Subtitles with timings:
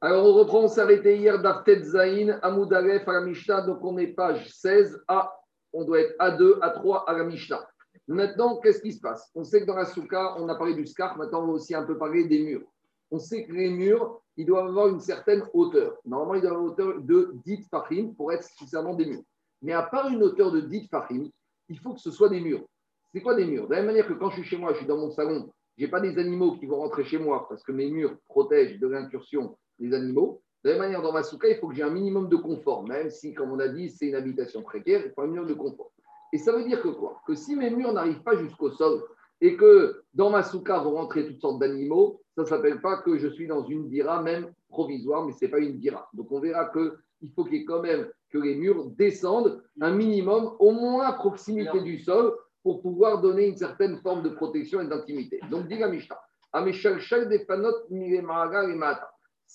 [0.00, 5.02] Alors, on reprend, on arrêté hier d'Aftet Zain, Amoudalef à donc on est page 16
[5.08, 5.34] à,
[5.72, 7.64] on doit être A2, A3 à.
[8.06, 9.30] Maintenant, qu'est-ce qui se passe?
[9.34, 11.74] On sait que dans la Souka, on a parlé du scar, maintenant on va aussi
[11.74, 12.62] un peu parler des murs.
[13.10, 15.96] On sait que les murs, ils doivent avoir une certaine hauteur.
[16.04, 19.22] Normalement, ils doivent avoir une hauteur de 10 fahim pour être suffisamment des murs.
[19.62, 21.30] Mais à part une hauteur de 10 fahim,
[21.68, 22.66] il faut que ce soit des murs.
[23.14, 23.68] C'est quoi des murs?
[23.68, 25.48] De la même manière que quand je suis chez moi, je suis dans mon salon,
[25.78, 28.78] je n'ai pas des animaux qui vont rentrer chez moi parce que mes murs protègent
[28.78, 30.42] de l'incursion des animaux.
[30.62, 32.86] De la même manière, dans ma souka, il faut que j'ai un minimum de confort,
[32.86, 35.54] même si, comme on a dit, c'est une habitation précaire, il faut un minimum de
[35.54, 35.92] confort.
[36.32, 37.20] Et ça veut dire que quoi?
[37.26, 39.02] Que si mes murs n'arrivent pas jusqu'au sol
[39.40, 43.18] et que dans ma souka vont rentrer toutes sortes d'animaux, ça ne s'appelle pas que
[43.18, 46.08] je suis dans une dira, même provisoire, mais ce n'est pas une dira.
[46.12, 49.92] Donc on verra qu'il faut qu'il y ait quand même que les murs descendent un
[49.92, 54.80] minimum, au moins à proximité du sol, pour pouvoir donner une certaine forme de protection
[54.80, 55.38] et d'intimité.
[55.50, 56.18] Donc, dit la Mishnah,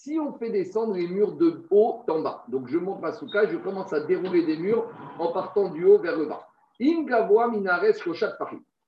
[0.02, 3.50] si on fait descendre les murs de haut en bas, donc je monte ma souka,
[3.50, 6.48] je commence à dérouler des murs en partant du haut vers le bas.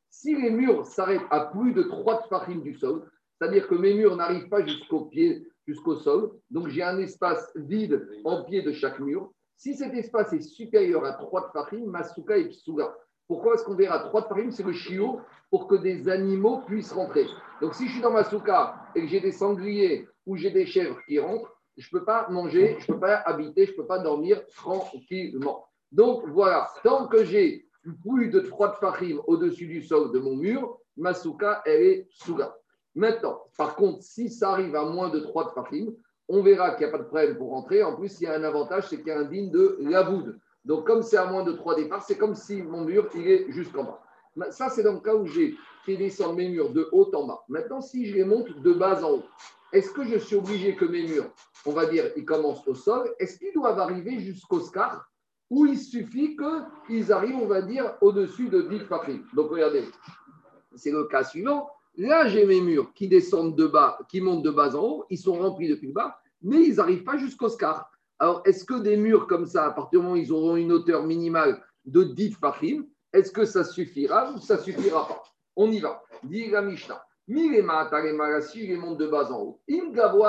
[0.09, 3.03] Si les murs s'arrêtent à plus de 3 tfachim du sol,
[3.37, 8.07] c'est-à-dire que mes murs n'arrivent pas jusqu'au pied, jusqu'au sol, donc j'ai un espace vide
[8.23, 9.33] en pied de chaque mur.
[9.57, 12.95] Si cet espace est supérieur à 3 tfachim, ma souka est psuga.
[13.27, 17.25] Pourquoi est-ce qu'on verra trois farim C'est le chiot pour que des animaux puissent rentrer.
[17.61, 20.65] Donc, si je suis dans ma souka et que j'ai des sangliers ou j'ai des
[20.65, 23.77] chèvres qui rentrent, je ne peux pas manger, je ne peux pas habiter, je ne
[23.77, 25.65] peux pas dormir tranquillement.
[25.91, 27.67] Donc, voilà, tant que j'ai
[28.03, 32.55] plus de trois farim au-dessus du sol de mon mur, ma souka, elle est souga.
[32.93, 35.93] Maintenant, par contre, si ça arrive à moins de trois farim,
[36.27, 37.83] on verra qu'il n'y a pas de problème pour rentrer.
[37.83, 40.39] En plus, il y a un avantage, c'est qu'il y a un digne de laboud.
[40.63, 43.51] Donc, comme c'est à moins de 3 départs, c'est comme si mon mur, il est
[43.51, 44.51] jusqu'en bas.
[44.51, 45.55] Ça, c'est dans le cas où j'ai
[45.85, 47.43] fait descendre mes murs de haut en bas.
[47.49, 49.23] Maintenant, si je les monte de bas en haut,
[49.73, 51.31] est-ce que je suis obligé que mes murs,
[51.65, 55.09] on va dire, ils commencent au sol Est-ce qu'ils doivent arriver jusqu'au scar
[55.49, 56.37] Ou il suffit
[56.87, 59.85] qu'ils arrivent, on va dire, au-dessus de 10 patries Donc, regardez,
[60.75, 61.69] c'est le cas suivant.
[61.97, 65.17] Là, j'ai mes murs qui descendent de bas, qui montent de bas en haut, ils
[65.17, 67.91] sont remplis depuis le bas, mais ils n'arrivent pas jusqu'au scar.
[68.19, 70.71] Alors, est-ce que des murs comme ça, à partir du moment où ils auront une
[70.71, 75.23] hauteur minimale de 10 fachim, est-ce que ça suffira ou ça suffira pas?
[75.55, 76.01] On y va.
[76.23, 77.03] Dit la Mishnah.
[77.27, 79.61] les montent de bas en haut.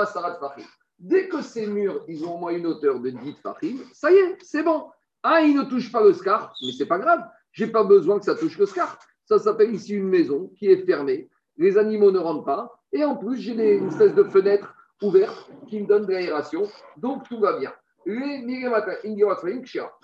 [0.06, 0.56] sarat
[0.98, 4.14] Dès que ces murs, ils ont au moins une hauteur de 10 fachim, ça y
[4.14, 4.88] est, c'est bon.
[5.22, 7.24] Ah, ils ne touchent pas le scar, mais c'est pas grave.
[7.52, 8.98] J'ai pas besoin que ça touche le scar.
[9.24, 11.28] Ça s'appelle ici une maison qui est fermée.
[11.56, 12.72] Les animaux ne rentrent pas.
[12.92, 16.68] Et en plus, j'ai une espèce de fenêtre ouverte qui me donne de l'aération.
[16.96, 17.72] Donc, tout va bien.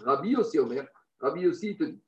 [0.04, 0.86] Rabbi aussi, Omer,
[1.20, 2.02] Rabbi aussi te dit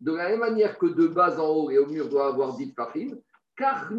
[0.00, 2.72] de la même manière que de bas en haut et au mur doit avoir 10
[2.74, 3.18] fachim,
[3.56, 3.96] car de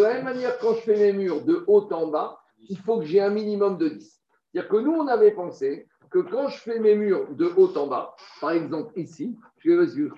[0.00, 2.38] la même manière quand je fais mes murs de haut en bas,
[2.68, 4.20] il faut que j'ai un minimum de 10.
[4.52, 7.86] C'est-à-dire que nous, on avait pensé que quand je fais mes murs de haut en
[7.86, 10.08] bas, par exemple ici, je vais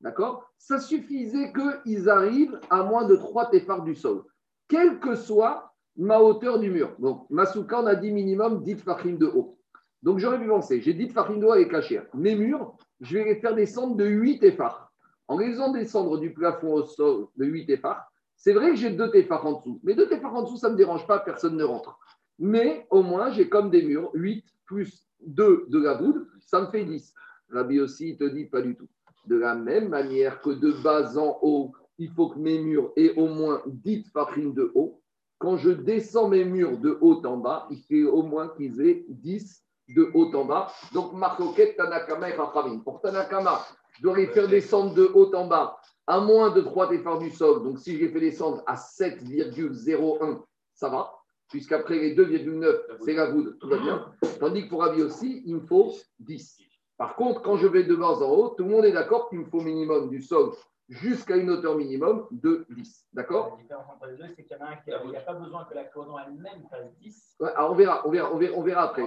[0.00, 1.52] d'accord, ça suffisait
[1.84, 4.24] qu'ils arrivent à moins de 3 téfards du sol.
[4.68, 5.67] Quelle que soit
[5.98, 6.94] ma hauteur du mur.
[6.98, 9.58] Donc, ma souka, on a dit minimum 10 fachim de haut.
[10.02, 12.06] Donc, j'aurais pu penser, j'ai 10 fachim de haut avec cachère.
[12.14, 14.92] Mes murs, je vais les faire descendre de 8 effards.
[15.26, 18.90] En les faisant descendre du plafond au sol de 8 effards, c'est vrai que j'ai
[18.90, 19.80] 2 effards en dessous.
[19.82, 21.98] Mais 2 effards en dessous, ça ne me dérange pas, personne ne rentre.
[22.38, 26.66] Mais au moins, j'ai comme des murs, 8 plus 2 de la voûte, ça me
[26.68, 27.12] fait 10.
[27.50, 28.88] Rabbi aussi, il te dit pas du tout.
[29.26, 33.14] De la même manière que de bas en haut, il faut que mes murs aient
[33.16, 34.97] au moins 10 farines de haut.
[35.38, 39.04] Quand je descends mes murs de haut en bas, il faut au moins qu'ils aient
[39.08, 40.72] 10 de haut en bas.
[40.92, 42.80] Donc, Marcoquette, Tanakama et Rachamim.
[42.80, 46.88] Pour Tanakama, je dois les faire descendre de haut en bas à moins de 3
[46.88, 47.62] départs du sol.
[47.62, 50.42] Donc, si je les fais descendre à 7,01,
[50.74, 51.14] ça va.
[51.50, 54.10] Puisqu'après les 2,9, c'est la goutte, tout va bien.
[54.40, 56.58] Tandis que pour Ravi aussi, il me faut 10.
[56.98, 59.38] Par contre, quand je vais de bas en haut, tout le monde est d'accord qu'il
[59.38, 60.50] me faut minimum du sol
[60.88, 63.06] jusqu'à une hauteur minimum de 10.
[63.12, 65.34] D'accord La différence entre les deux, c'est qu'il y en a un qui n'a pas
[65.34, 67.36] besoin que la cloison elle-même fasse 10.
[67.40, 69.02] Ouais, alors on verra, on verra, on verra, on verra après.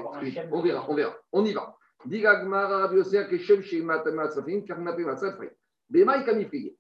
[0.52, 1.16] On verra, on verra.
[1.32, 1.76] On y va.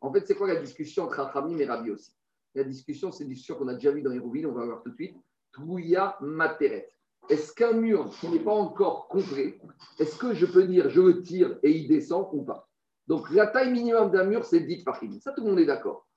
[0.01, 2.15] En fait, c'est quoi la discussion entre Rachamim et Rabbi aussi
[2.56, 4.81] La discussion, c'est une discussion qu'on a déjà vue dans les rouvines, on va voir
[4.81, 5.15] tout de suite.
[5.51, 6.92] Trouya Materet.
[7.30, 9.59] Est-ce qu'un mur qui n'est pas encore complet,
[10.00, 12.68] est-ce que je peux dire je le tire et il descend ou pas?
[13.07, 15.12] Donc la taille minimum d'un mur, c'est 10 fachim.
[15.19, 16.07] Ça, tout le monde est d'accord.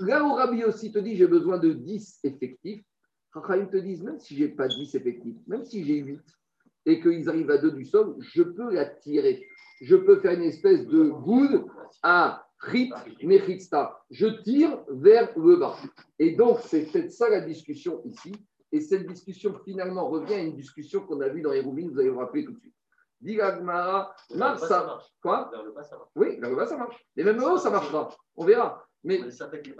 [0.00, 2.84] Là où Rabbi aussi te dit j'ai besoin de 10 effectifs,
[3.32, 6.20] Rachim te disent même si je n'ai pas 10 effectifs, même si j'ai 8
[6.86, 9.46] et qu'ils arrivent à 2 du sol, je peux la tirer.
[9.80, 11.64] Je peux faire une espèce de goude
[12.02, 12.92] à Chit
[13.22, 13.98] Mechitsta.
[14.10, 15.76] Je tire vers le bas.
[16.18, 18.32] Et donc, c'est peut-être ça la discussion ici.
[18.72, 21.98] Et cette discussion finalement revient à une discussion qu'on a vue dans les roubines, vous
[21.98, 22.74] allez vous rappeler tout de suite.
[23.24, 24.98] Dit Gmara, Marsa.
[25.22, 26.10] Quoi Vers le bas, ça marche.
[26.14, 27.06] Oui, vers le bas, ça marche.
[27.16, 28.10] Et même le haut, ça marchera.
[28.36, 28.84] On verra.
[29.02, 29.70] Mais ça fait que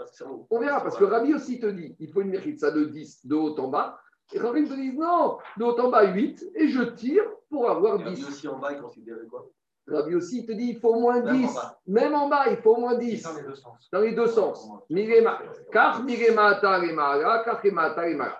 [0.49, 3.35] on verra, parce que Rabbi aussi te dit, il faut une Mechitsa de 10 de
[3.35, 3.99] haut en bas.
[4.33, 7.99] Et Rabbi te dit, non, de haut en bas 8, et je tire pour avoir
[7.99, 8.27] Rabbi 10.
[8.27, 9.47] aussi en bas, il considérait quoi?
[9.87, 11.53] Rabbi aussi il te dit, il faut au moins Même en 10.
[11.55, 11.79] bas.
[11.85, 13.21] Même en bas, il faut au moins 10.
[13.21, 13.89] Dans les deux sens?
[13.91, 14.67] Dans les deux sens.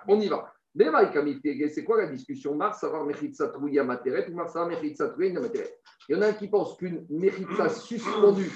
[0.08, 0.52] On y va.
[0.78, 2.54] C'est quoi la discussion?
[2.54, 5.78] Mars savoir mechitsa trouya materet ou Mars savoir mechitsa trouya materet?
[6.08, 8.52] Il y en a un qui pense qu'une mechitsa suspendue,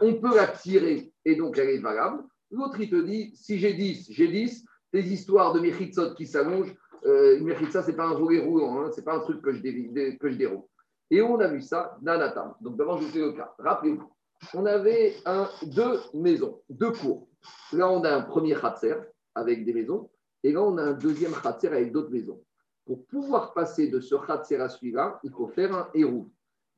[0.00, 2.24] on peut la tirer et donc elle est valable.
[2.50, 4.64] L'autre, il te dit, si j'ai 10, j'ai 10.
[4.92, 6.74] Tes histoires de mechitsot qui s'allongent,
[7.06, 9.40] euh, une mechitsa, ce n'est pas un volet roulant, hein, ce n'est pas un truc
[9.40, 10.64] que je, déroule.
[11.10, 12.54] Et on a vu ça table.
[12.60, 13.54] Donc d'abord, je vous fais le cas.
[13.58, 14.10] Rappelez-vous,
[14.54, 15.14] on avait
[15.62, 17.28] deux maisons, deux cours.
[17.72, 18.96] Là, on a un premier khatser
[19.34, 20.10] avec des maisons.
[20.42, 22.40] Et là, on a un deuxième khatser avec d'autres maisons.
[22.86, 26.28] Pour pouvoir passer de ce khatser à celui-là, il faut faire un héros.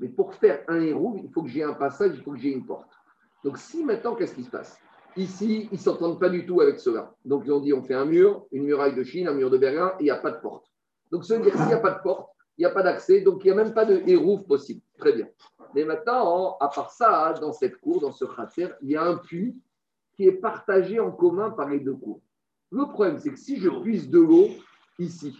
[0.00, 2.52] Mais pour faire un héros, il faut que j'ai un passage, il faut que j'ai
[2.52, 2.90] une porte.
[3.44, 4.78] Donc si maintenant, qu'est-ce qui se passe?
[5.16, 7.14] Ici, ils ne s'entendent pas du tout avec cela.
[7.24, 9.58] Donc ils ont dit, on fait un mur, une muraille de Chine, un mur de
[9.58, 10.66] Berlin, et il n'y a pas de porte.
[11.10, 13.20] Donc ça veut dire s'il n'y a pas de porte, il n'y a pas d'accès,
[13.20, 14.80] donc il n'y a même pas de héros possible.
[14.98, 15.28] Très bien.
[15.74, 19.16] Mais maintenant, à part ça, dans cette cour, dans ce cratère, il y a un
[19.16, 19.56] puits
[20.14, 22.20] qui est partagé en commun par les deux cours.
[22.72, 24.48] Le problème, c'est que si je puise de l'eau
[24.98, 25.36] ici,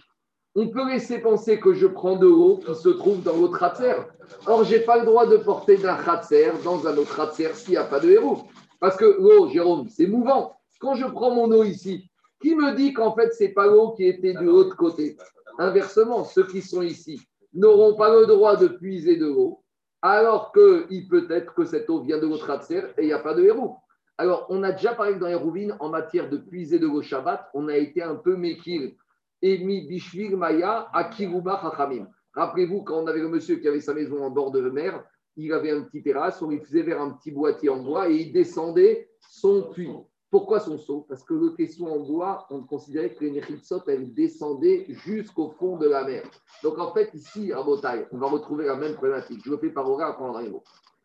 [0.55, 4.05] on peut laisser penser que je prends de l'eau qui se trouve dans l'autre cratère.
[4.45, 7.71] Or, je n'ai pas le droit de porter d'un cratère dans un autre cratère s'il
[7.71, 8.43] n'y a pas de héros.
[8.79, 10.55] Parce que l'eau, Jérôme, c'est mouvant.
[10.79, 12.07] Quand je prends mon eau ici,
[12.39, 15.17] qui me dit qu'en fait, ce n'est pas l'eau qui était de l'autre côté?
[15.57, 17.19] Inversement, ceux qui sont ici
[17.53, 19.63] n'auront pas le droit de puiser de l'eau,
[20.03, 23.19] alors qu'il peut être que cette eau vient de votre Hatser et il n'y a
[23.19, 23.77] pas de héros.
[24.23, 27.67] Alors, on a déjà parlé dans les rouvines, en matière de puiser de Shabbat, on
[27.67, 28.95] a été un peu mekil.
[29.41, 32.07] Emi Bishvil Maya Akiruba Chachamim.
[32.33, 35.03] Rappelez-vous, quand on avait le monsieur qui avait sa maison en bord de mer,
[35.35, 38.15] il avait un petit terrasse, on lui faisait vers un petit boîtier en bois et
[38.15, 39.91] il descendait son puits.
[40.31, 44.13] Pourquoi son seau Parce que le caisson en bois, on considérait que les Nechitsot, elles
[44.13, 46.23] descendaient jusqu'au fond de la mer.
[46.63, 49.41] Donc en fait, ici, à Botaï, on va retrouver la même problématique.
[49.43, 49.83] Je le fais par
[50.17, 50.63] pendant les mots.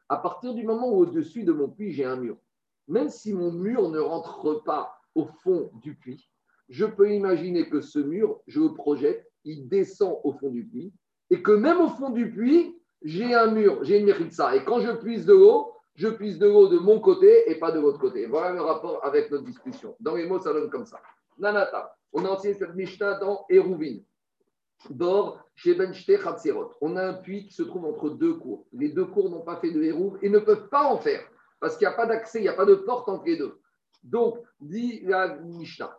[0.08, 2.36] À partir du moment où au-dessus de mon puits, j'ai un mur,
[2.88, 6.28] même si mon mur ne rentre pas au fond du puits,
[6.68, 10.92] je peux imaginer que ce mur, je le projette, il descend au fond du puits,
[11.30, 14.56] et que même au fond du puits, j'ai un mur, j'ai une méritza.
[14.56, 17.70] Et quand je puise de l'eau, je puise de l'eau de mon côté et pas
[17.72, 18.26] de l'autre côté.
[18.26, 19.96] Voilà le rapport avec notre discussion.
[20.00, 21.00] Dans les mots, ça donne comme ça.
[21.38, 23.98] Nanata, on a enseigné cette Mishnah dans Eruvin.
[24.90, 26.10] Dor, chez Benchte.
[26.80, 28.66] On a un puits qui se trouve entre deux cours.
[28.72, 31.20] Les deux cours n'ont pas fait de Hérouv et ne peuvent pas en faire
[31.60, 33.58] parce qu'il n'y a pas d'accès, il n'y a pas de porte entre les deux.
[34.04, 35.98] Donc, dit la Mishnah,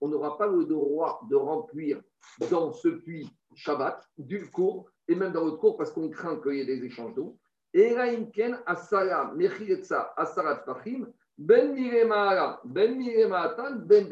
[0.00, 2.00] on n'aura pas le droit de remplir
[2.50, 6.54] dans ce puits Shabbat du cours et même dans l'autre cours parce qu'on craint qu'il
[6.54, 7.38] y ait des échanges d'eau.
[7.74, 7.94] Ben
[12.64, 14.08] Ben Ben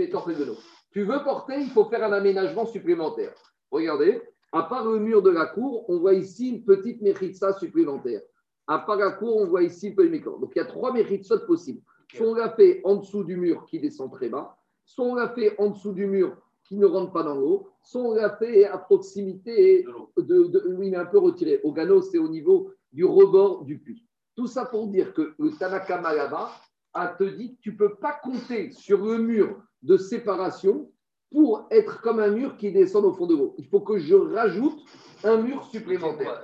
[0.91, 3.35] Tu veux porter, il faut faire un aménagement supplémentaire.
[3.71, 4.23] Regardez,
[4.53, 8.23] à part le mur de la cour, on voit ici une petite Mechitsa supplémentaire.
[8.71, 10.39] À part la cour, on voit ici le Mekor.
[10.39, 11.83] Donc il y a trois Mechitsot possibles.
[12.15, 15.29] Soit on l'a fait en dessous du mur qui descend très bas, soit on l'a
[15.31, 18.67] fait en dessous du mur qui ne rentre pas dans l'eau, soit on l'a fait
[18.67, 19.85] à proximité
[20.17, 21.61] de, de, oui, mais un peu retiré.
[21.65, 24.07] Au Gano, c'est au niveau du rebord du puits.
[24.37, 26.53] Tout ça pour dire que le Tanaka là-bas
[26.95, 30.93] a te dit tu ne peux pas compter sur le mur de séparation
[31.33, 33.57] pour être comme un mur qui descend au fond de l'eau.
[33.59, 34.79] Il faut que je rajoute
[35.25, 36.43] un mur supplémentaire.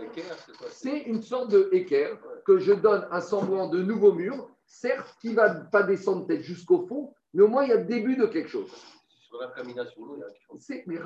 [0.70, 5.30] C'est une sorte de équerre que je donne un semblant de nouveau mur, certes qui
[5.30, 8.16] ne va pas descendre peut-être jusqu'au fond, mais au moins il y a le début
[8.16, 8.72] de quelque chose.
[9.08, 10.60] Sur la camination, il y a quelque chose.
[10.60, 10.98] C'est mais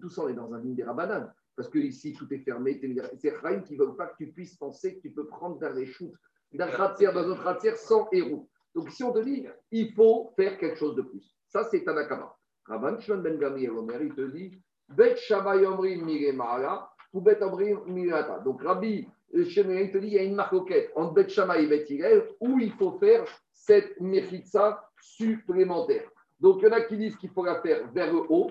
[0.00, 1.32] tout ça on est dans un des Rabbanan.
[1.58, 2.80] Parce que ici, tout est fermé.
[3.16, 5.74] C'est Rahim qui ne veulent pas que tu puisses penser que tu peux prendre dans
[5.74, 6.14] les shoots,
[6.52, 8.48] d'un khatser dans un khatser sans héros.
[8.76, 11.34] Donc, si on te dit, il faut faire quelque chose de plus.
[11.48, 12.32] Ça, c'est Tanakama.
[12.66, 14.56] Rabban Shimon Ben Gamliel Omer, il te dit,
[14.88, 19.08] Bet Shabbat Yomrim Miremara, Donc, Rabbi
[19.48, 22.24] Shimon, il te dit, il y a une marcoquette entre Bet Shammai et Bet Hillel
[22.40, 26.10] où il faut faire cette mechitza supplémentaire.
[26.40, 28.50] Donc, il y en a qui disent qu'il faut la faire vers le haut,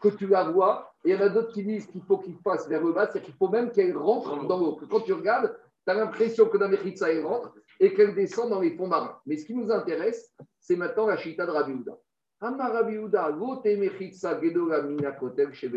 [0.00, 2.36] que tu la vois, et il y en a d'autres qui disent qu'il faut qu'il
[2.38, 4.78] fasse vers le bas, c'est-à-dire qu'il faut même qu'elle rentre dans l'eau.
[4.90, 5.56] Quand tu regardes,
[5.86, 9.18] tu as l'impression que la mechitza, elle rentre et qu'elle descend dans les fonds marins.
[9.26, 11.96] Mais ce qui nous intéresse, c'est maintenant la chita de Rabbi Houda.
[12.40, 15.70] Amma Rabbi Houda, vote mechitza gedola mina kotel chez.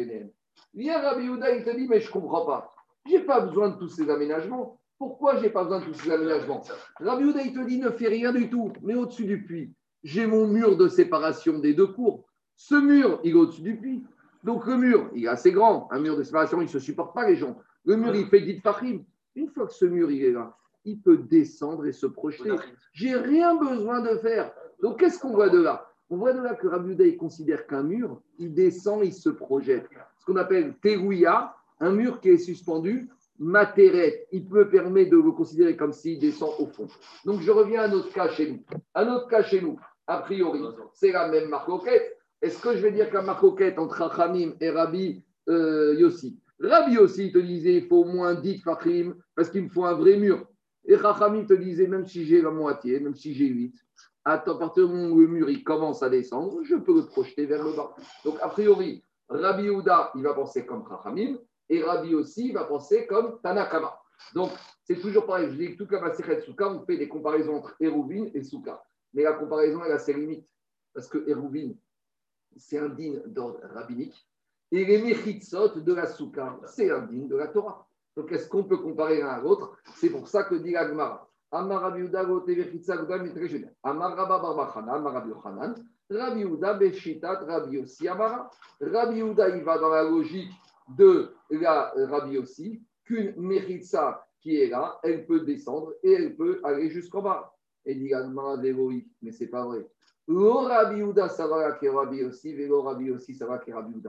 [0.73, 2.73] Viens Rabbi Houda, il te dit, mais je ne comprends pas.
[3.05, 4.79] Je n'ai pas besoin de tous ces aménagements.
[4.97, 6.63] Pourquoi je n'ai pas besoin de tous ces aménagements?
[6.99, 10.25] Rabbi Houda, il te dit ne fais rien du tout, mais au-dessus du puits, j'ai
[10.25, 12.25] mon mur de séparation des deux cours.
[12.55, 14.05] Ce mur, il est au-dessus du puits.
[14.43, 15.87] Donc le mur, il est assez grand.
[15.91, 17.57] Un mur de séparation, il ne se supporte pas les gens.
[17.83, 19.03] Le mur, il fait dit fachim.
[19.35, 22.55] Une fois que ce mur, il est là, il peut descendre et se projeter.
[22.93, 24.53] J'ai rien besoin de faire.
[24.81, 25.91] Donc qu'est-ce qu'on voit de là?
[26.09, 29.87] On voit là que Rabbi considère qu'un mur, il descend, il se projette.
[30.19, 33.09] Ce qu'on appelle terouya, un mur qui est suspendu,
[33.39, 36.87] materet, il peut permettre de le considérer comme s'il descend au fond.
[37.25, 38.59] Donc je reviens à notre cas chez nous.
[38.93, 40.61] À notre cas chez nous, a priori,
[40.93, 42.17] c'est la même marcoquette.
[42.41, 46.39] Est-ce que je vais dire qu'un marcoquette entre Rachamim et Rabbi euh, Yossi?
[46.59, 49.95] Rabbi Yossi te disait il faut au moins 10 Fachim parce qu'il me faut un
[49.95, 50.47] vrai mur.
[50.85, 53.73] Et Rachamim te disait même si j'ai la moitié, même si j'ai 8,
[54.25, 57.45] à partir du moment où le mur il commence à descendre, je peux le projeter
[57.45, 57.95] vers le bas.
[58.23, 61.37] Donc a priori, Rabbi Yehuda, il va penser comme Rachamim
[61.69, 63.99] et Rabbi aussi va penser comme Tanakama.
[64.33, 64.51] Donc,
[64.83, 65.49] c'est toujours pareil.
[65.51, 68.83] Je dis que toute la Maseret Souka, on fait des comparaisons entre Hérouvin et Souka.
[69.13, 70.47] Mais la comparaison, elle a ses limites.
[70.93, 71.73] Parce que Hérouvin,
[72.55, 74.15] c'est un digne d'ordre rabbinique.
[74.71, 77.87] Et les Mechitsot de la Souka, c'est un digne de la Torah.
[78.15, 79.77] Donc, est-ce qu'on peut comparer l'un à l'autre?
[79.95, 81.29] C'est pour ça que dit l'Agmara.
[81.51, 82.21] Amar Rabbi Uda,
[83.83, 85.75] Amar Rabba Barbachana, Amar Rabbi Yochanan,
[86.09, 88.49] Rabbi Uda, Beshitat, Rabbi Yossi, Amara.
[88.81, 90.51] Rabbi Uda, il va dans la logique
[90.97, 96.59] de la Rabbi aussi, qu'une Meritza qui est là, elle peut descendre et elle peut
[96.63, 97.51] aller jusqu'en bas.
[97.85, 98.11] Et dit
[99.21, 99.87] mais c'est pas vrai.
[100.27, 104.01] Lo Rabbi ça va que Rabbi aussi, vélo Rabbi aussi, ça va que Rabbi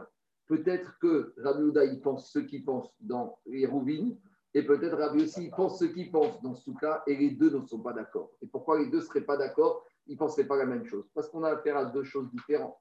[0.47, 4.16] Peut-être que Rabbi Uda, il pense ce qu'il pense dans les Rouvines,
[4.56, 7.66] et peut-être Rabbi aussi, il pense ce qu'il pense dans Souka, et les deux ne
[7.66, 8.30] sont pas d'accord.
[8.40, 9.84] Et pourquoi les deux ne seraient pas d'accord?
[10.06, 11.04] Ils ne penseraient pas la même chose.
[11.14, 12.75] Parce qu'on a affaire à deux choses différentes.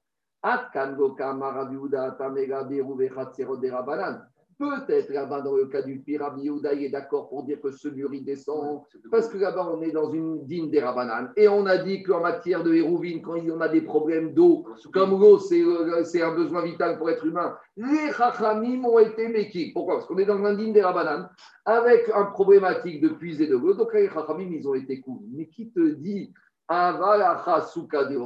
[4.58, 8.12] Peut-être là-bas, dans le cas du Rabbi il est d'accord pour dire que ce mur
[8.14, 11.30] il descend, parce que là-bas, on est dans une dîme des Rabanan.
[11.36, 14.32] Et on a dit qu'en matière de hérouvine, quand il y en a des problèmes
[14.32, 19.28] d'eau, comme l'eau, euh, c'est un besoin vital pour être humain, les Chachamim ont été
[19.28, 19.72] méquis.
[19.72, 19.96] Pourquoi?
[19.96, 21.28] Parce qu'on est dans un dîme des Rabanan,
[21.66, 23.74] avec un problématique de puiser de l'eau.
[23.74, 25.20] Donc les Chachamim, ils ont été cool.
[25.32, 26.32] Mais qui te dit
[26.68, 28.16] Avalacha Souka de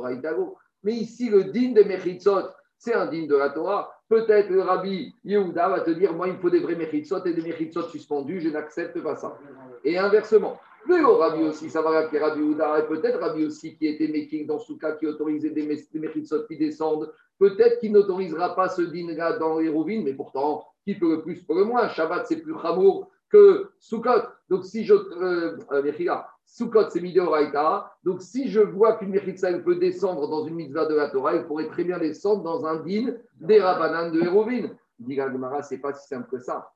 [0.83, 3.91] mais ici, le digne de Mechitzot, c'est un digne de la Torah.
[4.11, 7.33] Peut-être le rabbi Yehuda va te dire Moi, il me faut des vrais Mechitzot et
[7.33, 9.38] des Mechitzot suspendus, je n'accepte pas ça.
[9.85, 10.59] Et inversement.
[10.88, 14.09] Mais au rabbi aussi, ça va rappeler Rabbi Yehuda, et peut-être rabbi aussi qui était
[14.09, 15.62] Mekik dans cas, qui autorisait des,
[15.95, 17.12] Mechitzot qui descendent.
[17.38, 21.45] Peut-être qu'il n'autorisera pas ce digne-là dans les rovines, mais pourtant, qui peut le plus,
[21.45, 21.88] pour le moins.
[21.88, 24.29] Shabbat, c'est plus chamour que Sukkot.
[24.49, 24.95] Donc, si je.
[24.95, 27.93] Euh, euh Sukkot, c'est Midoraita.
[28.03, 31.47] Donc, si je vois qu'une Mechitza peut descendre dans une mitzvah de la Torah, elle
[31.47, 34.69] pourrait très bien descendre dans un din des Rabbanan de Hérovin.
[34.99, 36.71] Dit Gemara, c'est pas si simple que ça.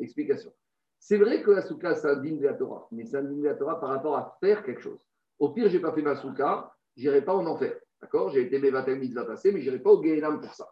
[0.00, 0.52] Explication.
[0.98, 3.38] C'est vrai que la souka, c'est un din de la Torah, mais c'est un din
[3.38, 4.98] de la Torah par rapport à faire quelque chose.
[5.38, 7.74] Au pire, je n'ai pas fait ma souka, je n'irai pas en enfer.
[8.02, 8.30] D'accord?
[8.30, 10.66] J'ai été Mevatel mitzvah passé, mais je n'irai pas au Gehenam pour ça.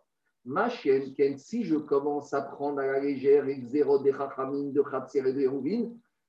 [0.47, 4.83] Ma chienne, si je commence à prendre à la légère les zéro des chachamim, de
[4.83, 5.41] Khatsir et de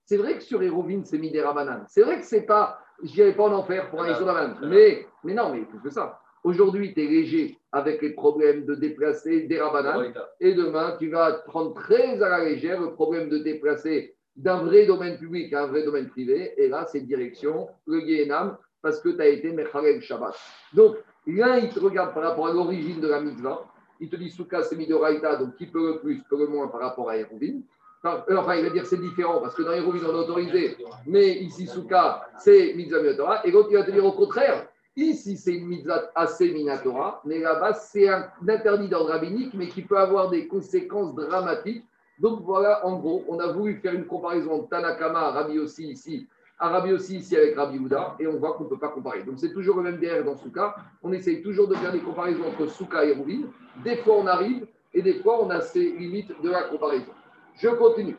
[0.06, 1.84] c'est vrai que sur Hérovine, c'est mis des rabanan.
[1.90, 4.56] C'est vrai que c'est pas, je n'irai pas en enfer pour un rabanan.
[4.70, 6.20] Mais, mais non, mais plus que ça.
[6.44, 10.14] Aujourd'hui, tu es léger avec les problèmes de déplacer des rabanan.
[10.40, 14.86] Et demain, tu vas prendre très à la légère le problème de déplacer d'un vrai
[14.86, 16.54] domaine public à un vrai domaine privé.
[16.58, 20.36] Et là, c'est direction le Gehenam parce que tu as été Mechalel Shabbat.
[20.74, 23.66] Donc, l'un, il te regarde par rapport à l'origine de la mitzvah
[24.00, 26.82] il te dit Souka, c'est Midoraïta, donc qui peut le plus, peut le moins par
[26.82, 27.62] rapport à Hérouvine.
[28.06, 31.38] Euh, enfin, il va dire c'est différent parce que dans Hérouvine, on a autorisé, mais
[31.38, 33.46] ici, Souka, c'est Mitzvah Minatora.
[33.46, 37.40] Et l'autre, il va te dire au contraire, ici, c'est une Mitzvah assez Minatora, mais
[37.40, 41.84] là-bas, c'est un interdit d'ordre rabbinique, mais qui peut avoir des conséquences dramatiques.
[42.20, 46.28] Donc voilà, en gros, on a voulu faire une comparaison de Tanakama, Rabbi aussi ici,
[46.58, 49.24] Arabi aussi ici avec Rabbi Houda, et on voit qu'on ne peut pas comparer.
[49.24, 50.76] Donc c'est toujours le même DR dans Souka.
[51.04, 53.48] On essaye toujours de faire des comparaisons entre Souka et Rouvine.
[53.84, 57.12] Des fois on arrive, et des fois on a ces limites de la comparaison.
[57.56, 58.18] Je continue.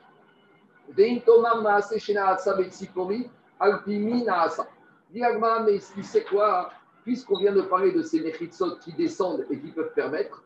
[5.64, 6.70] mais tu sais quoi
[7.04, 10.42] Puisqu'on vient de parler de ces Mechitsot qui descendent et qui peuvent permettre,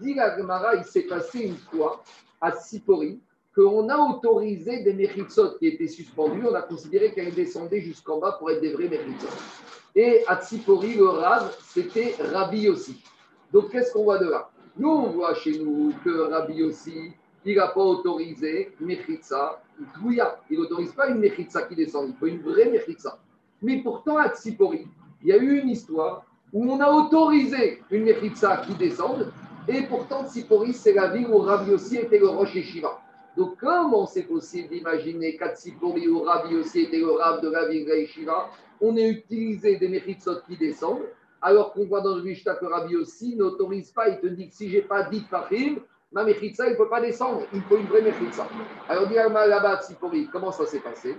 [0.00, 2.02] dit il s'est passé une fois
[2.40, 3.20] à Sipori,
[3.54, 8.32] qu'on a autorisé des méritsot qui étaient suspendus, on a considéré qu'elles descendaient jusqu'en bas
[8.32, 9.28] pour être des vrais méritsot.
[9.94, 13.00] Et à Tsipori, le Rav, c'était Rabbi aussi.
[13.52, 14.50] Donc qu'est-ce qu'on voit de là?
[14.76, 17.12] Nous, on voit chez nous que Rabbi aussi,
[17.44, 19.62] il n'a pas autorisé Mechitza
[20.00, 20.40] Douya.
[20.50, 23.18] Il n'autorise pas une Mechitza qui descend, il faut une vraie Mechitza.
[23.62, 24.88] Mais pourtant, à Tsipori,
[25.22, 29.32] il y a eu une histoire où on a autorisé une Mechitza qui descende
[29.68, 33.00] Et pourtant, Tsipori, c'est la ville où Rabbi aussi était le Rosh Yeshiva.
[33.36, 37.88] Donc, comment c'est possible d'imaginer qu'Atsipori ou Rabbi aussi était le Rav de la ville
[38.80, 41.02] On a utilisé des méritsot qui descendent,
[41.42, 44.54] alors qu'on voit dans le Mishnah que Rabbi aussi n'autorise pas, il te dit que
[44.54, 45.80] si je n'ai pas dit Fahim,
[46.12, 48.46] ma méchitza, il ne peut pas descendre, il faut une vraie méchitza.
[48.88, 51.16] Alors, dit là-bas, Tsipori, comment ça s'est passé?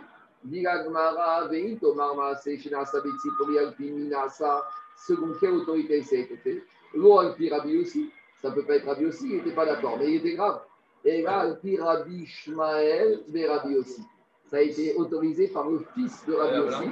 [4.97, 8.09] Selon quelle autorité ça a été fait L'eau Rabbi aussi,
[8.41, 10.61] ça ne peut pas être Rabbi aussi, il n'était pas d'accord, mais il était grave.
[11.05, 14.01] Et là, Alpi Rabbi Shmael, mais Rabbi aussi.
[14.49, 16.89] Ça a été autorisé par le fils de Rabbi aussi.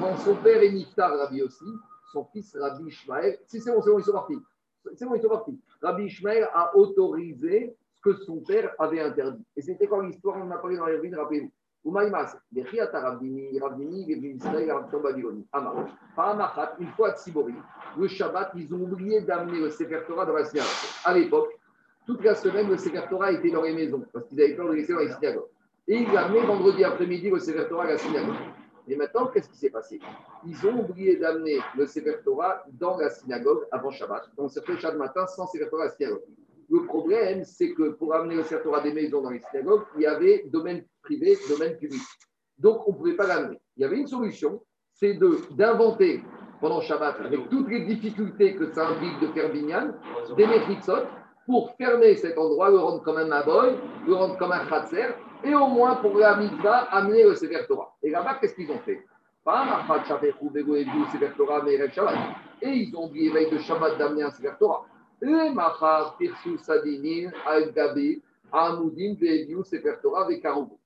[0.00, 1.64] Quand son père est Niftar Rabbi aussi,
[2.12, 4.38] son fils Rabbi Shmael, si c'est bon, c'est bon, ils sont partis.
[4.96, 5.60] C'est bon, ils sont partis.
[5.80, 9.44] Rabbi Shmael a autorisé ce que son père avait interdit.
[9.56, 11.52] Et c'était quoi l'histoire On en a parlé dans les ruines, rappelez-vous.
[11.84, 15.44] Umaïmas, Bechiata Rabdini, Rabdini, Rabdini Israël, Rabdini Babylone.
[15.52, 15.86] Amar.
[16.14, 17.54] Paramachat, une fois à Tsibori,
[17.98, 20.68] le Shabbat, ils ont oublié d'amener le Sefer Torah dans la synagogue.
[21.04, 21.58] À l'époque,
[22.06, 24.74] toute la semaine, le Sefer Torah était dans les maisons, parce qu'ils avaient peur de
[24.74, 25.48] laisser dans les synagogues.
[25.88, 28.36] Et ils l'amenaient vendredi après-midi le Sefer Torah à la synagogue.
[28.88, 30.00] Et maintenant, qu'est-ce qui s'est passé?
[30.44, 34.30] Ils ont oublié d'amener le Sefer Torah dans la synagogue avant Shabbat.
[34.36, 36.22] Donc, c'est fait chaque matin sans Sefer Torah à la synagogue.
[36.68, 40.06] Le problème, c'est que pour amener le Sefer des maisons dans les synagogues, il y
[40.06, 42.02] avait domaine privé, domaine public.
[42.58, 43.60] Donc, on ne pouvait pas l'amener.
[43.76, 45.18] Il y avait une solution, c'est
[45.52, 46.22] d'inventer
[46.60, 49.94] pendant Shabbat, avec toutes les difficultés que ça implique de faire Binyan,
[50.36, 51.08] des métrixotes
[51.78, 55.66] fermer cet endroit, le rendre comme un maboy, le rendre comme un khatser, et au
[55.68, 57.66] moins pour la mitzvah, amener le Sefer.
[58.02, 59.04] Et là-bas, qu'est-ce qu'ils ont fait?
[62.62, 64.86] Et ils ont oublié veille de Shabbat d'amener un Sefer Torah.
[65.20, 70.28] Les Machar, Pirsu, Sadinin, Al-Gabi, Ve'eviu, Sefer Torah.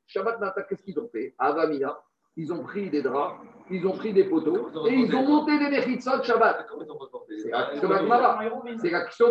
[0.07, 1.35] Shabbat matin, qu'est-ce qu'ils ont fait?
[1.39, 1.99] Avamina,
[2.37, 3.37] ils ont pris des draps,
[3.71, 6.67] ils ont pris des poteaux et ils ont monté des Mechitsot Shabbat.
[7.41, 9.27] C'est la question.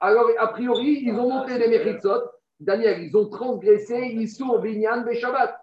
[0.00, 2.22] Alors, a priori, ils ont monté des Mechitsot.
[2.60, 5.58] Daniel, ils ont transgressé Issour Binyan Shabbat.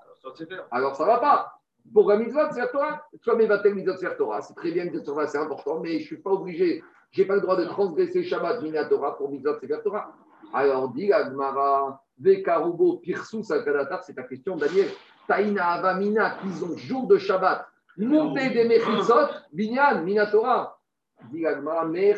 [0.72, 1.52] Alors, ça ne va pas.
[1.94, 5.28] Pour la mitzvah de Torah, toi, mes vatel mitzvah Torah, c'est très bien que Torah,
[5.28, 8.24] c'est important, mais je ne suis pas obligé, je n'ai pas le droit de transgresser
[8.24, 10.12] Shabbat, Binyan Torah pour mitzvah de Torah.
[10.52, 14.88] Alors, dit Agmara, Vekarubo, Pirsou, Sakadatar, c'est ta question, Daniel.
[15.28, 20.80] Taïna Avamina, qu'ils ont jour de Shabbat, monté des Mechitsot, Binyan, Minatora.
[21.32, 22.16] Mais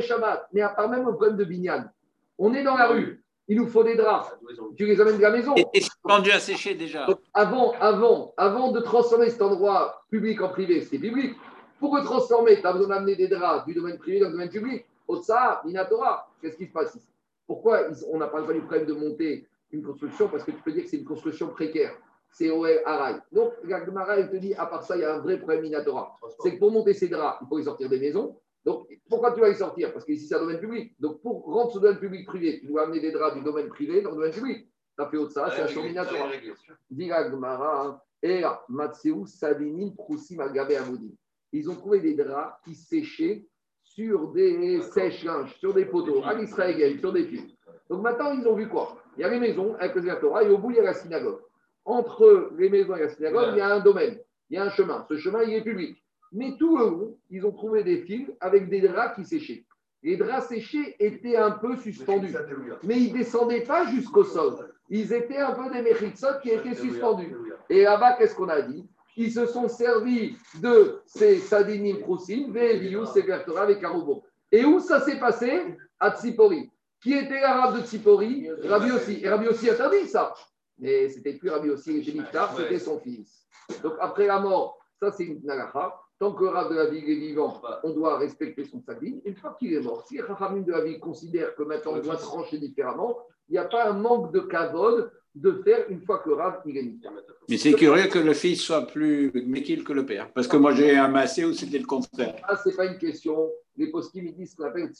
[0.00, 1.84] Shabbat, mais à part même le problème de Binyan.
[2.38, 4.34] On est dans la rue, il nous faut des draps.
[4.76, 5.54] Tu les amènes de la maison.
[5.74, 7.06] Et suspendu à sécher déjà.
[7.34, 11.36] avant, avant, avant de transformer cet endroit public en privé, c'est public.
[11.78, 14.50] Pour le transformer, tu as besoin d'amener des draps du domaine privé dans le domaine
[14.50, 14.86] public.
[15.06, 16.28] Otsa, Minatora.
[16.40, 17.08] Qu'est-ce qui se passe ici?
[17.46, 20.28] Pourquoi on n'a pas du problème de monter une construction?
[20.28, 21.92] Parce que tu peux dire que c'est une construction précaire.
[22.32, 23.20] C'est OL Araï.
[23.30, 26.18] Donc, Gagmara, il te dit, à part ça, il y a un vrai problème Minatora.
[26.40, 28.38] C'est que pour monter ces draps, il faut les sortir des maisons.
[28.64, 29.92] Donc, pourquoi tu vas y sortir?
[29.92, 30.94] Parce qu'ici, c'est un domaine public.
[30.98, 34.00] Donc, pour rendre ce domaine public privé, tu dois amener des draps du domaine privé
[34.00, 34.66] dans le domaine public.
[34.96, 36.30] Tu as fait autre ça, c'est un chominatoire.
[36.90, 41.14] Diragmara, et Matseu, Sadinin, Prousim, Agabé, Amoudi.
[41.52, 43.44] Ils ont trouvé des draps qui séchaient
[43.82, 47.52] sur des sèches-linges, sur des poteaux, à l'Israël, sur des fils.
[47.90, 48.96] Donc maintenant, ils ont vu quoi?
[49.16, 50.94] Il y a les maisons avec le Torah et au bout, il y a la
[50.94, 51.40] synagogue.
[51.84, 54.18] Entre les maisons et la synagogue, il y a un domaine,
[54.50, 55.04] il y a un chemin.
[55.08, 56.02] Ce chemin, il est public.
[56.32, 59.64] Mais tout le long, ils ont trouvé des fils avec des draps qui séchaient.
[60.02, 62.34] Les draps séchés étaient un peu suspendus,
[62.82, 64.72] mais ils ne descendaient pas jusqu'au sol.
[64.88, 67.34] Ils étaient un peu des méritsot qui étaient suspendus.
[67.68, 68.88] Et là-bas, qu'est-ce qu'on a dit?
[69.16, 74.24] Ils se sont servis de ces sadinim prousim, Vélius, Severtora avec Karoubo.
[74.50, 75.76] Et où ça s'est passé?
[76.00, 76.70] À Tsipori.
[77.00, 78.48] Qui était l'arabe de Tsipori?
[78.64, 79.20] Rabbi aussi.
[79.22, 80.34] Et Rabbi aussi interdit ça.
[80.78, 83.46] Mais c'était plus Rabbi aussi, il était c'était son fils.
[83.82, 85.98] Donc après la mort, ça c'est une nagacha.
[86.18, 89.20] Tant que Rav de la ville est vivant, on doit respecter son sabine.
[89.24, 92.16] Une fois qu'il est mort, si Rachamim de la ville considère que maintenant on doit
[92.16, 96.30] trancher différemment, il n'y a pas un manque de cavode de faire une fois que
[96.30, 97.10] Rav il est vivant.
[97.48, 100.32] Mais c'est curieux que le fils soit plus méquille que le père.
[100.32, 102.36] Parce que moi j'ai un massé où c'était le contraire.
[102.44, 103.50] Ah, c'est pas une question.
[103.76, 104.92] Les postes me disent ce qu'on appelle.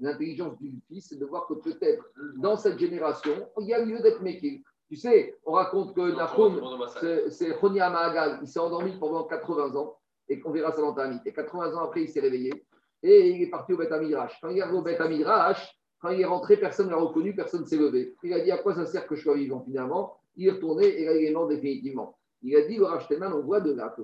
[0.00, 2.04] L'intelligence du fils, c'est de voir que peut-être
[2.38, 4.64] dans cette génération, il y a lieu d'être méquille.
[4.94, 6.60] Tu sais, on raconte que Nahum,
[7.28, 9.96] c'est Chonia Mahagal, il s'est endormi pendant 80 ans
[10.28, 12.64] et qu'on verra ça dans ta Et 80 ans après, il s'est réveillé
[13.02, 14.38] et il est parti au Beth Amidrash.
[14.40, 17.34] Quand il est arrivé au Beth Amidrash, quand il est rentré, personne ne l'a reconnu,
[17.34, 18.14] personne ne s'est levé.
[18.22, 20.16] Il a dit à quoi ça sert que je sois vivant finalement?
[20.36, 22.16] Il est retourné et là, il est mort définitivement.
[22.42, 23.96] Il a dit au on voit de là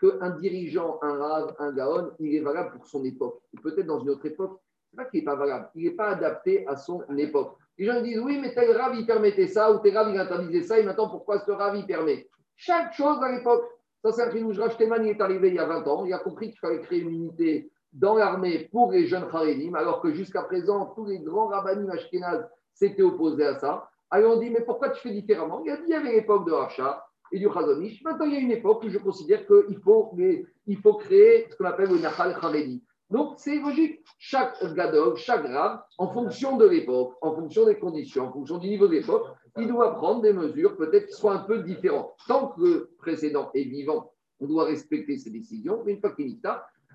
[0.00, 3.42] qu'un dirigeant, un Rav, un Gaon, il est valable pour son époque.
[3.62, 4.58] peut-être dans une autre époque,
[4.90, 7.56] c'est pas qu'il n'est pas valable, il n'est pas adapté à son époque.
[7.78, 10.62] Les gens disent oui, mais tel Rav, il permettait ça, ou tel Rav, il interdisait
[10.62, 12.28] ça, et maintenant pourquoi ce Rav, il permet?
[12.56, 13.64] Chaque chose à l'époque.
[14.02, 16.04] Ça, c'est un Rav il est arrivé il y a 20 ans.
[16.04, 20.00] Il a compris qu'il fallait créer une unité dans l'armée pour les jeunes Haredim, alors
[20.00, 23.88] que jusqu'à présent, tous les grands rabbinim ashkénazes s'étaient opposés à ça.
[24.10, 25.62] Alors on dit, mais pourquoi tu fais différemment?
[25.64, 28.02] Il y a y avait l'époque de Racha et du Chazonish.
[28.04, 31.88] Maintenant, il y a une époque où je considère qu'il faut, créer ce qu'on appelle
[31.88, 32.84] le Nahal Haredi.
[33.10, 34.00] Donc, c'est logique.
[34.18, 38.68] Chaque gadol, chaque grave, en fonction de l'époque, en fonction des conditions, en fonction du
[38.68, 42.14] niveau de l'époque, il doit prendre des mesures peut-être qui soient un peu différentes.
[42.26, 46.26] Tant que le précédent est vivant, on doit respecter ses décisions, mais une fois qu'il
[46.26, 46.48] est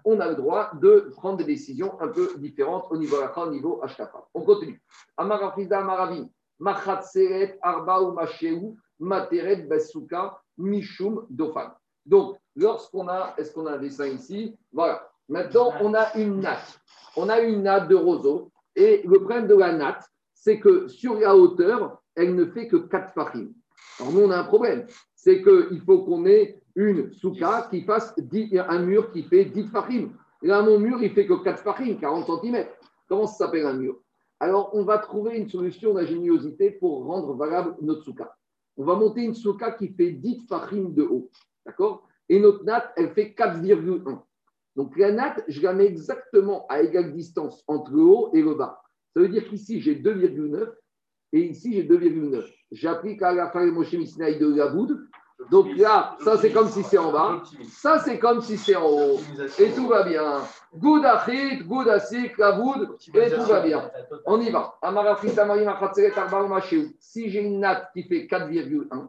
[0.04, 3.84] on a le droit de prendre des décisions un peu différentes au niveau au niveau
[3.84, 4.28] Ashkafa.
[4.34, 4.82] On continue.
[5.16, 6.28] Amarafida Amaravi,
[6.60, 9.68] Machatseret, Arba ou Macheu, Materet,
[10.58, 11.72] Mishum, Dofan.
[12.06, 14.58] Donc, lorsqu'on a, est-ce qu'on a un dessin ici?
[14.72, 15.11] Voilà.
[15.32, 16.82] Maintenant, on a une natte.
[17.16, 18.52] On a une natte de roseau.
[18.76, 22.76] Et le problème de la natte, c'est que sur la hauteur, elle ne fait que
[22.76, 23.54] 4 farim.
[23.98, 24.86] Alors nous, on a un problème.
[25.16, 30.12] C'est qu'il faut qu'on ait une souka qui fasse un mur qui fait 10 farim.
[30.42, 32.68] Là, mon mur, il fait que 4 farim, 40 cm.
[33.08, 34.02] Comment ça s'appelle un mur?
[34.42, 38.36] Alors, on va trouver une solution d'ingéniosité pour rendre valable notre souka.
[38.76, 41.30] On va monter une souka qui fait 10 farim de haut.
[41.66, 42.06] D'accord?
[42.28, 44.20] Et notre natte, elle fait 4,1.
[44.76, 48.56] Donc la natte, je la mets exactement à égale distance entre le haut et le
[48.56, 48.82] bas.
[49.14, 50.72] Ça veut dire qu'ici, j'ai 2,9
[51.34, 52.46] et ici, j'ai 2,9.
[52.72, 55.08] J'applique à la fin de Moshe de la boud.
[55.50, 57.42] Donc là, ça, c'est comme si c'est en bas.
[57.70, 59.20] Ça, c'est comme si c'est en haut.
[59.58, 60.42] Et tout va bien.
[60.76, 63.90] Good achit, good asik, la boud, et tout va bien.
[64.26, 64.78] On y va.
[67.00, 69.08] Si j'ai une natte qui fait 4,1,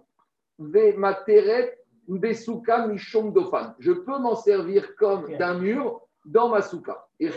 [0.59, 3.75] ve materet Besuka Mishom Dofan.
[3.79, 7.07] Je peux m'en servir comme d'un mur dans ma souka.
[7.21, 7.31] Et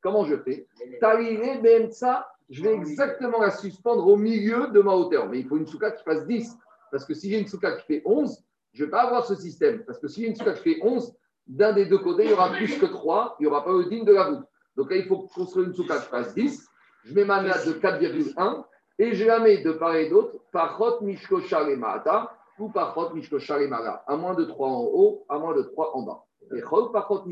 [0.00, 0.66] comment je fais
[1.90, 5.28] ça, je vais exactement la suspendre au milieu de ma hauteur.
[5.28, 6.56] Mais il faut une souka qui fasse 10.
[6.90, 9.34] Parce que si j'ai une souka qui fait 11, je ne vais pas avoir ce
[9.34, 9.84] système.
[9.84, 11.14] Parce que si j'ai une souka qui fait 11,
[11.46, 13.84] d'un des deux côtés, il y aura plus que 3, il n'y aura pas le
[13.86, 14.44] digne de la voûte.
[14.76, 16.68] Donc là, il faut construire une souka qui fasse 10.
[17.04, 18.64] Je mets ma natte de 4,1
[18.98, 21.40] et je la mets de part et d'autre par Rot Mishko
[21.76, 22.94] Maata ou par
[24.06, 26.24] à moins de 3 en haut, à moins de 3 en bas.
[26.54, 26.60] Et
[26.92, 27.26] par contre,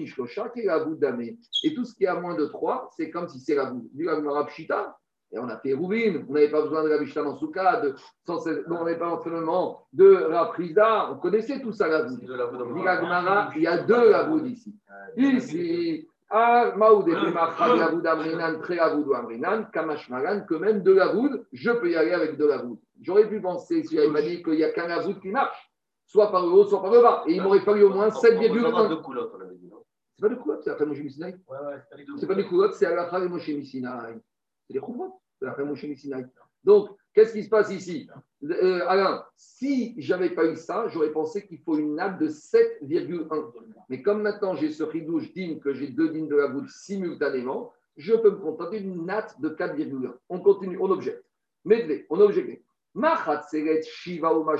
[0.50, 1.38] qui est la bout d'amé.
[1.64, 3.88] Et tout ce qui est à moins de 3, c'est comme si c'est la bout.
[3.92, 4.08] Du
[4.46, 4.96] Pshita,
[5.32, 7.94] et on a fait Rouvine, on n'avait pas besoin de la Bishta dans Souka, de,
[8.26, 12.18] on n'avait pas l'entraînement de la Prisa, on connaissait tout ça la bout.
[13.54, 14.74] Il y a deux la bout ici.
[15.16, 16.08] Ici,
[20.46, 22.80] que même de la voûte, je peux y aller avec de la voûte.
[23.00, 25.70] J'aurais pu penser, si il m'a dit qu'il n'y a qu'un la voûte qui marche,
[26.06, 27.24] soit par le haut, soit par le bas.
[27.26, 28.20] Et il m'aurait fallu au moins 7,1.
[30.14, 31.34] C'est pas de coulottes, c'est après Moshe Missinaï.
[32.18, 34.20] C'est pas des coulottes, c'est la Moshe Missinaï.
[34.66, 36.26] C'est des coulottes, c'est la Moshe Missinaï.
[36.62, 38.08] Donc, qu'est-ce qui se passe ici?
[38.44, 43.52] Euh, Alain, si j'avais pas eu ça, j'aurais pensé qu'il faut une nappe de 7,1.
[43.88, 47.72] Mais comme maintenant j'ai ce ridouche digne, que j'ai deux dignes de la goutte simultanément,
[47.96, 50.14] je peux me contenter d'une natte de 4,1.
[50.28, 51.24] On continue, on objecte.
[51.64, 52.62] Medve, on objecte.
[53.84, 54.56] Shiva On a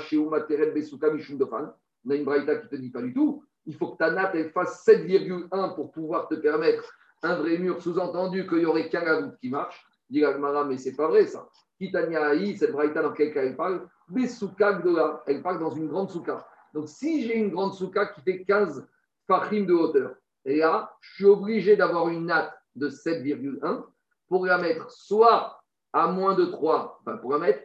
[2.15, 3.43] une braïta qui ne te dit pas du tout.
[3.65, 7.81] Il faut que ta natte elle fasse 7,1 pour pouvoir te permettre un vrai mur,
[7.81, 9.85] sous-entendu qu'il n'y aurait qu'un goutte qui marche.
[10.09, 10.23] Dit
[10.67, 11.47] mais c'est pas vrai ça.
[11.81, 13.87] Kitania cette braïta dans quel cas elle parle?
[14.07, 16.45] Besuka Gdola, elle parle dans une grande souka.
[16.73, 18.87] Donc si j'ai une grande souka qui fait 15
[19.27, 20.15] fachim de hauteur,
[20.45, 23.83] et là, je suis obligé d'avoir une natte de 7,1
[24.27, 25.63] pour la mettre soit
[25.93, 27.63] à moins de 3, enfin pour la mettre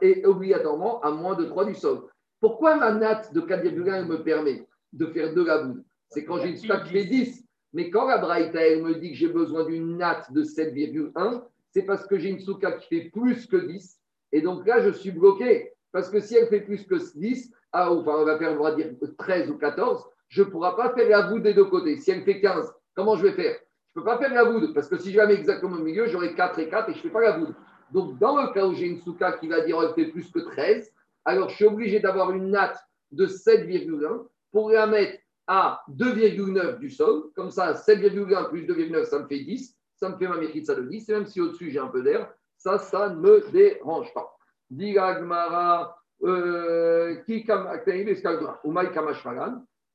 [0.00, 2.02] et obligatoirement à moins de 3 du sol.
[2.40, 6.50] Pourquoi ma natte de 4,1 me permet de faire de la boue C'est quand j'ai
[6.50, 7.44] une souka qui fait 10.
[7.72, 11.82] Mais quand la Braïta, elle me dit que j'ai besoin d'une natte de 7,1, c'est
[11.82, 14.00] parce que j'ai une souka qui fait plus que 10.
[14.32, 15.72] Et donc là, je suis bloqué.
[15.92, 18.74] Parce que si elle fait plus que 10, ah, enfin, on va faire, on va
[18.74, 21.96] dire 13 ou 14, je ne pourrai pas faire la voûte des deux côtés.
[21.96, 23.56] Si elle fait 15, comment je vais faire?
[23.94, 25.82] Je ne peux pas faire la voûte, parce que si je la mets exactement au
[25.82, 27.54] milieu, j'aurai 4 et 4 et je ne fais pas la voûte.
[27.92, 30.40] Donc, dans le cas où j'ai une souka qui va dire qu'elle fait plus que
[30.40, 30.92] 13,
[31.24, 32.78] alors je suis obligé d'avoir une natte
[33.10, 37.30] de 7,1 pour la mettre à 2,9 du sol.
[37.34, 40.86] Comme ça, 7,1 plus 2,9, ça me fait 10 ça me fait ma ça le
[40.86, 41.00] dit.
[41.00, 44.36] C'est même si au-dessus j'ai un peu d'air, ça, ça ne me dérange pas.
[44.70, 47.44] Digagmara, euh, qui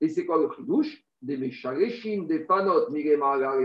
[0.02, 1.04] et c'est quoi le chidouche?
[1.22, 3.62] Des méchalechim, des fanot, miremara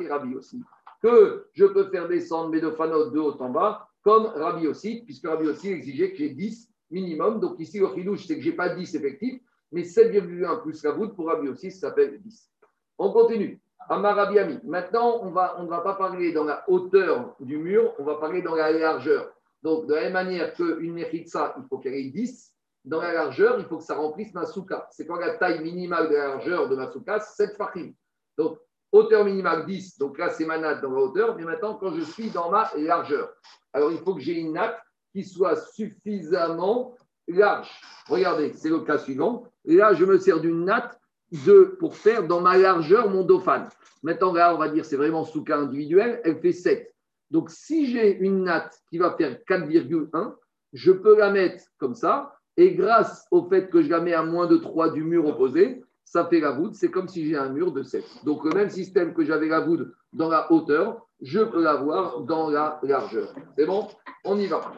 [0.00, 0.60] et Rabbi aussi.
[1.00, 5.02] Que je peux faire descendre mes deux fanot de haut en bas, comme Rabbi aussi,
[5.04, 7.38] puisque Rabbi aussi exigeait que j'ai 10 minimum.
[7.38, 10.92] Donc ici, le chidouche, c'est que je n'ai pas 10 effectifs, mais 7,1 plus la
[10.92, 12.50] voûte pour Rabbi aussi, ça s'appelle 10.
[12.98, 13.60] On continue.
[13.88, 14.60] Amarabiami.
[14.64, 18.42] Maintenant, on, va, ne va pas parler dans la hauteur du mur, on va parler
[18.42, 19.30] dans la largeur.
[19.62, 22.52] Donc, de la même manière qu'une méritza, il faut qu'elle ait 10,
[22.84, 24.86] dans la largeur, il faut que ça remplisse ma souka.
[24.90, 27.92] C'est quand la taille minimale de la largeur de ma souka, 7 fachim.
[28.38, 28.58] Donc,
[28.92, 32.02] hauteur minimale 10, donc là c'est ma natte dans la hauteur, mais maintenant quand je
[32.02, 33.32] suis dans ma largeur.
[33.72, 34.78] Alors il faut que j'ai une natte
[35.12, 36.94] qui soit suffisamment
[37.28, 37.70] large.
[38.08, 39.44] Regardez, c'est le cas suivant.
[39.64, 40.98] Là, je me sers d'une natte
[41.32, 43.68] de, pour faire dans ma largeur mon dauphane.
[44.02, 46.92] Maintenant, là, on va dire c'est vraiment sous cas individuel, elle fait 7.
[47.30, 50.34] Donc si j'ai une natte qui va faire 4,1,
[50.72, 54.22] je peux la mettre comme ça, et grâce au fait que je la mets à
[54.22, 56.74] moins de 3 du mur opposé, ça fait la voûte.
[56.74, 58.02] C'est comme si j'ai un mur de 7.
[58.24, 62.48] Donc, le même système que j'avais la voûte dans la hauteur, je peux l'avoir dans
[62.48, 63.34] la largeur.
[63.58, 63.88] C'est bon?
[64.24, 64.72] On y va.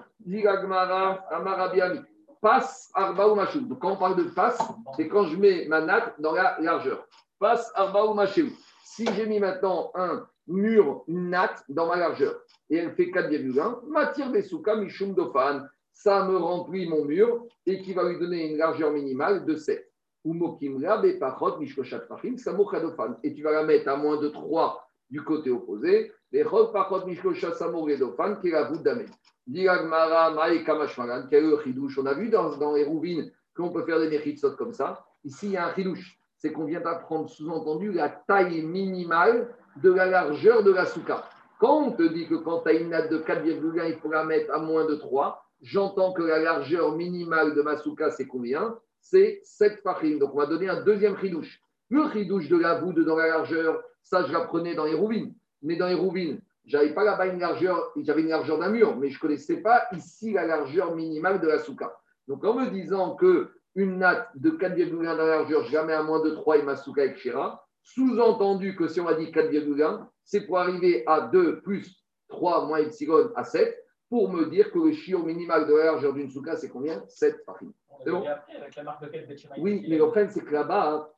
[2.40, 3.60] Passe arba ou machou.
[3.60, 4.58] Donc, quand on parle de passe,
[4.96, 7.06] c'est quand je mets ma natte dans la largeur.
[7.38, 8.48] Passe arba ou machou.
[8.84, 14.30] Si j'ai mis maintenant un mur, natte dans ma largeur, et elle fait 4,1, matière
[14.44, 18.92] souka mishum dofan, ça me remplit mon mur et qui va lui donner une largeur
[18.92, 19.84] minimale de 7.
[20.24, 20.30] Et
[23.34, 26.12] tu vas la mettre à moins de 3 du côté opposé.
[26.30, 29.06] Les qui est la voûte d'Amé.
[31.96, 35.06] On a vu dans, dans les rouvines qu'on peut faire des méritsot comme ça.
[35.24, 36.18] Ici, il y a un chidouche.
[36.36, 41.24] C'est qu'on vient d'apprendre sous-entendu la taille minimale de la largeur de la souka.
[41.58, 44.24] Quand on te dit que quand tu as une natte de 4,1, il faut la
[44.24, 48.78] mettre à moins de 3, j'entends que la largeur minimale de ma souka, c'est combien?
[49.00, 50.18] C'est 7 fachim.
[50.18, 51.60] Donc, on va donner un deuxième ridouche.
[51.90, 55.34] Le ridouche de la voûte dans la largeur, ça, je l'apprenais dans les rouvines.
[55.62, 59.08] Mais dans les rouvines, j'avais pas là-bas une largeur, j'avais une largeur d'un mur, mais
[59.08, 61.98] je ne connaissais pas ici la largeur minimale de la souka.
[62.26, 65.94] Donc, en me disant que une natte de 4,1 dans la largeur, je la mets
[65.94, 69.26] à moins de 3 et ma souka avec Shira, sous-entendu que si on a dit
[69.26, 73.74] 4,1, c'est pour arriver à 2 plus 3 moins epsilon à 7,
[74.10, 77.02] pour me dire que le chiot minimal de la largeur d'une souka, c'est combien?
[77.08, 77.72] 7 fachim.
[78.04, 78.24] C'est bon?
[79.58, 81.08] Oui, mais le problème, c'est que là-bas, hein,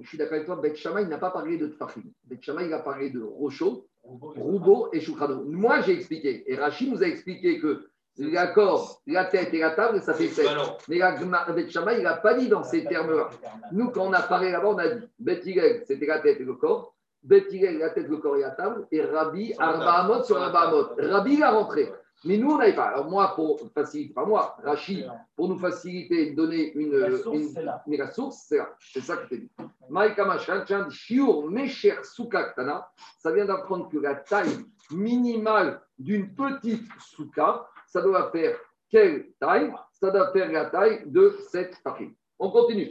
[0.00, 2.02] je suis d'accord avec toi, Beth il n'a pas parlé de Tfachim.
[2.24, 5.44] Beth il a parlé de Rocho, Roubo et Shoukrano.
[5.44, 10.00] Moi, j'ai expliqué, et Rachid nous a expliqué que l'accord, la tête et la table,
[10.02, 10.46] ça fait 7.
[10.88, 13.30] Mais Beth il n'a pas dit dans ces termes-là.
[13.72, 15.42] Nous, quand on a parlé là-bas, on a dit Beth
[15.86, 16.94] c'était la tête et le corps.
[17.22, 18.86] Beth la tête, le corps et la table.
[18.90, 20.88] Et Rabbi, Arba Amot sur Arba Amot.
[20.98, 21.90] Rabbi, il a rentré.
[22.24, 22.86] Mais nous, on n'avait pas.
[22.86, 26.96] Alors moi, pour faciliter, pas moi, Rachid, pour nous faciliter, donner une.
[26.96, 27.82] La source, une, c'est là.
[27.86, 28.74] Mais la source, c'est là.
[28.80, 29.50] C'est ça que te dis.
[29.90, 37.66] Maïka Machan, Shiur Mesher Soukaktana, ça vient d'apprendre que la taille minimale d'une petite souka,
[37.86, 38.56] ça doit faire
[38.90, 39.72] quelle taille?
[39.92, 42.10] Ça doit faire la taille de cette partie.
[42.38, 42.90] On continue.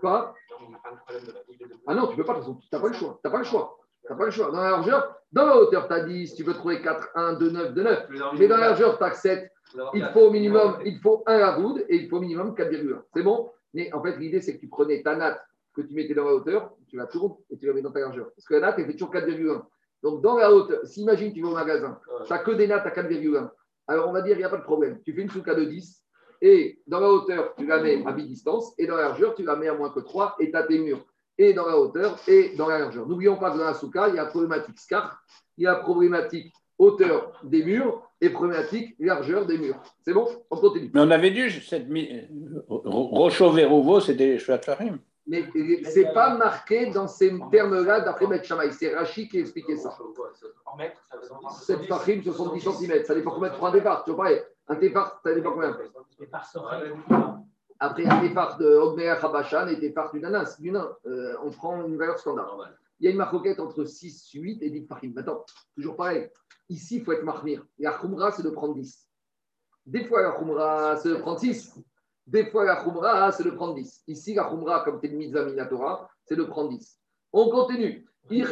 [0.00, 0.34] Quoi?
[1.86, 3.18] Ah non, tu ne peux pas, de toute façon, tu n'as pas le choix.
[3.22, 3.78] Tu n'as pas le choix.
[4.06, 4.50] Tu n'as pas le choix.
[4.50, 7.50] Dans la largeur, dans la hauteur, tu as 10, tu veux trouver 4, 1, 2,
[7.50, 8.06] 9, 2, 9.
[8.38, 9.50] Mais dans la largeur, tu as 7.
[9.94, 13.02] Il faut au minimum, il faut 1 à route et il faut au minimum 4,1.
[13.14, 13.50] C'est bon?
[13.74, 15.40] Mais en fait, l'idée, c'est que tu prenais ta natte
[15.74, 18.00] que tu mettais dans la hauteur, tu la tournes et tu la mets dans ta
[18.00, 18.30] largeur.
[18.34, 19.62] Parce que la natte, elle fait toujours 4,1.
[20.02, 22.86] Donc, dans la hauteur, si imagine, tu vas au magasin, tu n'as que des nattes
[22.86, 23.50] à 4,1.
[23.88, 25.00] Alors, on va dire, il n'y a pas de problème.
[25.02, 26.02] Tu fais une souka de 10
[26.42, 29.56] et dans la hauteur, tu la mets à mi-distance et dans la largeur, tu la
[29.56, 31.04] mets à moins que 3 et tu as tes murs
[31.38, 33.06] et dans la hauteur et dans la largeur.
[33.06, 35.22] N'oublions pas que dans la souka, il y a problématique scar,
[35.58, 39.80] il y a problématique hauteur des murs et problématique largeur des murs.
[40.04, 40.28] C'est bon?
[40.50, 40.90] On continue.
[40.94, 42.08] Mais on avait dû, cette mi-
[42.68, 44.98] Rocho Verouvo, c'était les Shvatfarim.
[45.28, 48.70] Mais ce n'est pas marqué dans ces termes-là d'après Beth Shammai.
[48.70, 49.96] C'est Rachid qui a expliqué ça.
[50.64, 53.04] En mètres, ça veut dire 7 fachim, 70 cm.
[53.04, 54.04] Ça dépend combien de trois départ.
[54.04, 54.40] Tu vois pareil.
[54.68, 55.76] Un départ, ça dépend combien
[56.52, 56.92] soirée,
[57.78, 60.96] Après, un départ de Ogmea Khabashan et départ du nanas, du nain.
[61.06, 62.58] Euh, on prend une valeur standard.
[62.98, 65.12] Il y a une marcoquette entre 6, 8 et 10 fachim.
[65.14, 66.30] Maintenant, toujours pareil.
[66.68, 67.64] Ici, il faut être marmir.
[67.78, 69.06] La khumra, c'est de prendre 10.
[69.84, 71.74] Des fois, la khumra, c'est de prendre 6.
[72.26, 74.04] Des fois, la khumra, c'est de prendre 10.
[74.08, 76.98] Ici, la khumra, comme une mitzvah minatora, c'est de prendre 10.
[77.32, 78.06] On continue.
[78.28, 78.48] Donc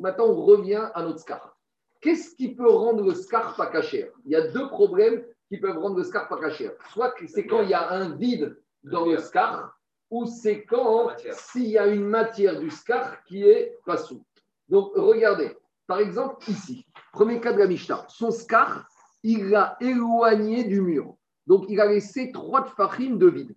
[0.00, 1.58] maintenant, on revient à notre scar.
[2.00, 4.12] Qu'est-ce qui peut rendre le scar pas caché?
[4.24, 6.70] Il y a deux problèmes qui peuvent rendre le scar pas caché.
[6.92, 9.78] Soit c'est quand il y a un vide dans le scar,
[10.10, 14.24] ou c'est quand s'il y a une matière du scar qui est pas sous.
[14.68, 15.56] Donc regardez,
[15.86, 18.88] par exemple ici, premier cas de la Mishnah, son scar,
[19.22, 21.16] il l'a éloigné du mur.
[21.46, 23.54] Donc il a laissé trois tfachim de vide.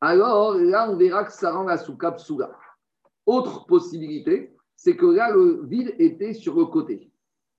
[0.00, 2.50] Alors là, on verra que ça rend la souka psouga.
[3.26, 7.09] Autre possibilité, c'est que là, le vide était sur le côté.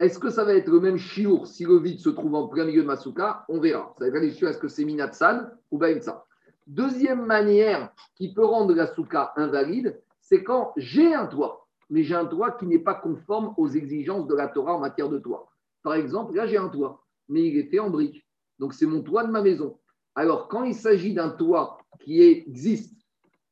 [0.01, 2.65] Est-ce que ça va être le même chiour si le vide se trouve en plein
[2.65, 3.93] milieu de ma souka On verra.
[3.99, 6.25] Ça va être est-ce que c'est Minatsan ou Baïmsa.
[6.65, 12.15] Deuxième manière qui peut rendre la souka invalide, c'est quand j'ai un toit, mais j'ai
[12.15, 15.51] un toit qui n'est pas conforme aux exigences de la Torah en matière de toit.
[15.83, 18.25] Par exemple, là, j'ai un toit, mais il est fait en briques.
[18.57, 19.77] Donc, c'est mon toit de ma maison.
[20.15, 22.95] Alors, quand il s'agit d'un toit qui existe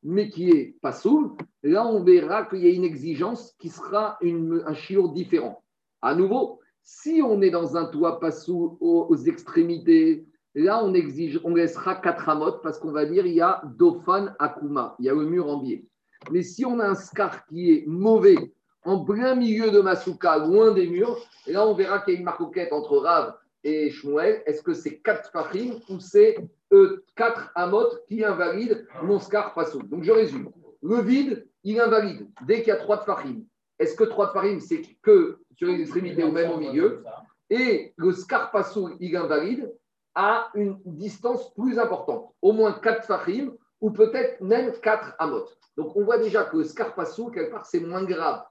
[0.02, 4.18] mais qui est pas sourd, là, on verra qu'il y a une exigence qui sera
[4.20, 5.62] un chiour différent.
[6.02, 11.40] À nouveau, si on est dans un toit pas sourd aux, extrémités, là, on, exige,
[11.44, 15.08] on laissera quatre amotes parce qu'on va dire il y a Dofan Akuma, il y
[15.08, 15.84] a le mur en biais.
[16.30, 18.52] Mais si on a un scar qui est mauvais,
[18.84, 22.24] en plein milieu de Masuka, loin des murs, là, on verra qu'il y a une
[22.24, 24.42] marcoquette entre Rav et Shmuel.
[24.46, 26.36] Est-ce que c'est quatre fachim ou c'est
[26.72, 30.50] euh, quatre amotes qui invalident mon scar pasoul Donc, je résume.
[30.82, 33.42] Le vide, il invalide dès qu'il y a trois de fachim.
[33.78, 37.04] Est-ce que trois de fachim, c'est que sur les extrémités ou même au milieu
[37.50, 39.70] Et le scar pasoul, il invalide
[40.14, 45.56] à une distance plus importante, au moins quatre fachim ou peut-être même quatre amotes.
[45.76, 48.42] Donc, on voit déjà que le scar pasoul, quelque part, c'est moins grave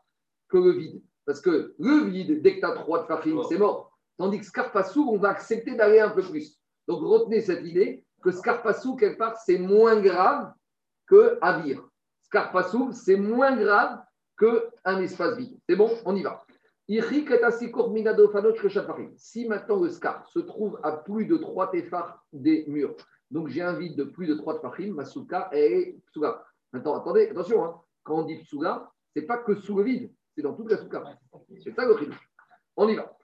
[0.50, 1.02] que le vide.
[1.26, 3.92] Parce que le vide, dès que tu as trois de fachim, c'est mort.
[4.18, 6.60] Tandis que Scarpassou, on va accepter d'aller un peu plus.
[6.88, 10.52] Donc retenez cette idée que Scarpassou, quelque part, c'est moins grave
[11.08, 11.88] que Avir.
[12.24, 14.00] Scarpassou, c'est moins grave
[14.38, 15.58] qu'un espace vide.
[15.68, 16.44] C'est bon, on y va.
[19.18, 22.96] Si maintenant le scar se trouve à plus de 3 téphars des murs,
[23.30, 26.44] donc j'ai un vide de plus de 3 tefachim, ma souka est psuga.
[26.74, 27.80] Maintenant, attendez, attention, hein.
[28.04, 30.78] quand on dit psuga, ce n'est pas que sous le vide, c'est dans toute la
[30.78, 31.04] souka.
[31.64, 31.96] C'est ça le
[32.76, 33.16] On y va.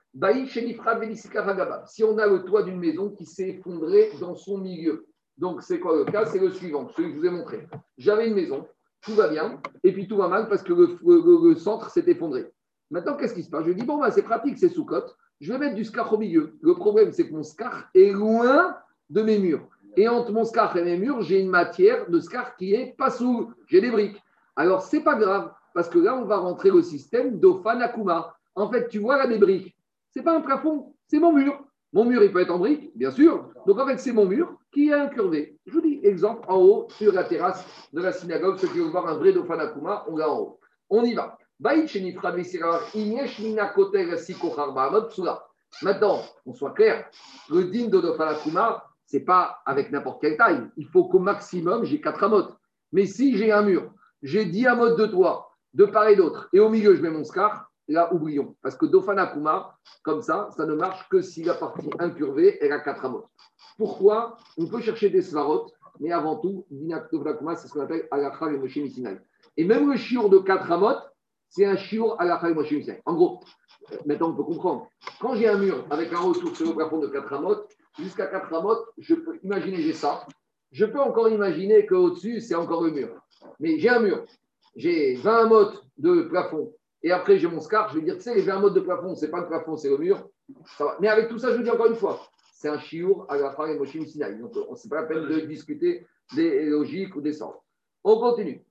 [1.87, 5.07] Si on a le toit d'une maison qui s'est effondré dans son milieu.
[5.37, 6.25] Donc, c'est quoi le cas?
[6.25, 7.67] C'est le suivant, celui que je vous ai montré.
[7.97, 8.65] J'avais une maison,
[9.01, 12.49] tout va bien, et puis tout va mal parce que le, centre s'est effondré.
[12.91, 13.65] Maintenant, qu'est-ce qui se passe?
[13.65, 15.15] Je dis, bon, bah, c'est pratique, c'est sous-cote.
[15.41, 16.57] Je vais mettre du scar au milieu.
[16.61, 18.77] Le problème, c'est que mon scar est loin
[19.09, 19.67] de mes murs.
[19.97, 23.09] Et entre mon scar et mes murs, j'ai une matière de scar qui est pas
[23.09, 23.51] sous.
[23.67, 24.21] J'ai des briques.
[24.55, 28.35] Alors, c'est pas grave, parce que là, on va rentrer le système d'Ofanakuma.
[28.55, 29.75] En fait, tu vois là des briques
[30.15, 31.63] n'est pas un plafond, c'est mon mur.
[31.93, 33.49] Mon mur, il peut être en brique, bien sûr.
[33.65, 35.57] Donc en fait, c'est mon mur qui est incurvé.
[35.65, 38.91] Je vous dis, exemple, en haut, sur la terrasse de la synagogue, ceux qui veulent
[38.91, 40.59] voir un vrai Dofanakuma, on l'a en haut.
[40.89, 41.37] On y va.
[45.81, 47.09] Maintenant, on soit clair,
[47.49, 50.67] le din de Dofanakuma, ce n'est pas avec n'importe quelle taille.
[50.77, 52.57] Il faut qu'au maximum, j'ai 4 amotes.
[52.91, 53.91] Mais si j'ai un mur,
[54.21, 57.23] j'ai 10 amotes de toit, de part et d'autre, et au milieu, je mets mon
[57.23, 58.55] scar, là, oublions.
[58.61, 62.79] Parce que Dofanakuma, comme ça, ça ne marche que si la partie incurvée, elle a
[62.79, 63.27] 4 amotes.
[63.77, 64.37] Pourquoi?
[64.57, 65.67] On peut chercher des svarot,
[65.99, 68.77] mais avant tout, Dofanakuma, c'est ce qu'on appelle Alakha et Moshe
[69.57, 71.14] Et même le chiour de 4 amotes,
[71.55, 72.73] c'est un chiour Alakha et Moshe
[73.05, 73.39] En gros,
[74.05, 74.89] maintenant on peut comprendre.
[75.21, 78.53] Quand j'ai un mur avec un retour sur le plafond de 4 amotes, jusqu'à 4
[78.53, 80.27] amotes, je peux imaginer j'ai ça.
[80.73, 83.21] Je peux encore imaginer qu'au-dessus, c'est encore le mur.
[83.61, 84.25] Mais j'ai un mur,
[84.75, 88.35] j'ai 20 amotes de plafond et après j'ai mon scar, je vais dire, tu sais,
[88.35, 90.27] les 20 modes de plafond, c'est pas le plafond, c'est le mur.
[90.99, 92.19] Mais avec tout ça, je vous dis encore une fois,
[92.51, 94.35] c'est un chiour à la fin et Moshim Sinai.
[94.35, 97.55] Donc, on n'est pas la peine de discuter des logiques ou des sens.
[98.03, 98.61] On continue.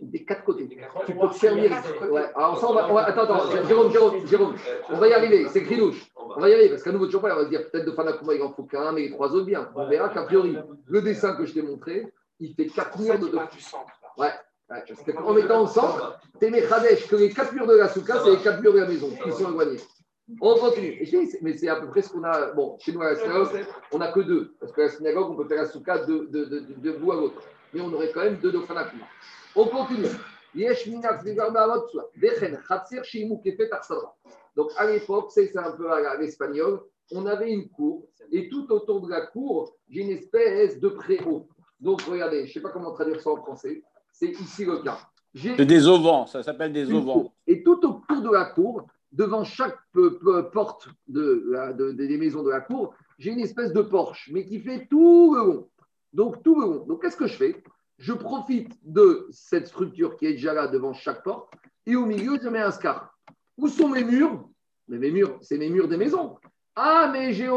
[0.00, 0.68] Des, quatre côtés.
[1.06, 1.70] Tu peux te servir.
[2.10, 2.24] Ouais.
[2.34, 4.54] Alors, ça, on va, attends, attends, Jérôme, Jérôme, Jérôme,
[4.88, 6.10] on va y arriver, c'est Grinouche.
[6.16, 7.92] On va y arriver, parce qu'à nouveau, toujours pas, on va se dire peut-être de
[7.92, 9.70] Fanakuma, il en faut qu'un, mais les trois autres bien.
[9.74, 12.06] On verra qu'a priori, le dessin que je t'ai montré,
[12.38, 13.30] il fait quatre murs de.
[14.18, 14.30] Ouais
[15.24, 16.02] en mettant ensemble,
[16.38, 18.86] Témé Khadesh, que les quatre murs de la souka, c'est les quatre murs de la
[18.86, 19.80] maison qui sont éloignés.
[20.40, 21.04] On continue.
[21.42, 22.52] Mais c'est à peu près ce qu'on a.
[22.52, 23.48] Bon, chez nous à la synagogue,
[23.90, 24.54] on n'a que deux.
[24.60, 27.16] Parce que la synagogue, on peut faire la souka de, de, de, de bout à
[27.16, 27.42] l'autre.
[27.72, 29.00] Mais on aurait quand même deux Dofanakim.
[29.54, 30.06] On continue.
[34.56, 36.80] Donc à l'époque, c'est un peu à l'espagnol,
[37.12, 41.48] on avait une cour et tout autour de la cour, j'ai une espèce de préau.
[41.80, 43.82] Donc regardez, je ne sais pas comment traduire ça en français.
[44.12, 44.98] C'est ici le cas.
[45.34, 47.32] C'est des auvents, ça s'appelle des auvents.
[47.46, 49.78] Et tout autour de la cour, devant chaque
[50.52, 54.86] porte de, des maisons de la cour, j'ai une espèce de porche, mais qui fait
[54.88, 55.68] tout le long.
[56.12, 56.84] Donc, tout le long.
[56.86, 57.62] Donc, qu'est-ce que je fais?
[57.98, 61.52] Je profite de cette structure qui est déjà là devant chaque porte,
[61.86, 63.14] et au milieu, je mets un scar.
[63.56, 64.44] Où sont mes murs?
[64.88, 66.36] Mais Mes murs, c'est mes murs des maisons.
[66.76, 67.48] Ah, mais j'ai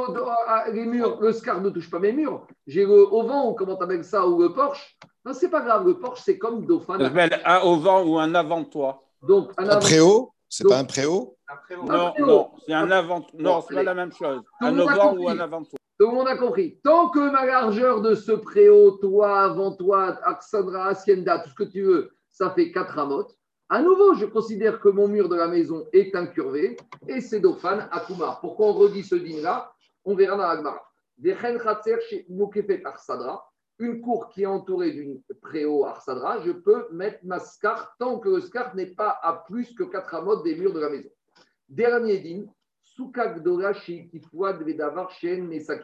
[0.48, 2.46] ah, les murs, le scar ne touche pas mes murs.
[2.68, 4.98] J'ai le auvent, comment tu appelles ça, ou le porche.
[5.26, 5.88] Non, c'est pas grave.
[5.88, 6.98] Le Porsche, c'est comme Dauphin.
[6.98, 9.02] Ça s'appelle un auvent ou un avant-toi.
[9.22, 10.34] Donc, un, un préau?
[10.50, 11.38] C'est pas un préau?
[11.86, 13.26] Non, non, c'est un avant.
[13.34, 14.42] Non, c'est pas la même chose.
[14.60, 15.80] un auvent ou un avant-toi.
[16.00, 16.80] Le monde a compris.
[16.84, 21.84] Tant que ma largeur de ce préau, toi, avant-toi, Axandra, Hacienda, tout ce que tu
[21.84, 23.38] veux, ça fait 4 amotes.
[23.70, 26.78] À nouveau, je considère que mon mur de la maison est incurvé
[27.08, 28.42] et c'est à Kumar.
[28.42, 29.72] Pourquoi on redit ce dîner-là
[30.04, 30.82] On verra dans l'Agmara.
[33.80, 38.30] une cour qui est entourée d'une préau arsadra, je peux mettre ma scar tant que
[38.30, 41.10] le scar n'est pas à plus que 4 amotes des murs de la maison.
[41.70, 42.20] Dernier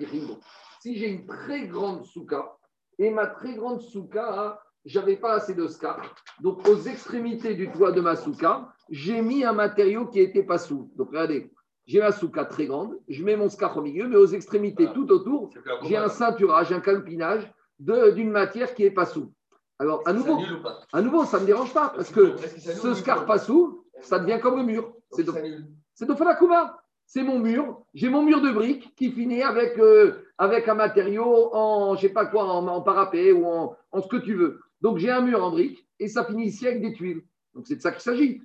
[0.10, 0.40] din,
[0.82, 2.56] Si j'ai une très grande souka,
[2.98, 6.02] Et ma très grande souka, j'avais pas assez de scar.
[6.42, 10.58] Donc, aux extrémités du toit de ma souka, j'ai mis un matériau qui n'était pas
[10.58, 10.92] sous.
[10.98, 11.50] Donc, regardez,
[11.86, 15.10] j'ai ma souka très grande, je mets mon scar au milieu, mais aux extrémités tout
[15.12, 15.50] autour,
[15.84, 19.32] j'ai un ceinturage, un calpinage d'une matière qui n'est pas sous.
[19.80, 22.94] Alors, à nouveau, Ça à nouveau, ne me dérange pas, parce que que ce ou
[22.96, 23.26] scar pas?
[23.26, 24.94] pas sous, ça devient comme le mur.
[25.12, 26.78] C'est de, de Falakuma.
[27.12, 27.82] C'est mon mur.
[27.96, 32.14] J'ai mon mur de briques qui finit avec, euh, avec un matériau en, je sais
[32.14, 34.60] pas quoi, en, en parapet ou en, en ce que tu veux.
[34.80, 37.24] Donc, j'ai un mur en briques et ça finit ici avec des tuiles.
[37.56, 38.44] Donc, c'est de ça qu'il s'agit.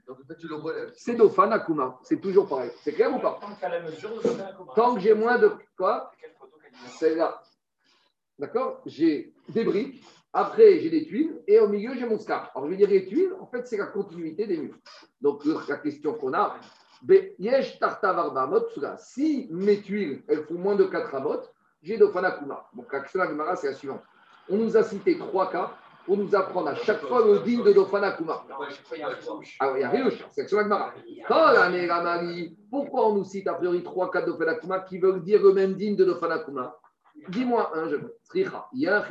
[0.94, 1.98] C'est Dofan Akuma.
[2.04, 2.70] C'est toujours pareil.
[2.80, 3.38] C'est clair ou pas?
[4.74, 5.52] Tant que j'ai moins de.
[5.76, 6.10] Quoi?
[6.88, 7.42] C'est là.
[8.38, 8.80] D'accord?
[8.86, 10.02] J'ai des briques.
[10.32, 11.38] Après, j'ai des tuiles.
[11.46, 12.50] Et au milieu, j'ai mon scar.
[12.54, 14.78] Alors, je vais dire les tuiles, en fait, c'est la continuité des murs.
[15.20, 16.56] Donc, la question qu'on a,
[18.98, 21.40] Si mes tuiles, elles font moins de 4 amot,
[21.82, 22.66] j'ai Dofan Akuma.
[22.74, 24.02] Donc, la Gemara, c'est la suivante.
[24.48, 25.74] On nous a cité trois cas
[26.06, 28.44] pour nous apprendre à chaque fois le digne de Dofan Akuma.
[28.48, 29.56] Non, à chaque fois, il y a rouge.
[29.60, 30.94] Ah c'est la Gemara.
[32.70, 35.74] Pourquoi on nous cite a priori trois cas de Dofanakuma qui veulent dire le même
[35.74, 36.76] digne de Dofanakuma
[37.28, 37.96] Dis-moi un, je
[38.34, 39.04] il y a un.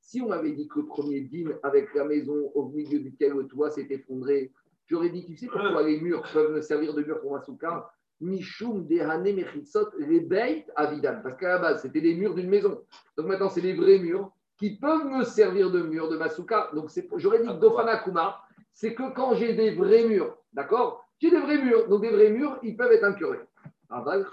[0.00, 3.46] Si on m'avait dit que le premier dîme avec la maison au milieu duquel le
[3.46, 4.52] toit s'est effondré,
[4.92, 7.90] j'aurais dit, tu sais pourquoi les murs peuvent me servir de mur pour ma souka
[8.20, 11.20] Mishum Dehane Mechitsot Rebeit Avidan.
[11.22, 12.84] Parce qu'à la base, c'était des murs d'une maison.
[13.16, 16.70] Donc maintenant, c'est des vrais murs qui peuvent me servir de mur de ma souka.
[16.74, 18.38] Donc j'aurais dit que Dofanakuma,
[18.72, 21.04] c'est que quand j'ai des vrais murs, d'accord?
[21.18, 21.88] J'ai des vrais murs.
[21.88, 23.40] Donc des vrais murs, ils peuvent être incurés.
[23.88, 24.26] Aval.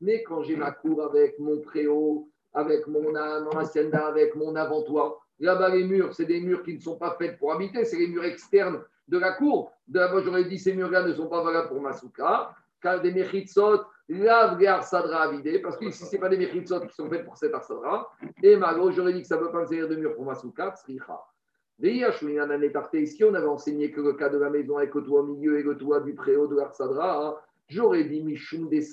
[0.00, 5.19] Mais quand j'ai ma cour avec mon préau, avec mon, mon hacienda, avec mon avant-toit,
[5.40, 8.06] là-bas, les murs, c'est des murs qui ne sont pas faits pour habiter, c'est les
[8.06, 9.72] murs externes de la cour.
[9.88, 12.54] D'abord, j'aurais dit ces murs-là ne sont pas valables pour ma souka.
[12.80, 16.80] Car des mechitsot, lave les arsadra à vider, parce que ici, ce pas des mechitsot
[16.86, 18.10] qui sont faits pour cet arsadra.
[18.42, 20.74] Et malo, j'aurais dit que ça ne peut pas servir de mur pour ma souka,
[20.74, 21.20] tsricha.
[21.82, 25.58] Si on avait enseigné que le cas de la maison avec le toit au milieu
[25.58, 27.36] et le toit du préau de l'Arsadra, hein,
[27.68, 28.86] j'aurais dit Mishum des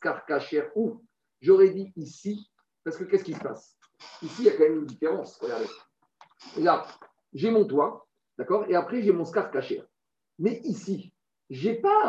[0.00, 1.00] Karkacher ou
[1.40, 2.50] j'aurais dit ici,
[2.82, 3.76] parce que qu'est-ce qui se passe?
[4.22, 5.38] Ici, il y a quand même une différence.
[5.40, 5.66] Regardez.
[6.58, 6.86] Là,
[7.32, 8.06] j'ai mon toit,
[8.38, 9.82] d'accord Et après, j'ai mon scar caché.
[10.38, 11.12] Mais ici,
[11.48, 12.02] j'ai pas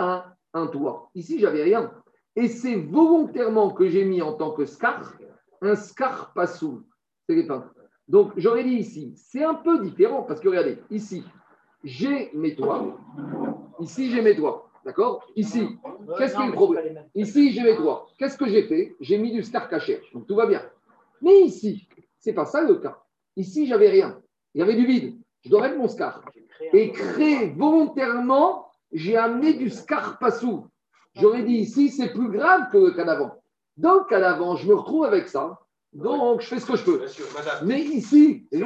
[0.54, 1.10] un, un toit.
[1.16, 1.92] Ici, j'avais rien.
[2.36, 5.14] Et c'est volontairement que j'ai mis en tant que scar
[5.62, 6.84] un scar pas sous.
[7.28, 7.74] C'est les peintres.
[8.08, 11.24] Donc, j'aurais dit ici, c'est un peu différent parce que regardez, ici,
[11.84, 12.98] j'ai mes toits.
[13.80, 14.70] Ici, j'ai mes toits.
[14.84, 15.78] D'accord Ici,
[16.18, 18.08] qu'est-ce qui est le problème Ici, j'ai mes toits.
[18.18, 18.96] Qu'est-ce que j'ai fait?
[19.00, 20.02] J'ai mis du scar caché.
[20.14, 20.62] Donc, tout va bien.
[21.22, 21.88] Mais ici,
[22.20, 23.02] c'est pas ça le cas.
[23.36, 24.22] Ici, j'avais rien.
[24.54, 25.20] Il y avait du vide.
[25.44, 26.22] Je dois mettre mon scar.
[26.74, 30.68] Et créer volontairement, j'ai amené du scar pas sous.
[31.16, 33.42] J'aurais dit ici, c'est plus grave que le cas d'avant.
[33.78, 35.60] Dans le cas d'avant, je me retrouve avec ça.
[35.94, 37.08] Donc, je fais ce que je peux.
[37.08, 37.26] Sûr.
[37.64, 38.64] Mais ici, les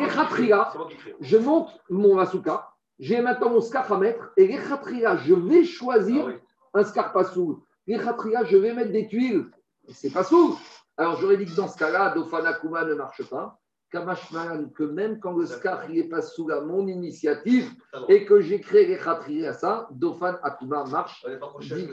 [1.21, 6.25] je monte mon masuka, j'ai maintenant mon scar à mettre, et les je vais choisir
[6.27, 6.33] Ah oui.
[6.75, 7.63] un scar pas sous.
[7.87, 9.47] Les je vais mettre des tuiles.
[9.89, 10.57] C'est pas sous.
[10.97, 13.59] Alors, j'aurais dit que dans ce cas-là, Dofana Kuma ne marche pas.
[13.91, 17.99] Kamashman, que même quand le scar il est pas sous à mon initiative va.
[18.09, 21.25] et que j'ai créé les khatria à ça, Dofan Akuma marche.
[21.25, 21.87] N'est.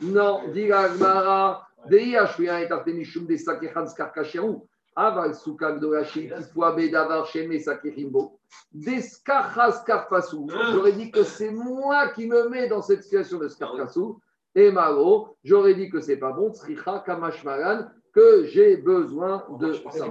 [0.00, 6.04] Non, dit la Gemara, Dei Ashvia et Artemishum des Sakechan Skarkacherou, Aval Soukak de la
[6.04, 8.38] Shikifwa Bedavar Sheme Sakechimbo,
[8.72, 10.48] des Skarchas Skarpasou.
[10.72, 14.20] J'aurais dit que c'est moi qui me mets dans cette situation de Skarpasou.
[14.54, 20.04] Et Maro, j'aurais dit que c'est pas bon, Tsricha Kamashmaran, que j'ai besoin de ça.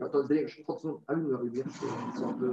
[0.00, 1.02] Attendez, je prends son.
[1.06, 2.46] Ah oui, la rivière, ils sont un peu.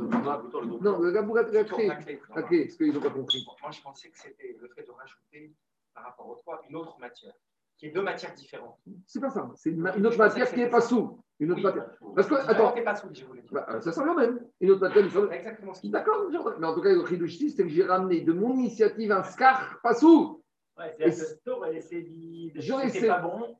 [0.81, 1.87] Non, le gabouret de la clé.
[1.87, 3.45] La clé, parce qu'ils n'ont pas compris.
[3.61, 5.53] Moi, je pensais que c'était le fait de rajouter
[5.93, 7.33] par rapport au toit une autre matière,
[7.77, 8.77] qui est deux matières différentes.
[9.07, 9.49] C'est pas ça.
[9.55, 11.19] C'est une, autre matière qui n'est pas sous.
[11.39, 11.63] Une autre Oui.
[11.63, 11.89] matière.
[12.15, 14.39] Parce que, Qui attends, pas sous, je voulais bah, ça sert la même.
[14.59, 16.27] Une autre matière, C'est exactement ce qu'il D'accord,
[16.59, 19.23] mais en tout cas, le chidouch ici, c'est que j'ai ramené de mon initiative un
[19.23, 20.43] scar pas sous.
[20.77, 23.55] Ouais, c'est-à-dire que essayé de J'aurais c'était essayé- pas bon.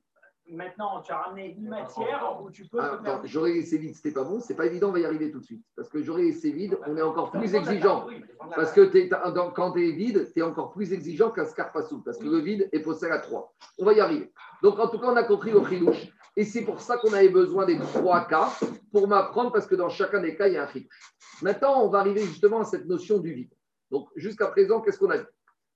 [0.49, 2.77] Maintenant, tu as ramené une matière où tu peux.
[3.05, 5.39] Ah, j'aurais laissé vide, c'était pas bon, c'est pas évident, on va y arriver tout
[5.39, 5.63] de suite.
[5.75, 8.05] Parce que j'aurais laissé vide, on est encore plus exigeant.
[8.55, 11.45] Parce que t'es- t'as- dans- quand tu es vide, tu es encore plus exigeant qu'un
[11.45, 12.01] scar pas sous.
[12.03, 13.53] Parce que le vide est possède à 3.
[13.79, 14.31] On va y arriver.
[14.61, 16.09] Donc, en tout cas, on a compris le chidouche.
[16.35, 18.49] Et c'est pour ça qu'on avait besoin des trois cas
[18.91, 21.13] pour m'apprendre, parce que dans chacun des cas, il y a un chidouche.
[21.41, 23.53] Maintenant, on va arriver justement à cette notion du vide.
[23.91, 25.23] Donc, jusqu'à présent, qu'est-ce qu'on a dit?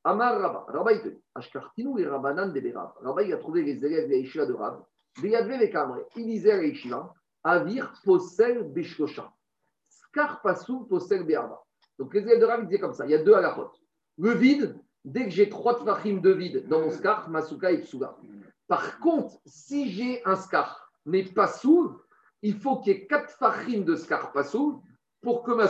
[0.08, 0.66] Amar Rabba.
[0.70, 2.74] Rabba, il te dit Ashkartinu et Rabbanan de.
[3.04, 4.82] Rabba, il a trouvé les élèves des Yeshiva de Rab.
[5.22, 5.98] Des Yadve et Kamre.
[6.16, 9.30] Il disait à Yeshiva Avir Posel Beshkosha.
[9.90, 11.62] Skar Pasou Posel Be'aba.
[12.00, 13.70] Donc, les élèves de Rab, disaient comme ça il y a deux halachot.
[14.18, 18.16] Le vide, dès que j'ai trois tfachim de vide dans mon skar, Masuka et Psuga.
[18.70, 22.00] Par contre, si j'ai un scar, mais pas sourd,
[22.42, 24.44] il faut qu'il y ait quatre farines de scar pas
[25.22, 25.68] pour que ma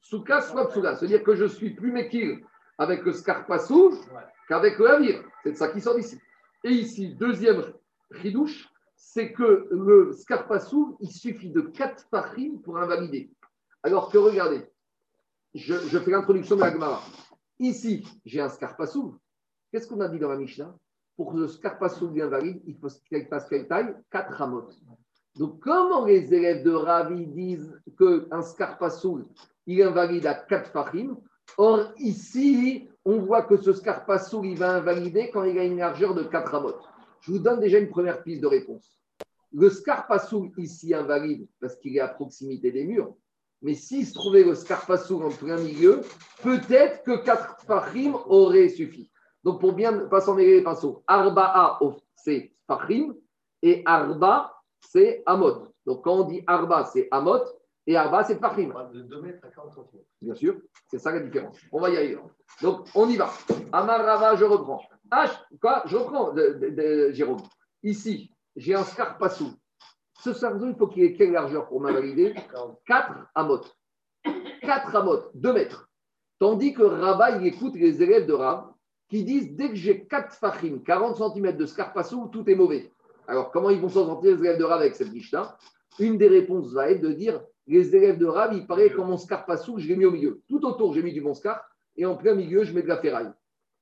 [0.00, 0.96] souka soit psoula.
[0.96, 2.42] C'est-à-dire que je suis plus méquille
[2.80, 3.94] avec le scar pas sourd
[4.48, 5.22] qu'avec le navire.
[5.42, 6.18] C'est de ça qui sort d'ici.
[6.64, 7.62] Et ici, deuxième
[8.10, 13.30] ridouche, c'est que le scarpassou, il suffit de quatre farines pour invalider.
[13.82, 14.66] Alors que regardez,
[15.52, 17.02] je, je fais l'introduction de la Gemara.
[17.58, 19.18] Ici, j'ai un scarpassou.
[19.70, 20.74] Qu'est-ce qu'on a dit dans la Mishnah?
[21.16, 24.74] Pour que le scarpassou devienne valide, il faut qu'il fasse quelle taille 4 ramotes.
[25.36, 29.28] Donc, comment les élèves de Ravi disent qu'un scarpassou,
[29.66, 31.18] il invalide à 4 farim
[31.58, 36.14] Or, ici, on voit que ce scarpassou, il va invalider quand il a une largeur
[36.14, 36.88] de 4 ramotes.
[37.20, 38.98] Je vous donne déjà une première piste de réponse.
[39.52, 43.14] Le scarpassou ici invalide parce qu'il est à proximité des murs.
[43.62, 46.00] Mais s'il se trouvait le scarpassou en plein milieu,
[46.42, 49.10] peut-être que 4 farim auraient suffi.
[49.44, 51.78] Donc, pour bien pas s'en mêler les pinceaux, Arba'a,
[52.14, 53.14] c'est farim
[53.62, 55.74] et Arba, c'est Amot.
[55.84, 57.42] Donc, quand on dit Arba, c'est Amot
[57.90, 58.72] et Arba, c'est farim.
[58.92, 60.02] De 2 mètres à 40 cm.
[60.22, 60.56] Bien sûr,
[60.88, 61.58] c'est ça la différence.
[61.72, 62.18] On va y arriver.
[62.62, 63.30] Donc, on y va.
[63.72, 64.80] Amarava, je reprends.
[65.10, 65.30] H,
[65.60, 67.40] quoi Je reprends, de, de- de- Jérôme.
[67.82, 69.52] Ici, j'ai un scarpassou.
[70.20, 72.34] Ce sarzeau, il faut qu'il ait quelle largeur pour m'invalider?
[72.86, 73.60] 4 amot.
[74.62, 75.88] 4 amot, 2 mètres.
[76.38, 78.66] Tandis que Rabat, il écoute les élèves de Rab
[79.08, 82.92] qui disent dès que j'ai 4 fachim, 40 cm de scarpassou, tout est mauvais.
[83.26, 85.56] Alors, comment ils vont s'en sortir les élèves de Rab avec cette Mishnah
[85.98, 89.16] Une des réponses va être de dire les élèves de Rab, il paraît que mon
[89.16, 90.42] scarpassou, je l'ai mis au milieu.
[90.48, 91.64] Tout autour, j'ai mis du bon scar
[91.96, 93.32] et en plein milieu, je mets de la ferraille.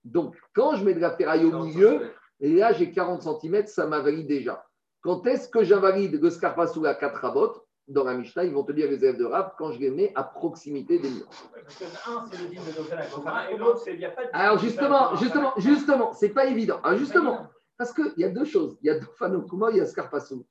[0.04, 3.86] Donc, quand je mets de la ferraille au milieu, et là, j'ai 40 cm, ça
[3.86, 4.64] m'invalide déjà.
[5.02, 8.72] Quand est-ce que j'invalide le scarpassou à 4 rabotes Dans la Mishnah, ils vont te
[8.72, 11.28] dire les élèves de Rab quand je les mets à proximité des murs.
[11.64, 14.30] Parce que un, c'est le dîme de et l'autre, c'est il n'y a pas de.
[14.32, 16.80] Alors justement, justement, justement, c'est pas évident.
[16.82, 18.76] Alors justement, parce qu'il y a deux choses.
[18.82, 20.44] Il y a Dofano Kuma, il y a Scarpasso.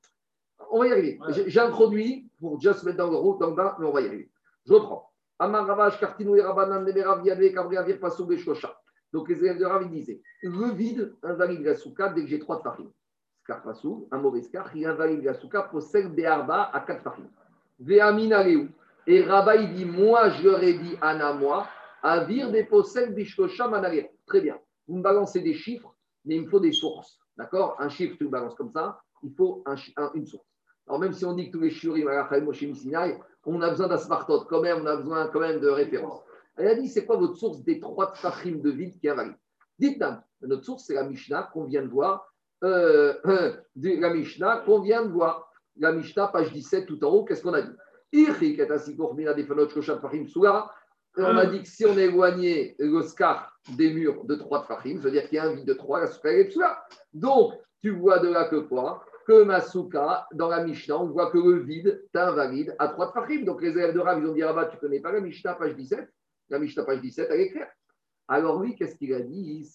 [0.72, 1.20] On va y arriver.
[1.20, 1.44] Ouais.
[1.48, 4.08] J'ai introduit pour se mettre dans le route, dans le bain, mais on va y
[4.08, 4.30] arriver.
[4.66, 5.10] Je reprends.
[9.14, 12.40] Donc les élèves de Rav, ils disaient le vide invalide la souka dès que j'ai
[12.40, 12.92] trois farines.
[13.44, 17.30] Scarpassou, un mauvais scar, il invalide la souka, possède Béarba à quatre farines.
[17.80, 18.44] Veamina.
[19.10, 20.28] Et Rabat, il dit Moi,
[20.62, 21.68] ai dit, Anna, moi,
[22.04, 23.16] Avir des possèdes
[23.70, 24.06] Manalir.
[24.26, 24.60] Très bien.
[24.88, 25.94] Vous me balancez des chiffres,
[26.26, 27.20] mais il me faut des sources.
[27.38, 27.76] D'accord?
[27.80, 30.46] Un chiffre, tu le balances comme ça, il faut un chi- un- une source.
[30.88, 32.08] Alors, même si on dit que tous les shurim,
[33.46, 36.24] on a besoin d'un smartot, quand même, on a besoin quand même de références.
[36.56, 39.36] Elle a dit c'est quoi votre source des trois tfachim de vide qui invalide
[39.80, 42.34] Dites-nous, notre source, c'est la Mishnah qu'on vient de voir.
[42.64, 45.52] euh, euh, la Mishnah qu'on vient de voir.
[45.80, 47.76] La Mishnah, page 17, tout en haut, qu'est-ce qu'on a dit?
[51.18, 55.28] On a dit que si on éloignait le scar des murs de trois tfachim, c'est-à-dire
[55.30, 56.50] qu'il y a un vide de trois, la est.
[57.14, 59.04] Donc, tu vois de là que quoi?
[59.28, 63.44] Que ma souka, dans la Mishnah, on voit que le vide t'invalide à trois tfachim.
[63.44, 65.56] Donc, les élèves de Rav, ils ont dit ah bah, tu connais pas la Mishnah,
[65.56, 66.08] page 17
[66.50, 67.70] La Mishnah, page 17, elle est claire.
[68.30, 69.70] Alors, lui, qu'est-ce qu'il a dit?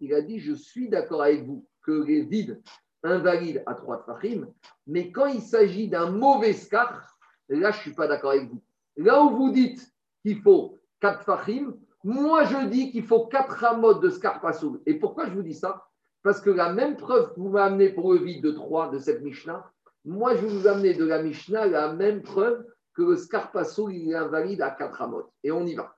[0.00, 2.62] Il a dit Je suis d'accord avec vous que les vides
[3.02, 4.46] invalident à trois tfachim,
[4.86, 8.62] mais quand il s'agit d'un mauvais scar, là, je ne suis pas d'accord avec vous.
[8.96, 9.92] Là où vous dites
[10.22, 11.74] qu'il faut quatre fachim,
[12.04, 14.80] moi, je dis qu'il faut quatre ramots de scarpassou.
[14.86, 15.86] Et pourquoi je vous dis ça?
[16.22, 19.22] Parce que la même preuve que vous m'amenez pour le vide de 3 de cette
[19.22, 19.70] Mishnah,
[20.04, 24.14] moi, je vous amener de la Mishnah la même preuve que le scarpassou, il est
[24.14, 25.30] invalide à 4 ramots.
[25.42, 25.94] Et on y va.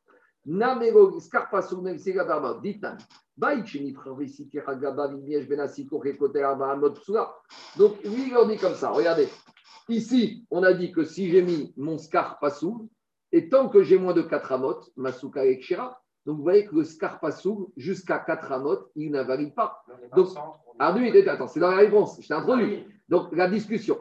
[1.20, 2.96] Scarpassou, même si la barba, dites-nous.
[7.76, 8.90] Donc, lui, il leur dit comme ça.
[8.90, 9.28] Regardez.
[9.88, 12.88] Ici, on a dit que si j'ai mis mon scarpassou,
[13.33, 15.99] et tant que j'ai moins de 4 amotes, ma souka est kshira.
[16.24, 19.83] Donc, vous voyez que le scarpassou, jusqu'à 4 amotes, il n'invalide pas.
[20.14, 20.28] Donc,
[20.78, 22.18] Ah, lui, attends, c'est dans la réponse.
[22.20, 22.87] Je t'ai introduit.
[23.09, 23.99] Donc, la discussion.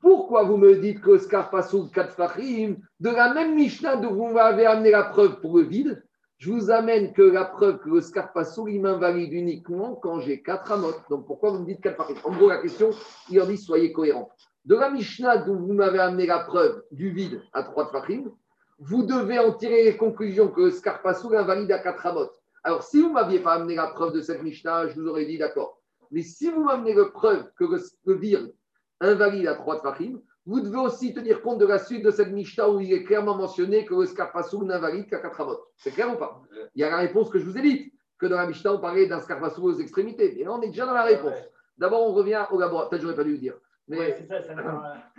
[0.00, 4.64] Pourquoi vous me dites que Scarpassou 4 Fahim, de la même Mishnah dont vous m'avez
[4.64, 6.02] amené la preuve pour le vide,
[6.38, 10.72] je vous amène que la preuve que le Scarpassou, il m'invalide uniquement quand j'ai 4
[10.72, 11.02] amotes.
[11.10, 12.16] Donc, pourquoi vous me dites 4 Fahim?
[12.24, 12.90] En gros, la question,
[13.30, 14.30] il leur dit soyez cohérents.
[14.64, 18.30] De la Mishnah dont vous m'avez amené la preuve du vide à 3 Fahim,
[18.78, 22.40] vous devez en tirer les conclusions que Scarpassou invalide à 4 amotes.
[22.62, 25.26] Alors, si vous ne m'aviez pas amené la preuve de cette Mishnah, je vous aurais
[25.26, 25.80] dit d'accord.
[26.10, 28.54] Mais si vous m'amenez la preuve que le, le vide
[29.00, 32.68] invalide à 3 Tfachim, vous devez aussi tenir compte de la suite de cette Mishnah
[32.68, 35.58] où il est clairement mentionné que le Scarpassou n'invalide qu'à 4 amot.
[35.76, 36.42] C'est clair ou pas?
[36.74, 38.78] Il y a la réponse que je vous ai dite, que dans la Mishnah, on
[38.78, 40.38] parlait d'un Scarpassou aux extrémités.
[40.40, 41.38] Et là, on est déjà dans la réponse.
[41.78, 42.90] D'abord, on revient au laboratoire.
[42.90, 43.54] Peut-être que j'aurais pas dû le dire.
[43.88, 45.12] Mais, Ouais, c'est ça, ça n'a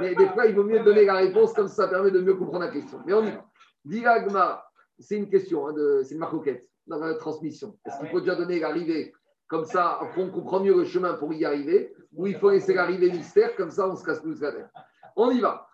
[0.00, 2.34] mais des fois, il vaut mieux donner la réponse, comme ça, ça permet de mieux
[2.34, 3.00] comprendre la question.
[3.04, 3.44] Mais on y va.
[3.84, 4.64] Diragma,
[4.98, 6.68] c'est une question, hein, de- c'est une marcoquette.
[6.86, 9.12] dans la transmission Est-ce Ah qu'il faut déjà donner l'arrivée
[9.48, 11.92] Comme ça, on comprend mieux le chemin pour y arriver.
[12.14, 14.68] Ou il faut laisser l'arrivée mystère, comme ça, on se casse plus la tête.
[15.16, 15.66] On y va.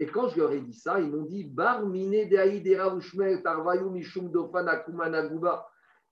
[0.00, 3.88] Et quand je leur ai dit ça, ils m'ont dit Bar mine deaïdera ushmel tarvayu
[3.90, 4.66] mishum dofan.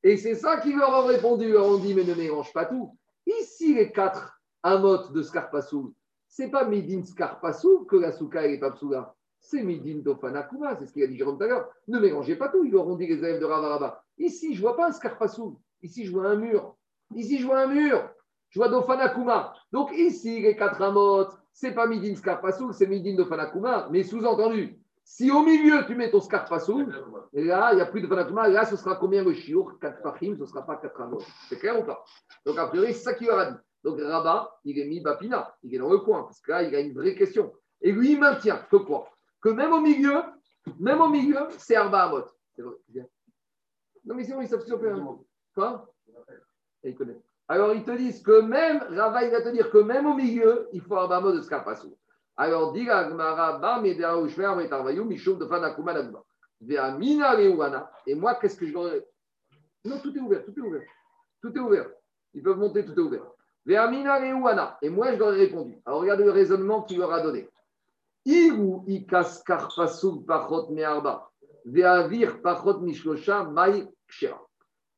[0.05, 1.47] Et c'est ça qu'ils leur ont répondu.
[1.47, 2.97] Ils leur ont dit Mais ne mélange pas tout.
[3.27, 5.92] Ici, les quatre amotes de Scarpasoul,
[6.26, 9.14] c'est pas Midin Scarpasoul que la souka et les papsoula.
[9.40, 10.76] C'est Midin dofan akuma.
[10.76, 11.68] C'est ce qu'il a dit Jérôme l'heure.
[11.86, 12.64] Ne mélangez pas tout.
[12.64, 14.02] Ils leur ont dit les élèves de Ravaraba.
[14.18, 15.54] Ici, je vois pas un Scarpasoul.
[15.82, 16.76] Ici, je vois un mur.
[17.14, 18.11] Ici, je vois un mur.
[18.50, 19.54] Je vois Dofanakuma.
[19.72, 23.88] Donc ici, les quatre amotes, c'est pas Midin Scarpasoul, c'est Midin Dofanakuma.
[23.90, 26.92] Mais sous-entendu, si au milieu tu mets ton Scarpasoul,
[27.32, 30.02] et là, il n'y a plus de Fanakuma, là, ce sera combien le chiour 4
[30.02, 31.26] fachim, ce ne sera pas 4 amotes.
[31.48, 32.04] C'est clair ou pas?
[32.44, 33.59] Donc a priori, c'est ça qu'il leur a dit.
[33.89, 36.74] Donc Rabat, il est mis Bapina, il est dans le coin, parce que là, il
[36.74, 37.55] a une vraie question.
[37.80, 38.76] Et lui, il maintient que
[39.41, 40.20] Que même au milieu,
[40.78, 42.24] même au milieu, c'est Arba Amot.
[44.05, 44.99] Non, mais sinon, ils savent faire.
[45.55, 45.91] Quoi?
[46.82, 47.16] Et ils.
[47.49, 50.68] Alors, ils te disent que même, Rava, il va te dire que même au milieu,
[50.74, 51.97] il faut Arba Amot de Scarpassou.
[52.36, 56.22] Alors, dis la Gemara, Bam, Edera, Ushmer, Metarvayou, Mishum, de Fanakuma, Nagba.
[56.61, 57.91] Ve'amina, Reuana.
[58.07, 58.93] Et moi, qu'est-ce que je leur
[59.86, 60.82] Non, tout est ouvert, tout est ouvert.
[61.41, 61.91] Tout est ouvert.
[62.34, 63.24] Ils peuvent monter, tout est ouvert.
[64.82, 65.78] Et moi, je leur ai répondu.
[65.84, 67.48] Alors, regardez le raisonnement qu'il leur a donné.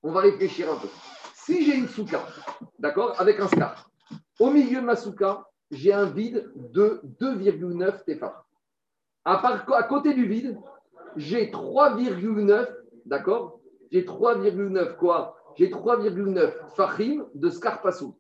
[0.02, 0.88] On va réfléchir un peu.
[1.34, 2.20] Si j'ai une souka,
[2.78, 3.88] d'accord, avec un scar,
[4.38, 8.44] au milieu de ma souka, j'ai un vide de 2,9 tefar.
[9.24, 10.58] À, part- à côté du vide,
[11.16, 12.68] j'ai 3,9,
[13.04, 15.36] d'accord J'ai 3,9 quoi?
[15.56, 18.16] J'ai 3,9 fachim de scarpassou.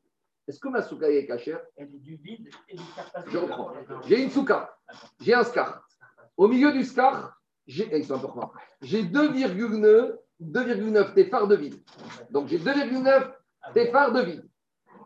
[0.50, 1.60] Est-ce que ma souka est cachère?
[1.78, 3.72] Je reprends.
[4.08, 4.76] J'ai une souka,
[5.20, 5.86] j'ai un scar.
[6.36, 8.50] Au milieu du scar, j'ai eh, c'est important.
[8.82, 11.80] J'ai 2,9 2,9 téphars de vide.
[12.32, 13.32] Donc j'ai 2,9
[13.74, 14.50] téphars de vide.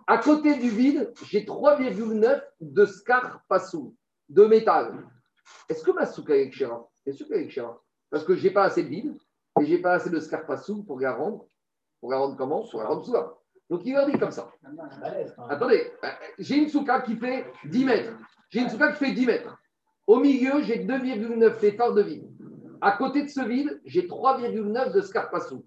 [0.06, 3.94] À côté du vide, j'ai 3,9 de scar passou,
[4.30, 5.06] de métal.
[5.68, 7.60] Est-ce que ma souka est kshera Bien sûr qu'elle est.
[8.08, 9.14] Parce que j'ai pas assez de vide
[9.60, 11.46] et j'ai pas assez de scar passou pour la rendre.
[12.00, 12.66] Pour la rendre comment?
[12.66, 13.34] Pour la rendre souka.
[13.74, 14.48] Donc il leur dit comme ça.
[15.50, 16.08] Attendez, euh,
[16.38, 18.12] j'ai une souka qui fait 10 mètres.
[18.48, 19.58] J'ai une souka qui fait 10 mètres.
[20.06, 22.30] Au milieu, j'ai 2,9 téphars de vide.
[22.80, 25.64] À côté de ce vide, j'ai 3,9 de scarpassou.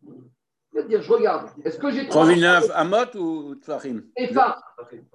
[0.71, 1.49] C'est-à-dire, je regarde.
[1.65, 4.03] Est-ce que j'ai 3,9 Amot ou Tfahim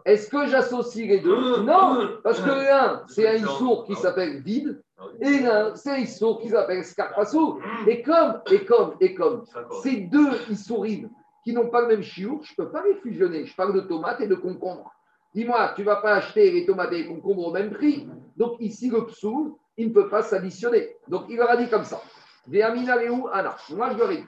[0.04, 1.62] Est-ce que j'associe les deux?
[1.62, 4.82] Non, parce que l'un, c'est un issour qui s'appelle vide,
[5.18, 7.58] et l'un, c'est un issour qui s'appelle scarpassou.
[7.86, 9.44] Et comme, et comme, et comme,
[9.82, 11.08] ces deux issourim
[11.42, 13.44] qui n'ont pas le même chiour, je ne peux pas les fusionner.
[13.44, 14.94] Je parle de tomates et de concombres.
[15.34, 18.06] Dis-moi, tu ne vas pas acheter les tomates et les concombres au même prix.
[18.36, 20.96] Donc ici, le psoul, il ne peut pas s'additionner.
[21.08, 22.00] Donc il leur a dit comme ça.
[22.46, 23.56] Ve'amina lehu ana.
[23.70, 24.26] Moi, je leur ai dit.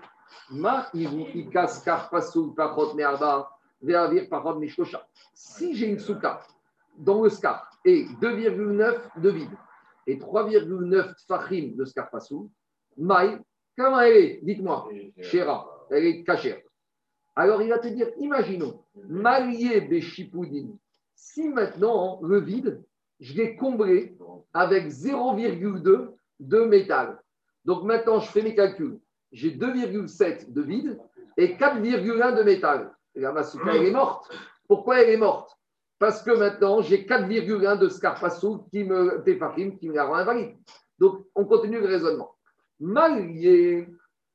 [0.51, 3.51] Ma ikas karpasul pachot me'arba
[3.83, 5.07] ve'avir pachot mishkosha.
[5.35, 6.41] Si j'ai une souka
[6.97, 9.51] dans le scar et 2,9 de vide
[10.07, 12.51] et 3,9 fachim de scarpassou,
[12.97, 13.39] maï,
[13.77, 14.41] comment elle est?
[14.43, 14.89] Dites-moi.
[15.21, 16.59] Chéra, elle est cachère.
[17.37, 20.69] Alors il va te dire, imaginons, marié Beshipoudin,
[21.15, 22.83] si maintenant le vide,
[23.21, 24.17] je l'ai comblé
[24.53, 26.11] avec 0,2
[26.41, 27.19] de métal.
[27.65, 28.99] Donc maintenant, je fais mes calculs.
[29.33, 30.99] J'ai 2,7 de vide
[31.37, 32.93] et 4,1 de métal.
[33.15, 34.31] Et la Masuka, elle est morte.
[34.69, 35.57] Pourquoi elle est morte?
[35.99, 40.57] Parce que maintenant, j'ai 4,1 de Scarpassou qui me, Tefachim, qui me la rend invalide.
[40.99, 42.35] Donc, on continue le raisonnement.
[42.81, 43.89] Marié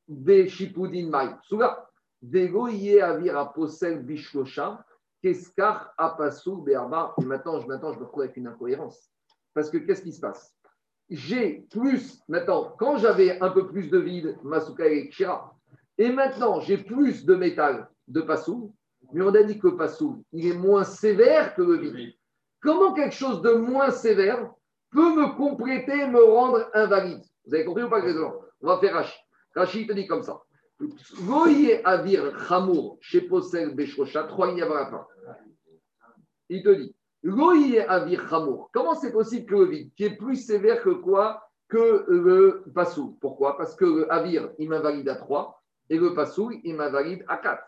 [0.07, 1.29] Beshipoudin Maï.
[1.43, 1.88] Souga.
[2.23, 4.83] Avira posel bishlosha,
[5.23, 7.13] keskar apasu berba.
[7.21, 9.09] Et maintenant, je, maintenant, je me retrouve avec une incohérence.
[9.53, 10.55] Parce que qu'est-ce qui se passe?
[11.09, 15.55] J'ai plus, maintenant, quand j'avais un peu plus de vide, Masuka et Kshira,
[15.97, 18.75] et maintenant j'ai plus de métal de Passou,
[19.11, 22.13] mais on a dit que Passou, il est moins sévère que le vide.
[22.61, 24.51] Comment quelque chose de moins sévère
[24.91, 27.23] peut me compléter, me rendre invalide?
[27.45, 28.35] Vous avez compris ou pas, Grégoire?
[28.61, 29.19] On va faire Rachid.
[29.55, 30.39] Rachid te dit comme ça.
[30.79, 33.27] Voyez Avir Chamour chez
[33.73, 35.05] Beshrocha, trois lignes avant.
[36.47, 38.69] Il te dit Loïe Avir Chamour.
[38.73, 43.17] Comment c'est possible que le vide, qui est plus sévère que quoi Que le Passou.
[43.19, 43.57] Pourquoi?
[43.57, 47.61] Parce que le Avir, il m'invalide à 3 et le Passou, il m'invalide à 4.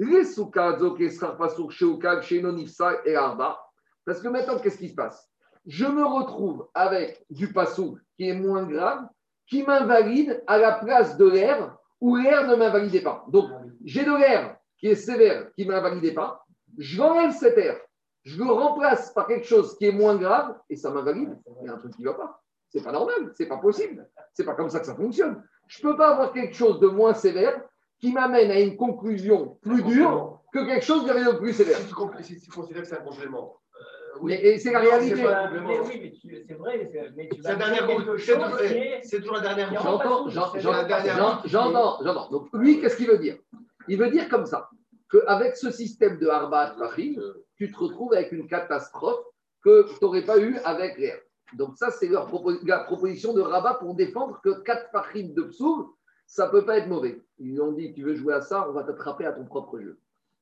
[0.00, 3.58] Les Souka, Zokesrar Passour, Sheokag, Shenonifsa et Arba.
[4.04, 5.30] Parce que maintenant, qu'est-ce qui se passe?
[5.66, 9.06] Je me retrouve avec du Passou qui est moins grave,
[9.46, 13.24] qui m'invalide à la place de l'air où l'air ne m'invalidait pas.
[13.28, 13.50] Donc,
[13.84, 16.44] j'ai de l'air qui est sévère, qui ne m'invalidait pas.
[16.78, 17.78] Je cet air,
[18.24, 21.38] je le remplace par quelque chose qui est moins grave et ça m'invalide.
[21.62, 22.42] Il y a un truc qui ne va pas.
[22.68, 24.08] C'est pas normal, c'est pas possible.
[24.34, 25.42] C'est pas comme ça que ça fonctionne.
[25.68, 27.62] Je ne peux pas avoir quelque chose de moins sévère
[27.98, 31.78] qui m'amène à une conclusion plus dure que quelque chose de plus sévère.
[31.78, 33.56] Si tu, si tu considères que c'est un complément.
[34.22, 35.14] Mais et c'est la réalité.
[35.66, 37.56] Mais oui, mais tu- c'est vrai, c'est- mais tu C'est vas
[39.20, 40.28] toujours, la dernière J'entends,
[41.46, 42.30] j'entends, j'entends.
[42.30, 43.36] Donc, lui, qu'est-ce qu'il veut dire?
[43.88, 44.68] Il veut dire comme ça,
[45.10, 47.22] qu'avec ce système de Harbat Fahim,
[47.56, 49.24] tu te retrouves avec une catastrophe
[49.62, 51.18] que tu n'aurais pas eu avec l'air.
[51.54, 52.28] Donc, ça, c'est leur
[52.64, 55.86] la proposition de Rabat pour défendre que 4 Fahim de Psoul,
[56.26, 57.22] ça ne peut pas être mauvais.
[57.38, 59.98] Ils ont dit Tu veux jouer à ça, on va t'attraper à ton propre jeu.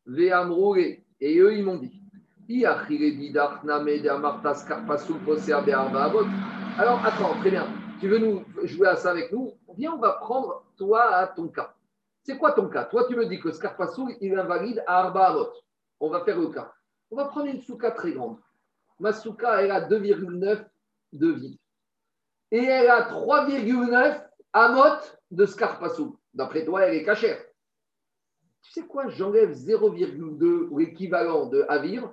[0.07, 0.77] Ve'amroure.
[1.20, 2.01] Et eux, ils m'ont dit
[6.77, 7.69] alors, attends, très bien.
[8.01, 9.55] Tu veux nous jouer à ça avec nous?
[9.77, 11.73] Viens, on va prendre toi à ton cas.
[12.25, 12.85] C'est quoi ton cas?
[12.85, 15.37] Toi, tu me dis que Scarpassou, il invalide à Arba.
[16.01, 16.75] On va faire le cas.
[17.11, 18.39] On va prendre une souka très grande.
[18.99, 20.65] Ma souka, elle a 2,9
[21.13, 21.59] de vide.
[22.51, 24.21] Et elle a 3,9
[24.53, 26.19] amot de Scarpassou.
[26.35, 27.41] D'après toi, elle est cachère.
[28.63, 29.09] Tu sais quoi?
[29.09, 32.13] J'enlève 0,2 ou l'équivalent de Avir.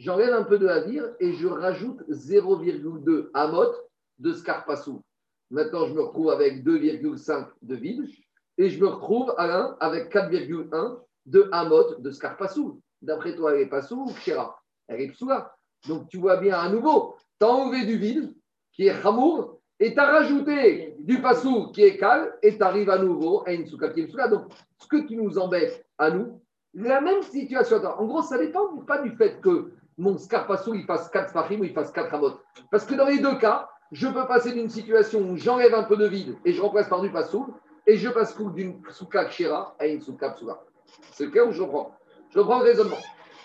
[0.00, 3.70] J'enlève un peu de Avir et je rajoute 0,2 amot
[4.18, 5.02] de Scarpassou.
[5.50, 8.08] Maintenant, je me retrouve avec 2,5 de vide
[8.56, 12.80] et je me retrouve avec 4,1 de Amot de Scarpassou.
[13.02, 15.54] D'après toi, elle est Passou ou Kshera Elle est Psoula.
[15.86, 18.34] Donc tu vois bien à nouveau, tu as enlevé du vide
[18.72, 22.88] qui est Hamour et tu as rajouté du Passou qui est Kal et tu arrives
[22.88, 24.30] à nouveau à une Souka qui est.
[24.30, 26.40] Donc ce que tu nous embêtes à nous,
[26.72, 27.84] la même situation.
[27.84, 31.64] En gros, ça dépend pas du fait que mon Scarpassou il fasse 4 Fahim ou
[31.64, 32.40] il fasse 4 Amot.
[32.70, 35.96] Parce que dans les deux cas, je peux passer d'une situation où j'enlève un peu
[35.96, 37.54] de vide et je remplace par du Passou
[37.86, 40.62] et je passe d'une souka kshera à une souka psoula.
[41.12, 41.94] C'est le cas où je reprends.
[42.30, 42.96] Je reprends le raisonnement.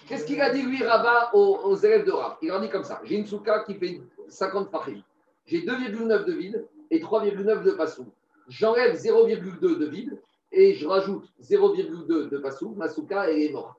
[0.07, 2.37] Qu'est-ce qu'il a dit, lui, Rabat, aux, élèves de Rav?
[2.41, 5.01] Il leur dit comme ça j'ai une souka qui fait 50 fachim.
[5.45, 8.05] J'ai 2,9 de vide et 3,9 de passou.
[8.47, 10.21] J'enlève 0,2 de vide
[10.53, 12.73] et je rajoute 0,2 de passou.
[12.77, 13.77] Ma souka, est morte.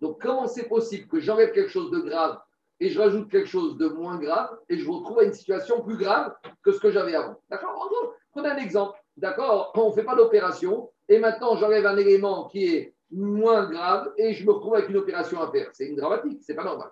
[0.00, 2.38] Donc, comment c'est possible que j'enlève quelque chose de grave
[2.80, 5.96] et je rajoute quelque chose de moins grave et je retrouve à une situation plus
[5.96, 7.40] grave que ce que j'avais avant?
[7.48, 7.90] D'accord?
[8.32, 8.98] Prenez un exemple.
[9.16, 9.72] D'accord?
[9.74, 14.34] On ne fait pas d'opération et maintenant j'enlève un élément qui est moins grave et
[14.34, 15.70] je me retrouve avec une opération à faire.
[15.72, 16.90] C'est une dramatique, c'est pas normal.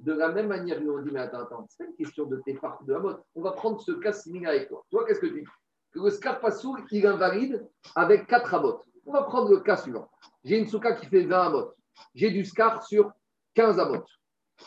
[0.00, 2.54] De la même manière, nous on dit, mais attends, attends, c'est une question de tes
[2.54, 3.14] parts de Hamot.
[3.34, 4.84] On va prendre ce cas similaire avec toi.
[4.90, 5.48] Toi, qu'est-ce que tu dis?
[5.92, 8.82] Que le Scarpassou, il invalide avec 4 Hamot.
[9.06, 10.10] On va prendre le cas suivant.
[10.44, 11.72] J'ai une souka qui fait 20 Hamot.
[12.14, 13.12] J'ai du Scar sur
[13.54, 14.04] 15 Hamot.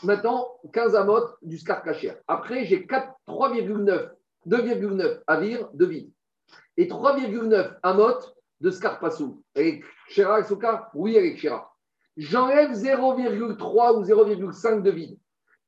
[0.03, 2.17] Maintenant, 15 Hamot du Scar cachère.
[2.27, 4.09] Après, j'ai 4 3,9,
[4.47, 6.11] 2,9 Avir de vide.
[6.77, 8.19] Et 3,9 Amot
[8.61, 9.43] de Scarpassou.
[9.53, 11.73] Elle est Kshera, elle Souka Oui, est Kshera.
[12.17, 15.17] J'enlève 0,3 ou 0,5 de vide.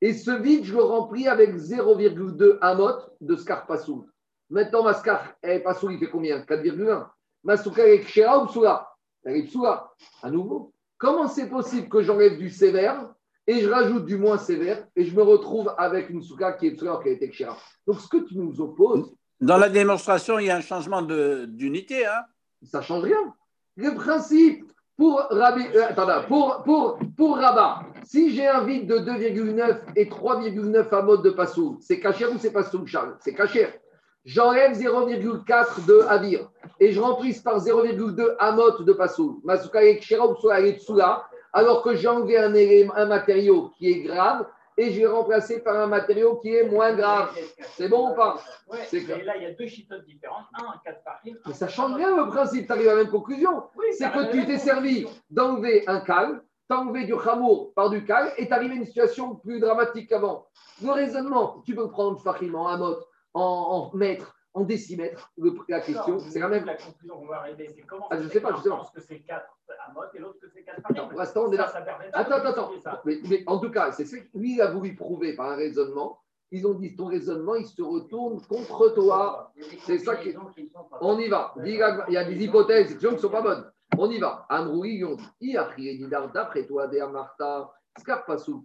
[0.01, 4.07] Et ce vide, je le remplis avec 0,2 Amot de Scarpassou.
[4.49, 6.39] Maintenant, ma Scar, elle, Passou, il fait combien?
[6.39, 7.07] 4,1.
[7.43, 8.89] Ma Souka, est Kshera ou Psoula?
[9.23, 9.91] Elle est Psoula.
[10.21, 10.73] À nouveau.
[10.97, 13.13] Comment c'est possible que j'enlève du sévère
[13.45, 16.71] et je rajoute du moins sévère et je me retrouve avec une Souka qui est
[16.71, 17.31] Psoula qui a été
[17.85, 22.05] Donc, ce que tu nous opposes, Dans la démonstration, il y a un changement d'unité.
[22.05, 22.23] Hein
[22.63, 23.33] ça ne change rien.
[23.75, 28.97] Le principe pour, Rabbi, euh, attends, pour, pour, pour Rabat, si j'ai un vide de
[28.97, 33.71] 2,9 et 3,9 à mode de Passou, c'est cachère ou c'est Passou, Charles C'est cachère.
[34.27, 36.49] J'enlève 0,4 de Avir
[36.81, 39.39] et je remplisse par 0,2 Amot de Passou.
[39.45, 41.23] Masuka est Kshera ou Psoula est Psoula,
[41.53, 44.45] alors que j'ai enlevé un, élément- un matériau qui est grave
[44.77, 47.29] et je l'ai remplacé par un matériau qui est moins grave.
[47.77, 48.35] C'est bon ou pas?
[48.69, 49.15] Ouais, C'est clair.
[49.19, 50.43] mais là, il y a deux chitotes différentes.
[50.61, 51.33] Un en 4 paris.
[51.47, 53.63] Mais ça change rien le principe, tu arrives à la même conclusion.
[53.93, 58.49] c'est que tu t'es servi d'enlever un cal, t'enlever du chamour par du cal et
[58.49, 60.47] t'arrives à une situation plus dramatique qu'avant.
[60.83, 62.97] Le raisonnement, tu peux prendre Fahim en amot,
[63.33, 65.31] en, en mètre, en décimètre.
[65.37, 66.65] Le- la question, c'est la même.
[66.65, 68.91] La conclusion qu'on va arriver, c'est comment Ah, je ça sais pas, je sais pas.
[68.93, 69.45] que c'est 4
[69.87, 71.67] à mode et l'autre que c'est 4 Attends, pour l'instant, on est là.
[71.67, 72.99] Ça, ça Attends, attends, attends.
[73.05, 75.55] Mais, mais en tout cas, c'est ce que lui il a voulu prouver par un
[75.55, 76.19] raisonnement.
[76.49, 79.51] Ils ont dit ton raisonnement, il se retourne contre toi.
[79.83, 80.33] C'est ça qui-
[81.01, 81.53] On y va.
[81.63, 81.73] Il
[82.13, 83.69] y a des hypothèses qui ne sont pas bonnes.
[83.97, 84.45] On y va.
[84.49, 85.55] Amroui, ont dit
[86.33, 88.63] d'après toi, Martha, Scarpassou,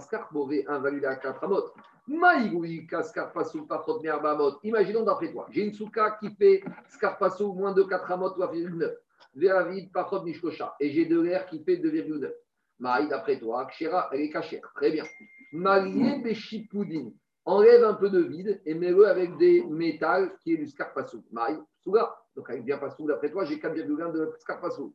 [0.00, 1.72] Scarpové, invalidé à 4 amot.
[2.06, 4.58] Maïgoui, Scarpassou, Pachot, Merbamot.
[4.62, 8.94] Imaginons d'après toi, j'ai une souka qui fait Scarpassou moins de 4 amot, 3,9.
[9.34, 10.74] Véravid, Pachot, Mishkosha.
[10.80, 12.32] Et j'ai de l'air qui fait 2,9.
[12.80, 14.72] Maï, d'après toi, Kshera, elle est cachère.
[14.74, 15.04] Très bien.
[15.52, 17.10] Marié Beshipoudin.
[17.44, 21.24] Enlève un peu de vide et mets-le avec des métals qui est du Scarpassou.
[21.30, 22.16] Maï, Souga.
[22.36, 24.94] Donc avec bien d'après toi, j'ai 4,1 de Scarpassou.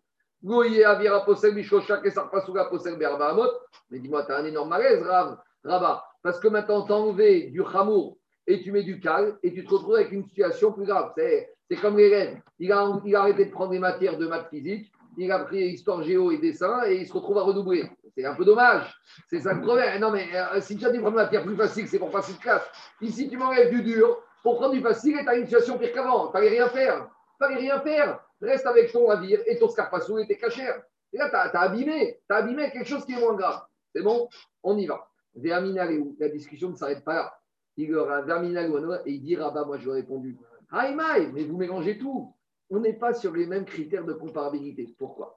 [3.89, 6.03] Mais dis-moi, tu as un énorme malaise, Rav, Rabat.
[6.21, 8.17] Parce que maintenant, tu as enlevé du chamour
[8.47, 11.11] et tu mets du cal et tu te retrouves avec une situation plus grave.
[11.17, 12.37] C'est c'est comme l'élève.
[12.59, 15.65] Il a, il a arrêté de prendre des matières de maths physique, il a pris
[15.69, 17.89] histoire géo et dessin et il se retrouve à redoubler.
[18.15, 18.93] C'est un peu dommage.
[19.29, 19.99] C'est ça le problème.
[19.99, 22.69] Non, mais euh, si tu as des matières plus faciles, c'est pour passer de classe.
[23.01, 25.91] Ici, tu m'enlèves du dur pour prendre du facile et tu as une situation pire
[25.91, 26.31] qu'avant.
[26.31, 27.09] Fallait rien faire.
[27.39, 28.19] Fallait rien faire.
[28.41, 30.83] Reste avec ton navire et ton scarpassou et tes cachères.
[31.13, 32.19] Et là, tu as, abîmé.
[32.27, 33.61] Tu as abîmé quelque chose qui est moins grave.
[33.93, 34.29] C'est bon
[34.63, 35.07] On y va.
[35.35, 37.39] La discussion ne s'arrête pas là.
[37.77, 38.21] Il aura
[39.05, 40.37] et il dit Rabat, moi je lui ai répondu
[40.71, 42.33] Aïmaï, mais vous mélangez tout.
[42.69, 44.95] On n'est pas sur les mêmes critères de comparabilité.
[44.97, 45.35] Pourquoi?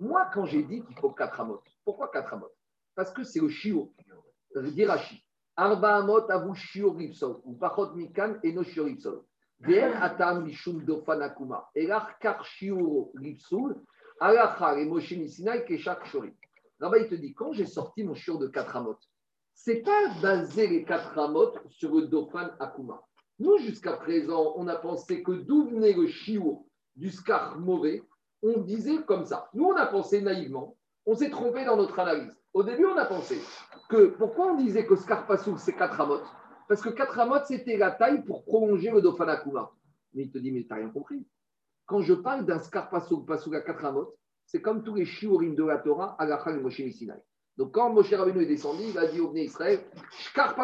[0.00, 2.50] Moi, quand j'ai dit qu'il faut 4 amot, pourquoi 4 amot?
[2.94, 3.92] Parce que c'est le chiot,
[4.56, 5.23] d'Irachi.
[5.56, 9.24] Arba amot avu shiur ripsol, ou pachot mikan et no shiur ripsol.
[9.60, 11.68] Ver atam mishum dofanakuma.
[11.74, 13.76] Elach kar shiur ripsul,
[14.20, 16.32] alachar et moshe misinai keshak shori.
[16.80, 18.98] Là-bas, il te dit, quand j'ai sorti mon shiur de 4 amot,
[19.54, 23.00] c'est pas basé les quatre ramotes sur le Dauphin Akuma.
[23.38, 28.02] Nous, jusqu'à présent, on a pensé que d'où venait le chiot du scar mauvais,
[28.42, 29.48] on disait comme ça.
[29.54, 30.76] Nous, on a pensé naïvement,
[31.06, 32.36] on s'est trompé dans notre analyse.
[32.54, 33.40] Au début, on a pensé
[33.88, 36.24] que pourquoi on disait que scar Passouk, c'est quatre ramotes
[36.68, 39.72] Parce que quatre ramotes, c'était la taille pour prolonger le Dauphin Akuma.
[40.14, 41.26] Mais il te dit, mais tu n'as rien compris.
[41.86, 44.14] Quand je parle d'un scar Passouk, Passouk à quatre ramotes,
[44.46, 47.14] c'est comme tous les chiorim de la Torah à la Chag Moshe Sinai.
[47.56, 49.80] Donc, quand Moshe Rabbeinu est descendu, il a dit au Bnei Israël
[50.10, 50.54] Shkar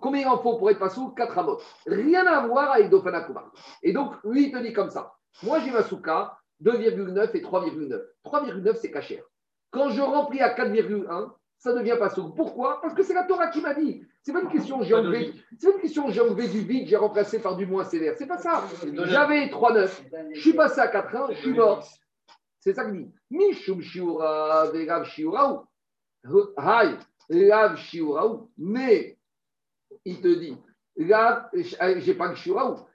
[0.00, 1.58] combien il en faut pour être Pasou 4 amot.
[1.86, 3.50] Rien à voir avec Dofanakuma.
[3.82, 8.00] Et donc, lui, il te dit comme ça Moi, j'ai ma souka 2,9 et 3,9.
[8.24, 9.24] 3,9, c'est cachère.
[9.70, 12.30] Quand je remplis à 4,1, ça devient Pasou.
[12.30, 12.80] Pourquoi?
[12.80, 14.02] Parce que c'est la Torah qui m'a dit.
[14.22, 17.38] C'est pas une question, j'ai enlevé, c'est une question, j'ai enlevé du vide, j'ai remplacé
[17.38, 18.14] par du moins sévère.
[18.18, 18.64] C'est pas ça.
[19.04, 19.88] J'avais 3,9.
[20.32, 21.86] Je suis passé à 4,1, je suis mort.
[22.58, 23.10] C'est ça qu'il dit.
[23.30, 24.66] Mishum shiura,
[28.58, 29.16] mais
[30.04, 30.56] il te dit,
[30.96, 32.86] j'ai pas le shiuraou, donc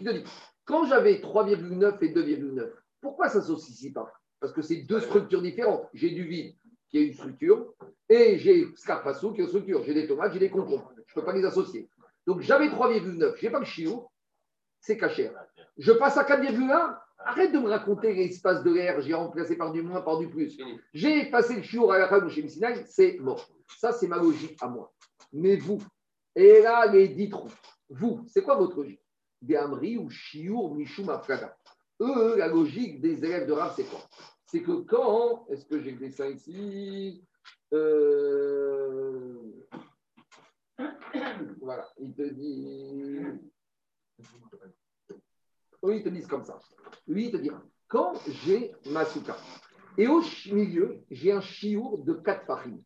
[0.00, 0.24] il te dit,
[0.64, 2.70] quand j'avais 3,9 et 2,9,
[3.02, 5.86] pourquoi ça s'associe pas Parce que c'est deux structures différentes.
[5.92, 6.54] J'ai du vide
[6.88, 7.74] qui est une structure
[8.08, 9.82] et j'ai Scarpasso qui est une structure.
[9.84, 10.90] J'ai des tomates, j'ai des concombres.
[11.06, 11.90] Je ne peux pas les associer.
[12.26, 14.08] Donc j'avais 3,9, j'ai pas le chiot,
[14.80, 15.30] c'est caché.
[15.76, 19.82] Je passe à 4,1, Arrête de me raconter l'espace de l'air, j'ai remplacé par du
[19.82, 20.58] moins, par du plus.
[20.92, 23.48] J'ai passé le chiour à la femme chez Sinai, c'est mort.
[23.78, 24.92] Ça, c'est ma logique à moi.
[25.32, 25.78] Mais vous,
[26.34, 27.52] et là, les dix trous,
[27.88, 29.00] vous, c'est quoi votre logique?
[29.40, 31.56] Des Amri ou Chiour, Mishum, Afkada.
[32.02, 34.00] Eux, la logique des élèves de Rav, c'est quoi?
[34.44, 37.24] C'est que quand, est-ce que j'ai le dessin ici?
[37.72, 39.42] Euh,
[41.60, 43.20] Voilà, il te dit.
[45.84, 46.58] Eux, ils te disent comme ça.
[47.06, 49.36] Lui, il te dira quand j'ai ma souka,
[49.98, 52.82] et au milieu, j'ai un chiour de 4 fahim.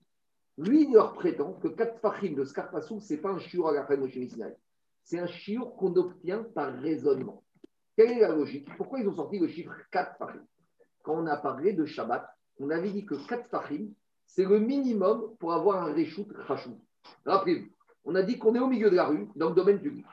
[0.59, 3.73] Lui, il leur prétend que 4 fahim de Scarpassou, ce n'est pas un chiour à
[3.73, 4.11] la fin de
[5.05, 7.46] C'est un chiour qu'on obtient par raisonnement.
[7.97, 8.69] Quelle est la logique?
[8.77, 10.45] Pourquoi ils ont sorti le chiffre 4 fahim?
[11.03, 12.29] Quand on a parlé de Shabbat,
[12.61, 13.93] on avait dit que 4 fahim,
[14.27, 16.81] c'est le minimum pour avoir un reshoot rachou.
[17.25, 17.69] Rappelez-vous,
[18.05, 20.05] on a dit qu'on est au milieu de la rue, dans le domaine public.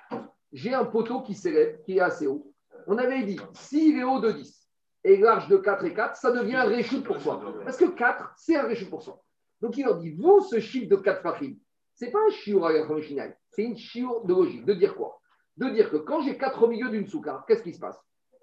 [0.52, 2.54] J'ai un poteau qui s'élève, qui est assez haut
[2.88, 4.70] on avait dit, s'il est haut de 10
[5.06, 7.42] et large de 4 et 4, ça devient un réchute pour soi.
[7.64, 9.22] Parce que 4, c'est un réchute pour soi.
[9.62, 11.56] Donc il leur dit, vous, ce chiffre de 4 fachim,
[11.96, 12.86] ce n'est pas un chiour à la
[13.52, 14.66] c'est une chiour de logique.
[14.66, 15.20] De dire quoi?
[15.58, 18.00] De dire que quand j'ai 4 au milieu d'une souka, qu'est-ce qui se passe?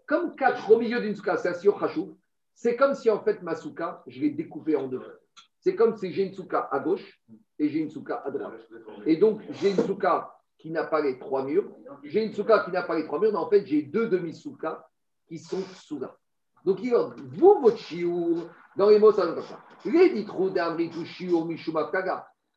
[0.06, 2.18] Comme 4 au milieu d'une souka, c'est un chachou,
[2.54, 5.02] c'est comme si en fait ma souka, je l'ai découpée en deux.
[5.60, 7.20] C'est comme si j'ai une souka à gauche
[7.58, 8.60] et j'ai une souka à droite.
[9.06, 10.30] Et donc j'ai une souka
[10.60, 11.68] qui n'a pas les trois murs.
[12.04, 14.86] J'ai une souka qui n'a pas les trois murs, mais en fait, j'ai deux demi-soukas
[15.26, 16.14] qui sont sous là.
[16.64, 18.46] Donc, il dit, vous, votre chiour,
[18.76, 19.58] dans les mots, ça comme ça.
[19.86, 21.90] Les ditrou d'amritou chiour mishuma.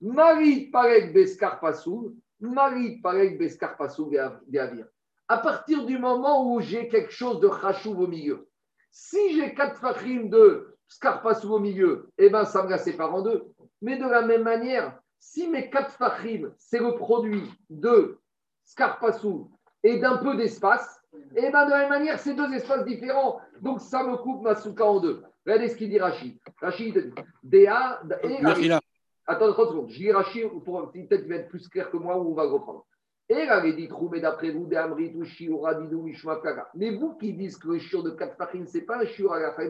[0.02, 2.14] Marie parek beskar pasou,
[2.44, 4.86] Marie parek beskar pasou avir.
[5.28, 8.50] À partir du moment où j'ai quelque chose de chachouv au milieu,
[8.92, 13.22] si j'ai quatre fachrim de scarpassou au milieu, eh bien, ça me la sépare en
[13.22, 13.46] deux.
[13.82, 18.20] Mais de la même manière, si mes quatre fachim, c'est le produit de
[18.66, 19.50] Scarpassou
[19.84, 21.02] et d'un peu d'espace,
[21.36, 23.40] et eh bien de la même manière, c'est deux espaces différents.
[23.62, 25.24] Donc ça me coupe ma souka en deux.
[25.46, 26.38] Regardez ce qu'il dit Rachid.
[26.62, 27.14] Rachid
[27.44, 28.02] Déa.
[29.26, 29.90] Attends 30 secondes.
[29.90, 32.86] Je dis Rachid pour peut-être va être plus clair que moi ou on va reprendre.
[33.30, 36.70] Et là, il dit mais d'après vous, des Amrit, Ushi, Uradidou, Mishmakaga.
[36.76, 39.32] Mais vous qui dites que le shiur de quatre fachim, ce n'est pas un shiur
[39.32, 39.64] à la fin,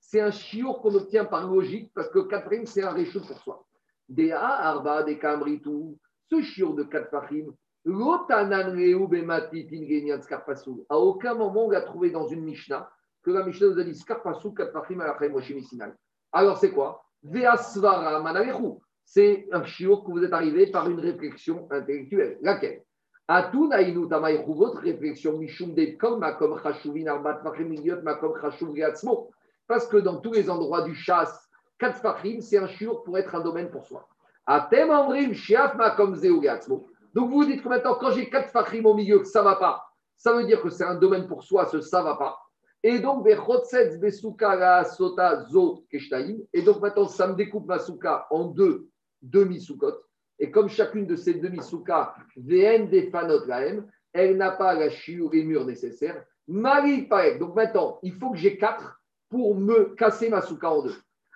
[0.00, 3.66] c'est un shiur qu'on obtient par logique parce que quatre c'est un réchou pour soi.
[4.08, 5.98] Des Arba, des Kamritou,
[6.30, 7.52] ce chiot de Katfachim,
[10.88, 12.90] à aucun moment on l'a trouvé dans une Mishnah
[13.22, 15.92] que la Mishnah nous a dit Skarpasu, Katfachim, Alachem, Moshe, Sinai.
[16.32, 17.04] Alors c'est quoi?
[19.04, 22.38] C'est un chiot que vous êtes arrivé par une réflexion intellectuelle.
[22.42, 22.82] Laquelle?
[23.28, 25.38] Tamaïchu, votre réflexion,
[26.18, 27.42] Makom Chashuvin, Arbat
[28.02, 28.34] Makom.
[29.66, 31.48] Parce que dans tous les endroits du chasse,
[31.78, 34.08] Katfachim, c'est un chiot pour être un domaine pour soi.
[34.46, 35.76] Atem Shiaf,
[36.14, 36.88] Zeu, Riatzmo.
[37.14, 39.56] Donc vous dites que maintenant, quand j'ai quatre fachim au milieu, que ça ne va
[39.56, 39.84] pas,
[40.16, 42.38] ça veut dire que c'est un domaine pour soi, ce ça ne va pas.
[42.82, 43.26] Et donc,
[44.96, 45.84] sota zo
[46.52, 48.88] et donc maintenant, ça me découpe ma souka en deux
[49.20, 49.94] demi-soukot.
[50.38, 53.42] Et comme chacune de ces demi-soukas, VN des fanot
[54.12, 56.24] elle n'a pas la chiour et murs nécessaires.
[56.46, 60.94] Donc maintenant, il faut que j'ai quatre pour me casser ma souka en deux.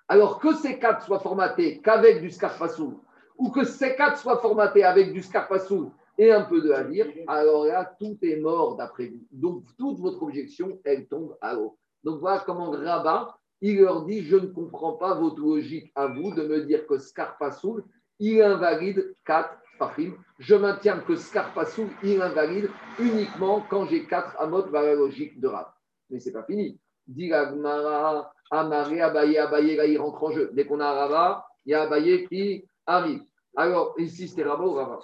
[0.08, 3.02] Alors que ces quatre soient formatés qu'avec du scarpassou,
[3.36, 7.66] ou que ces quatre soient formatés avec du scarpassou et un peu de Havir, alors
[7.66, 9.26] là, tout est mort d'après vous.
[9.30, 11.78] Donc, toute votre objection, elle tombe à l'eau.
[12.04, 16.34] Donc, voilà comment Rabat, il leur dit Je ne comprends pas votre logique à vous
[16.34, 17.84] de me dire que Scarpasoul,
[18.18, 20.14] il invalide 4 Fahim.
[20.38, 25.48] Je maintiens que Scarpasoul, il invalide uniquement quand j'ai 4 Amot dans la logique de
[25.48, 25.68] Rab.
[26.10, 26.78] Mais ce n'est pas fini.
[27.06, 30.50] Dit Amaré, Abaye, Abaye, là, il rentre en jeu.
[30.52, 33.22] Dès qu'on a Rabat, il y a Abaye qui arrive.
[33.56, 35.00] Alors, ici, c'était Rabat ou Rabat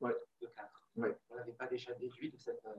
[0.00, 0.16] ouais.
[0.40, 0.68] de 4.
[0.96, 1.16] Ouais.
[1.30, 2.70] On n'avait pas déjà déduit de cette euh,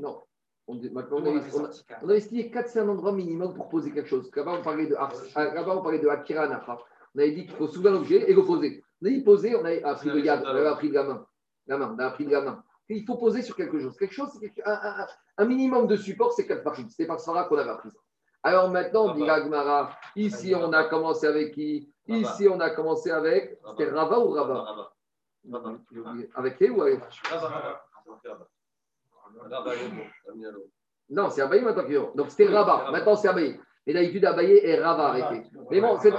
[0.00, 0.22] Non.
[0.66, 1.70] On, maintenant, on, on, a,
[2.02, 4.30] on, a, estimé 4, c'est un endroit minimum pour poser quelque chose.
[4.34, 6.78] Là-bas, on parlait de, là on parlait de Akira Nafa.
[7.14, 8.84] On avait dit qu'il faut soulever un objet et le poser.
[9.00, 11.26] On a dit poser, on a appris de yad, on a appris de la main.
[11.66, 12.62] La main, on a appris de la main.
[12.90, 13.96] il faut poser sur quelque chose.
[13.96, 15.06] Quelque chose, c'est un, un,
[15.38, 16.84] un, minimum de support, c'est 4 parties.
[16.90, 17.98] C'était par Sarah qu'on avait appris ça.
[18.42, 21.92] Alors maintenant, dit Gagmara, ici on a commencé avec qui?
[22.06, 23.58] Ici on a commencé avec.
[23.70, 24.92] C'était Rava ou Rava
[26.34, 27.00] Avec qui ou avec
[31.10, 32.90] Non, c'est Abaye maintenant Donc c'était Rabat.
[32.90, 33.60] Maintenant c'est Abaye.
[33.86, 35.48] Et d'habitude, Abaye et Rava arrêté.
[35.70, 36.12] Mais bon, c'est,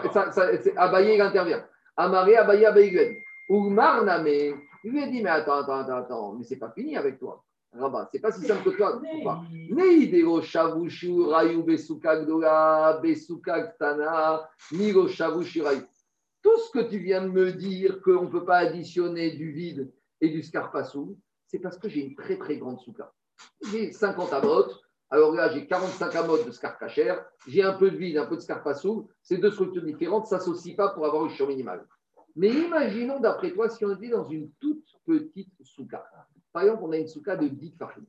[0.78, 1.64] Abaye il intervient.
[1.96, 3.18] Amaré, Abaye, Abaye dit.
[3.50, 6.96] Oumar Namé, il lui a dit Mais attends, attends, attends, attends, mais c'est pas fini
[6.98, 7.44] avec toi.
[7.74, 8.10] Rabat.
[8.12, 9.00] C'est pas si simple que toi.
[9.52, 15.84] Neidero shavushu rayu besuka gdola, besuka ktana, nigo shavushu rayu.
[16.42, 19.92] Tout ce que tu viens de me dire qu'on ne peut pas additionner du vide
[20.22, 21.18] et du scarpassou,
[21.48, 23.12] c'est parce que j'ai une très très grande souka.
[23.72, 27.16] J'ai 50 amotes, alors là j'ai 45 amotes de scarcacher,
[27.48, 30.76] j'ai un peu de vide, un peu de scarpassou, ces deux structures différentes ne s'associent
[30.76, 31.86] pas pour avoir une champ minimale.
[32.36, 36.06] Mais imaginons d'après toi si on était dans une toute petite souka.
[36.60, 38.06] Par exemple, on a une souka de 10 farines.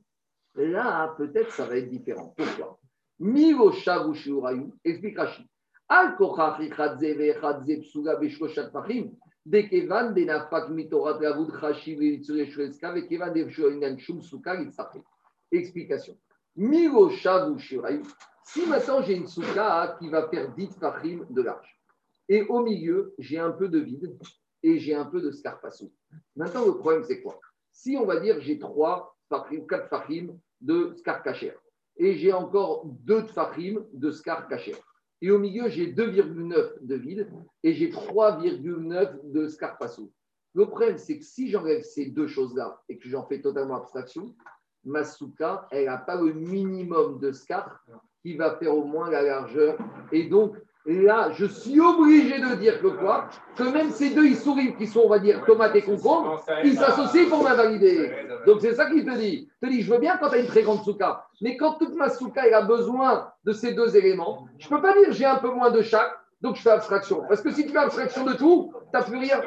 [0.55, 2.33] Là, peut-être ça va être différent.
[2.35, 2.77] Pourquoi?
[3.17, 5.45] Milo Shavushiurayu, explique Rachid.
[5.87, 9.15] Al kochach ichadze ve'echadze psuga b'shloshat pachim.
[9.45, 15.01] Dekevan denafak mitorat ravud chashi ve'yitzure shreska vekevan devshoinan shum souka yitzachim.
[15.49, 16.17] Explication.
[16.57, 18.03] Milo Shavushiurayu.
[18.43, 21.79] Si maintenant j'ai une souka qui va faire 10 fachim de large,
[22.27, 24.13] et au milieu, j'ai un peu de vide
[24.61, 25.89] et j'ai un peu de scarpassou.
[26.35, 27.39] Maintenant, le problème, c'est quoi?
[27.71, 30.27] Si on va dire j'ai trois fachim, quatre fachim
[30.59, 31.53] de scar kacher,
[31.97, 34.75] et j'ai encore deux fachim de scar kacher,
[35.21, 37.31] et au milieu j'ai 2,9 de vide
[37.63, 40.11] et j'ai 3,9 de scar passou.
[40.53, 44.35] Le problème, c'est que si j'enlève ces deux choses-là et que j'en fais totalement abstraction,
[44.83, 47.85] ma souka, elle n'a pas le minimum de scar
[48.21, 49.77] qui va faire au moins la largeur.
[50.11, 54.75] Et donc, là, je suis obligé de dire que quoi Que même ces deux sourient
[54.75, 58.11] qui sont, on va dire, tomates et concombre, ils s'associent pour m'invalider.
[58.45, 59.49] Donc c'est ça qu'il te dit.
[59.61, 61.73] Il te dit, je veux bien quand tu as une très grande souka, mais quand
[61.73, 65.25] toute ma souka a besoin de ces deux éléments, je ne peux pas dire j'ai
[65.25, 66.11] un peu moins de chaque,
[66.41, 67.23] donc je fais abstraction.
[67.29, 69.39] Parce que si tu fais abstraction de tout, tu n'as plus rien.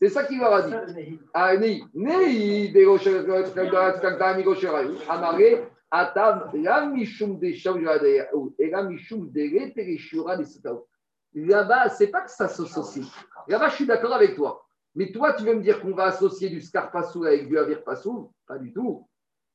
[0.00, 0.74] C'est ça qu'il leur a dit.
[11.34, 13.06] Et Là-bas, c'est pas que ça s'associe.
[13.48, 14.66] Là-bas, je suis d'accord avec toi.
[14.94, 18.58] Mais toi, tu veux me dire qu'on va associer du scarpassou avec du avirpassou Pas
[18.58, 19.06] du tout.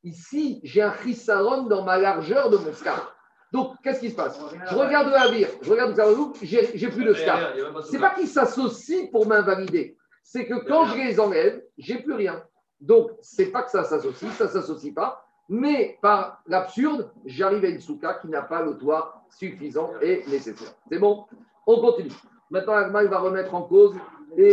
[0.03, 3.15] Ici, j'ai un chisaron dans ma largeur de mon scar.
[3.51, 4.39] Donc, qu'est-ce qui se passe?
[4.69, 7.53] Je regarde le avir, je regarde le j'ai plus de scar.
[7.89, 9.97] C'est pas qu'ils s'associent pour m'invalider.
[10.23, 12.43] C'est que quand je les enlève, j'ai plus rien.
[12.79, 17.81] Donc, c'est pas que ça s'associe, ça s'associe pas mais par l'absurde, j'arrive à une
[17.81, 20.73] souka qui n'a pas le toit suffisant et nécessaire.
[20.89, 21.25] C'est bon?
[21.67, 22.11] On continue.
[22.49, 23.95] Maintenant, Agma, va remettre en cause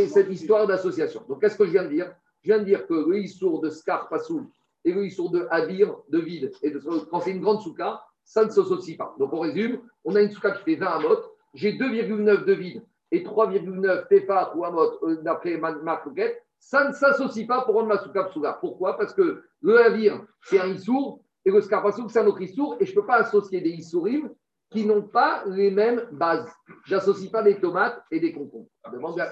[0.09, 1.23] cette histoire d'association.
[1.29, 2.13] Donc, qu'est-ce que je viens de dire?
[2.43, 4.47] Je viens de dire que le issour de Scar Passoul
[4.85, 6.79] et le issour de Habir, de vide, et de,
[7.11, 9.15] quand c'est une grande souka, ça ne s'associe pas.
[9.19, 11.19] Donc, on résume on a une souka qui fait 20 amot,
[11.55, 16.07] j'ai 2,9 de vide et 3,9 tefa ou amot euh, d'après Marc
[16.59, 18.55] ça ne s'associe pas pour rendre ma souka psoula.
[18.55, 18.97] Pourquoi?
[18.97, 22.85] Parce que le navire, c'est un issour, Et le scarpasouk, c'est un autre issour, et
[22.85, 24.29] je ne peux pas associer des issourim
[24.71, 26.51] qui n'ont pas les mêmes bases.
[26.85, 28.69] J'associe pas des tomates et des concombres.
[28.93, 29.31] Demande à-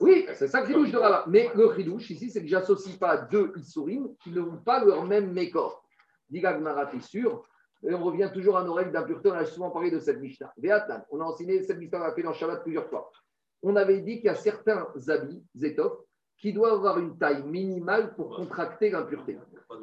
[0.00, 1.24] Oui, c'est ça le chidouche de Rava.
[1.26, 5.30] Mais le chidouche ici, c'est que j'associe pas deux issourim qui n'ont pas leur même
[5.32, 5.84] mécor.
[6.30, 7.42] Dit Gagmara, t'es sûr?
[7.82, 9.30] Et on revient toujours à nos règles d'impureté.
[9.30, 10.54] On a souvent parlé de cette Mishnah.
[11.10, 13.10] On a enseigné cette Mishnah, on l'a fait dans Shabbat plusieurs fois.
[13.62, 15.92] On avait dit qu'il y a certains habits, zétof,
[16.38, 19.38] qui doivent avoir une taille minimale pour contracter l'impureté.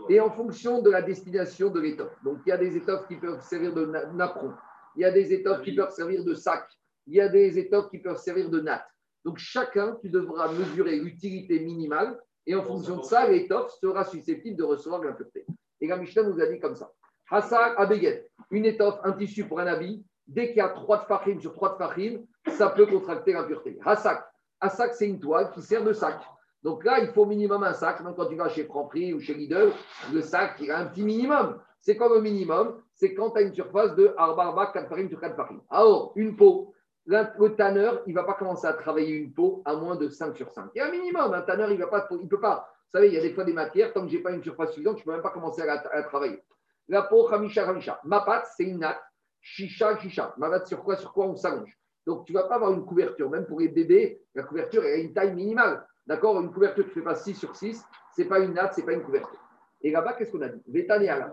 [0.09, 2.15] Et en fonction de la destination de l'étoffe.
[2.23, 4.53] Donc, il y a des étoffes qui peuvent servir de na- napperon.
[4.95, 6.67] Il y a des étoffes qui peuvent servir de sac.
[7.05, 8.87] Il y a des étoffes qui peuvent servir de natte.
[9.23, 12.19] Donc, chacun, tu devras mesurer l'utilité minimale.
[12.47, 15.45] Et en fonction de ça, l'étoffe sera susceptible de recevoir l'impureté.
[15.79, 16.91] Et la Mishnah nous a dit comme ça.
[17.29, 21.05] Hassan Abeget, une étoffe, un tissu pour un habit, dès qu'il y a trois de
[21.05, 23.79] fachim sur trois de fachim, ça peut contracter l'impureté.
[23.85, 24.23] Hassak,
[24.59, 26.19] Hassak, c'est une toile qui sert de sac.
[26.63, 28.01] Donc là, il faut au minimum un sac.
[28.01, 29.71] Même quand tu vas chez Franprix ou chez Lidl,
[30.11, 31.61] le sac, il a un petit minimum.
[31.79, 35.09] C'est quoi le minimum C'est quand tu as une surface de arba, arba, 4 farines
[35.09, 35.61] sur 4 farines.
[35.69, 36.73] Alors, une peau,
[37.05, 40.35] le tanneur, il ne va pas commencer à travailler une peau à moins de 5
[40.35, 40.71] sur 5.
[40.75, 41.33] Il y a un minimum.
[41.33, 42.69] Un tanneur, il ne peut pas.
[42.87, 44.43] Vous savez, il y a des fois des matières, tant que je n'ai pas une
[44.43, 46.41] surface suffisante, je ne peux même pas commencer à la, à travailler.
[46.87, 47.99] La peau, Hamisha, Hamisha.
[48.03, 49.01] Ma pâte, c'est une natte.
[49.39, 50.33] Chicha, chicha.
[50.37, 51.76] Ma pâte, sur quoi Sur quoi on s'allonge?
[52.07, 53.29] Donc, tu ne vas pas avoir une couverture.
[53.29, 55.85] Même pour les bébés, la couverture, elle a une taille minimale.
[56.07, 57.83] D'accord Une couverture qui ne fait pas 6 sur 6,
[58.15, 59.37] ce n'est pas une natte, ce n'est pas une couverture.
[59.81, 60.61] Et là-bas, qu'est-ce qu'on a dit?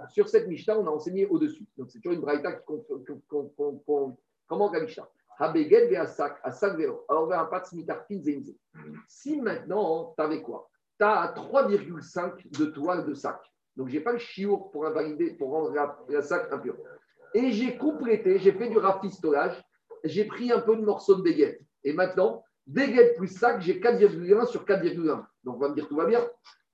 [0.08, 1.64] Sur cette Mishnah, on a enseigné au-dessus.
[1.76, 2.64] Donc, c'est toujours une braïta qui
[4.48, 5.08] comment la Mishnah.
[5.38, 7.72] Alors, vers un pat.
[9.06, 10.68] Si maintenant, tu avais quoi
[10.98, 13.40] Tu as 3,5 de toile de sac.
[13.76, 16.74] Donc, je n'ai pas le chiour pour invalider, pour rendre la, la sac impur.
[17.32, 19.64] Et j'ai complété, j'ai fait du rafistolage,
[20.04, 21.60] j'ai pris un peu de morceau de baguette.
[21.82, 25.24] Et maintenant, baguette plus sac, j'ai 4,1 sur 4,1.
[25.44, 26.24] Donc, on va me dire tout va bien.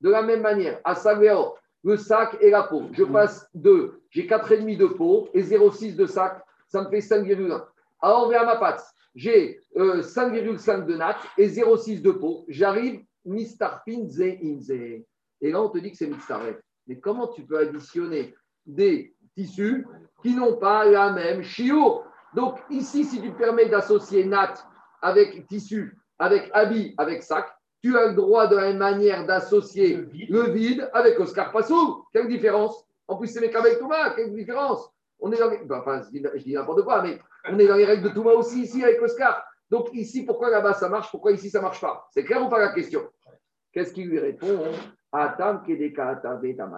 [0.00, 2.84] De la même manière, à Savero, le sac et la peau.
[2.92, 7.64] Je passe de, j'ai 4,5 de peau et 0,6 de sac, ça me fait 5,1.
[8.00, 8.82] Alors, vers ma pâte,
[9.14, 12.44] j'ai euh, 5,5 de natte et 0,6 de peau.
[12.48, 14.70] J'arrive, mistarpin ze inze.
[14.70, 16.56] Et là, on te dit que c'est mistaref.
[16.86, 18.34] Mais comment tu peux additionner
[18.66, 19.86] des tissus
[20.22, 22.04] qui n'ont pas la même chiour
[22.34, 24.64] Donc, ici, si tu permets d'associer natte
[25.02, 27.48] avec tissu, avec habit, avec sac,
[27.82, 30.30] tu as le droit de la même manière d'associer Le vide.
[30.30, 32.04] le vide avec Oscar Passou.
[32.12, 32.86] Quelle différence?
[33.08, 34.10] En plus, c'est avec Thomas.
[34.14, 34.90] Quelle différence?
[35.18, 35.60] On est dans les...
[35.70, 37.18] enfin, je dis, n'importe quoi, mais
[37.48, 39.44] on est dans les règles de Thomas aussi ici avec Oscar.
[39.70, 42.06] Donc ici, pourquoi là-bas ça marche Pourquoi ici ça marche pas?
[42.10, 43.08] C'est clair ou pas la question?
[43.72, 44.62] Qu'est-ce qu'il lui répond?
[45.12, 46.20] Atam kedeka.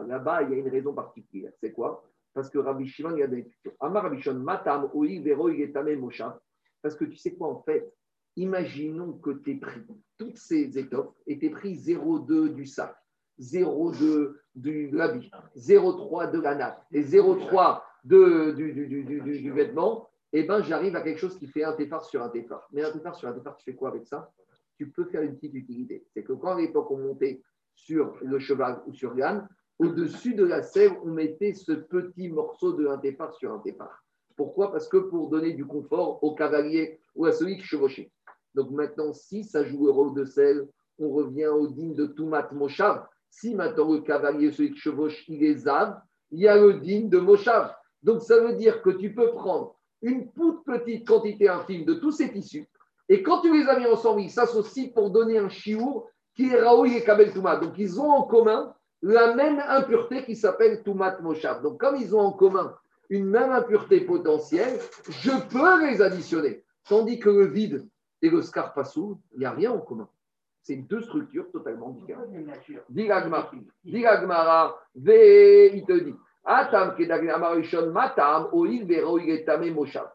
[0.07, 1.53] Là-bas, il y a une raison particulière.
[1.61, 2.05] C'est quoi?
[2.35, 3.51] Parce que Rabbi Shimon, il y a des.
[3.81, 5.51] Amar Rabbi Shimon, matam, oi, vero,
[5.99, 6.41] mosha.
[6.81, 7.93] Parce que tu sais quoi en fait?
[8.37, 9.83] Imaginons que tu pris
[10.19, 12.97] toutes ces étoffes et tu pris 0,2 du sac,
[13.39, 20.97] 0,2 du l'habit, 0,3 de la nappe et 0,3 de, du, vêtement, eh ben, j'arrive
[20.97, 22.67] à quelque chose qui fait un téphare sur un téphare.
[22.73, 24.33] Mais un téphare sur un téphare, tu fais quoi avec ça?
[24.77, 26.07] Tu peux faire une petite utilité.
[26.13, 27.43] C'est que quand à l'époque on montait
[27.75, 29.47] sur le cheval ou sur l'âne,
[29.83, 34.03] au-dessus de la selle, on mettait ce petit morceau de un téphare sur un téphare.
[34.37, 34.71] Pourquoi?
[34.71, 38.11] Parce que pour donner du confort au cavalier ou à celui qui chevauchait.
[38.55, 40.69] Donc maintenant, si ça joue le rôle de sel,
[40.99, 43.07] on revient au digne de Toumat Moshav.
[43.31, 47.09] Si maintenant le cavalier, celui qui chevauche, il est zav, il y a le digne
[47.09, 47.75] de Moshav.
[48.03, 52.13] Donc ça veut dire que tu peux prendre une toute petite quantité infime de tous
[52.13, 52.69] ces tissus,
[53.09, 56.61] et quand tu les as mis ensemble, ils s'associent pour donner un chiour qui est
[56.61, 57.57] Raoui et Kabel Toumat.
[57.57, 61.63] Donc ils ont en commun la même impureté qui s'appelle Toumat Moshav.
[61.63, 62.75] Donc comme ils ont en commun
[63.11, 66.65] une même impureté potentielle, je peux les additionner.
[66.89, 67.87] Tandis que le vide
[68.23, 70.09] et le scarpassou, il n'y a rien en commun.
[70.63, 72.31] C'est deux structures totalement différentes.
[74.95, 76.15] Ve, il te dit.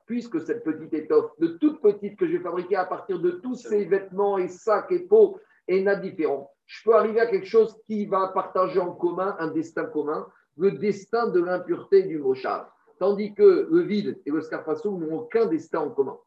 [0.05, 3.55] Puisque cette petite étoffe, de toute petite que je vais fabriquer à partir de tous
[3.55, 7.75] ces vêtements et sacs et peaux et nattes différents, je peux arriver à quelque chose
[7.87, 10.27] qui va partager en commun un destin commun,
[10.57, 12.67] le destin de l'impureté du moshav.
[12.99, 16.17] Tandis que le vide et le scarpassou n'ont aucun destin en commun.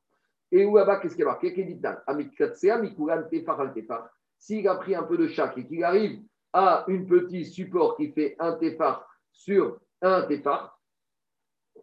[0.51, 1.53] Et où là-bas, qu'est-ce qui est marqué?
[1.53, 4.09] Kéditan, Amikratsea, Mikuran, Tefar, al Tefar.
[4.39, 6.23] S'il a pris un peu de chaque et qu'il arrive
[6.53, 10.81] à une petit support qui fait un Tefar sur un Tefar,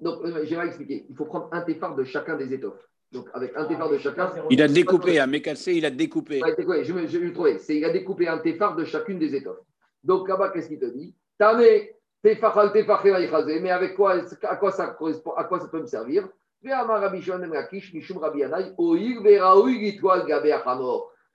[0.02, 2.88] donc euh, j'ai expliqué, il faut prendre un Tefar de chacun des étoffes.
[3.12, 6.42] Donc avec un Tefar de chacun, Il a découpé, à Mécassé, il a découpé.
[6.44, 7.58] Ouais, ouais, je me- je vais le trouver.
[7.58, 9.60] C'est, il a découpé un téphare de chacune des étoffes.
[10.04, 11.16] Donc là-bas, qu'est-ce qu'il te dit?
[11.38, 13.60] Tamé, téphare al chelaïchazé.
[13.62, 16.28] Mais avec quoi, à quoi ça correspond À quoi ça peut me servir?
[16.62, 16.74] Ben.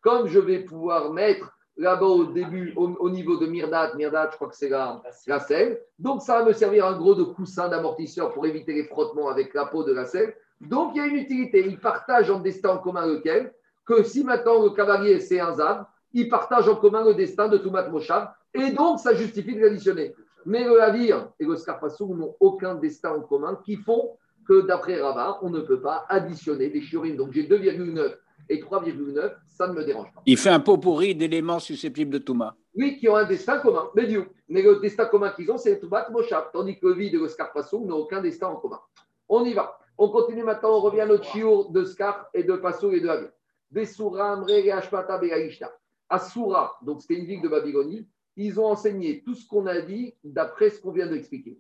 [0.01, 3.95] Comme je vais pouvoir mettre là-bas au début, au, au niveau de Mirdat.
[3.95, 5.81] Mirdat, je crois que c'est la, la selle.
[5.99, 9.55] Donc, ça va me servir en gros de coussin d'amortisseur pour éviter les frottements avec
[9.55, 10.35] la peau de la selle.
[10.69, 11.65] Donc, il y a une utilité.
[11.67, 13.53] Ils partagent en destin en commun lequel
[13.85, 17.59] Que si maintenant le cavalier, c'est un Zav, ils partagent en commun le destin de
[17.59, 18.31] Toumat Moshav.
[18.55, 20.15] Et donc, ça justifie de l'additionner.
[20.45, 24.17] Mais le Havir et le Scarpassou n'ont aucun destin en commun qui font
[24.47, 27.17] que d'après Rabat, on ne peut pas additionner des shiurim.
[27.17, 28.17] Donc j'ai 2,9
[28.49, 30.21] et 3,9, ça ne me dérange pas.
[30.27, 32.57] Il fait un pot pourri d'éléments susceptibles de Touma.
[32.75, 34.09] Oui, qui ont un destin commun, mais.
[34.49, 37.29] Mais le destin commun qu'ils ont, c'est Toumat Moshav, tandis que le vide et le
[37.29, 38.81] Scarpassou n'ont aucun destin en commun.
[39.29, 39.79] On y va.
[39.99, 43.09] On continue maintenant, on revient à notre chiour de Scar et de Passou et de
[43.09, 43.31] Havir.
[43.71, 45.73] Besura, Amre, Ashpata, Begaishta.
[46.09, 48.07] Asura, donc c'était une ville de Babylonie,
[48.37, 51.59] ils ont enseigné tout ce qu'on a dit d'après ce qu'on vient d'expliquer.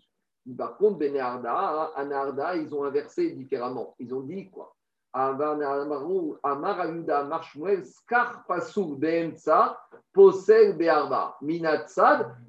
[0.56, 3.94] Par contre, Ben Arda, à Narda, ils ont inversé différemment.
[3.98, 4.74] Ils ont dit quoi?
[10.14, 10.76] Posel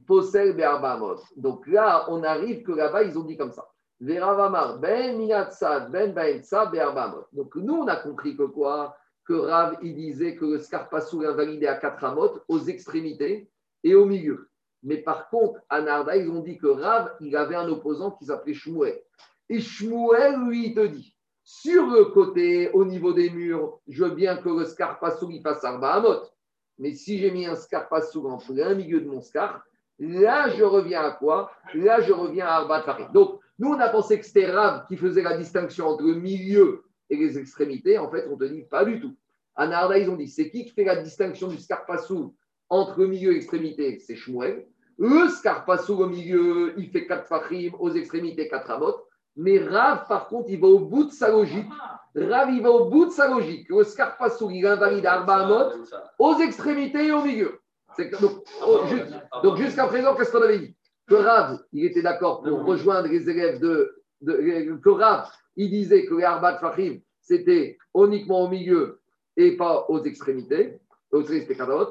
[0.08, 0.56] Posel.
[1.36, 3.70] Donc là, on arrive que là-bas, ils ont dit comme ça.
[4.04, 4.20] Ben
[6.14, 6.42] Ben
[7.10, 7.26] Mot.
[7.32, 8.98] Donc nous, on a compris que quoi?
[9.26, 13.50] Que Rav, il disait que le Skar Pasuk invalidé à quatre amot, aux extrémités
[13.82, 14.50] et au milieu.
[14.84, 18.26] Mais par contre, à Narda, ils ont dit que Rav, il avait un opposant qui
[18.26, 19.02] s'appelait Shmuel.
[19.48, 21.16] Et Shmuel, lui, il te dit,
[21.46, 25.64] sur le côté, au niveau des murs, je veux bien que le scarpassou il fasse
[25.64, 26.24] Arba Amot.
[26.78, 29.64] Mais si j'ai mis un scarpassou en plein milieu de mon scar,
[30.00, 31.52] là, je reviens à quoi?
[31.74, 33.06] Là, je reviens à Arba Tari.
[33.14, 36.84] Donc, nous, on a pensé que c'était Rav qui faisait la distinction entre le milieu
[37.10, 37.98] et les extrémités.
[37.98, 39.16] En fait, on te dit pas du tout.
[39.56, 42.36] À Narda, ils ont dit, c'est qui qui fait la distinction du scarpassou
[42.70, 44.66] entre milieu et l'extrémité C'est Shmuel.
[44.98, 48.96] Le scarpassou au milieu, il fait 4 fachim, aux extrémités 4 amot.
[49.36, 51.68] Mais Rav, par contre, il va au bout de sa logique.
[52.16, 53.68] Rav, il va au bout de sa logique.
[53.70, 55.86] Le scarpassou, il invalide Arba amot
[56.20, 57.60] aux extrémités et au milieu.
[57.98, 58.80] Que- donc, oh,
[59.44, 60.76] donc, jusqu'à présent, qu'est-ce qu'on avait dit?
[61.08, 66.06] Que Rav, il était d'accord pour rejoindre les élèves de, de- Que Rav, il disait
[66.06, 69.00] que les Arba Fahim, c'était uniquement au milieu
[69.38, 70.80] et pas aux extrémités.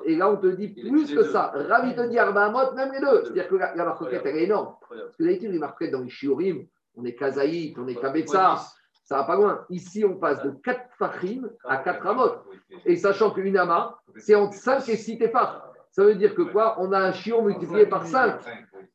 [0.04, 1.52] Et là, on te dit plus que ça.
[1.54, 3.22] Rav, il te dit Arba Amot, même les deux.
[3.24, 4.74] C'est-à-dire que la, la marquette, elle est énorme.
[4.88, 6.66] Parce que d'habitude, les marquettes dans les Shiurim,
[6.96, 8.56] on est Kazaït, on est Kabetsa,
[9.04, 9.64] ça va pas loin.
[9.70, 12.30] Ici, on passe de 4 Fahim à 4 Amot.
[12.84, 15.71] Et sachant qu'une Ama, c'est entre 5 et 6 Tefar.
[15.92, 18.40] Ça veut dire que quoi On a un chion multiplié par 5.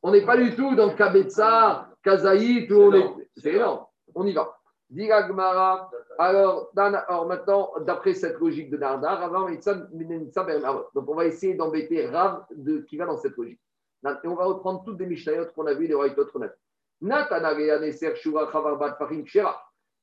[0.02, 3.28] On n'est pas du tout dans Kabetsa, Kazaït, où on est.
[3.36, 3.86] C'est énorme.
[4.14, 4.58] On y va.
[4.90, 5.90] Diga Gemara.
[6.18, 11.26] Alors, alors maintenant, d'après cette logique de Narda, Rav Mitzam, Mitzam, Ben donc on va
[11.26, 13.60] essayer d'embêter Rav de, qui va dans cette logique.
[14.04, 16.52] Et on va reprendre toutes les Mishnayot qu'on a vues, les Roitot qu'on a vues.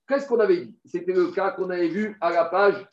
[0.07, 0.77] Qu'est-ce qu'on avait dit?
[0.85, 2.88] C'était le cas qu'on avait vu à la page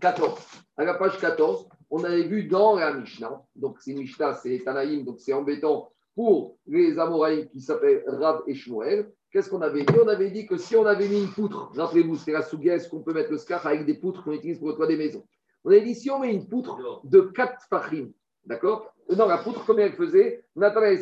[0.00, 0.40] 14.
[0.76, 5.04] À la page 14, on avait vu dans la Mishnah, donc c'est Mishnah, c'est Tanaïm,
[5.04, 9.10] donc c'est embêtant pour les Amoraïm qui s'appellent Rav et Shmuel.
[9.30, 9.94] Qu'est-ce qu'on avait dit?
[10.02, 13.00] On avait dit que si on avait mis une poutre, rappelez-vous, c'est la sougaise qu'on
[13.00, 15.24] peut mettre le scarf avec des poutres qu'on utilise pour le toit des maisons.
[15.64, 18.10] On avait dit si on met une poutre de 4 fachim,
[18.44, 18.94] d'accord?
[19.16, 20.44] Non, la poutre, combien elle faisait?
[20.56, 20.96] La poutre,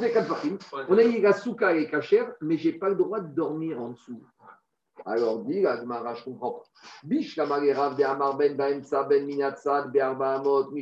[0.00, 0.58] c'est 4 fachim.
[0.88, 3.80] On a dit la souka est cachère, mais je n'ai pas le droit de dormir
[3.80, 4.22] en dessous.
[5.06, 6.64] Alors, dit la Gemara, je comprends pas.
[7.02, 10.72] Bish la de Amar ben Baemsa ben Minatsad be'arba amot.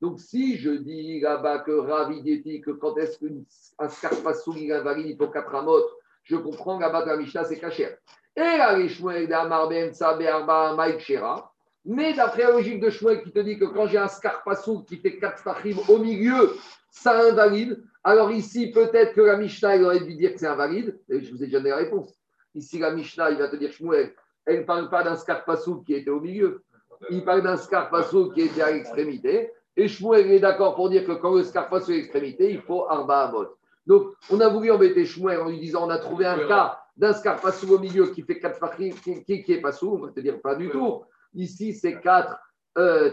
[0.00, 4.72] Donc, si je dis là-bas que Rav il dit que quand est-ce qu'un scarpassou il
[4.72, 5.82] invalide, faut 4 amot,
[6.24, 7.96] je comprends là-bas que la Mishnah c'est cachère.
[8.36, 11.52] Et la Rishmuel de Amar Baemsa be'arba amaik shera.
[11.84, 14.96] Mais d'après la logique de Shmuel qui te dit que quand j'ai un scarpassou qui
[14.96, 16.56] fait 4 fachim au milieu,
[16.90, 17.80] ça invalide.
[18.02, 20.98] Alors ici, peut-être que la Mishnah aurait dû dire que c'est invalide.
[21.08, 22.12] Et je vous ai déjà donné la réponse.
[22.54, 24.14] Ici, la Mishnah, il va te dire Shmuel,
[24.46, 26.62] elle ne parle pas d'un scarpassou qui était au milieu.
[27.10, 29.50] Il parle d'un scarpassou qui était à l'extrémité.
[29.76, 32.86] Et Shmuel est d'accord pour dire que quand le scarpassou est à l'extrémité, il faut
[32.88, 33.56] Arba Amot.
[33.86, 37.12] Donc, on a voulu embêter Shmuel en lui disant on a trouvé un cas d'un
[37.12, 39.90] scarpassou au milieu qui fait 4 fachim, qui, qui, qui est pas sous.
[39.90, 41.02] On va te dire pas du tout.
[41.34, 42.36] Ici, c'est 4
[42.78, 43.10] euh,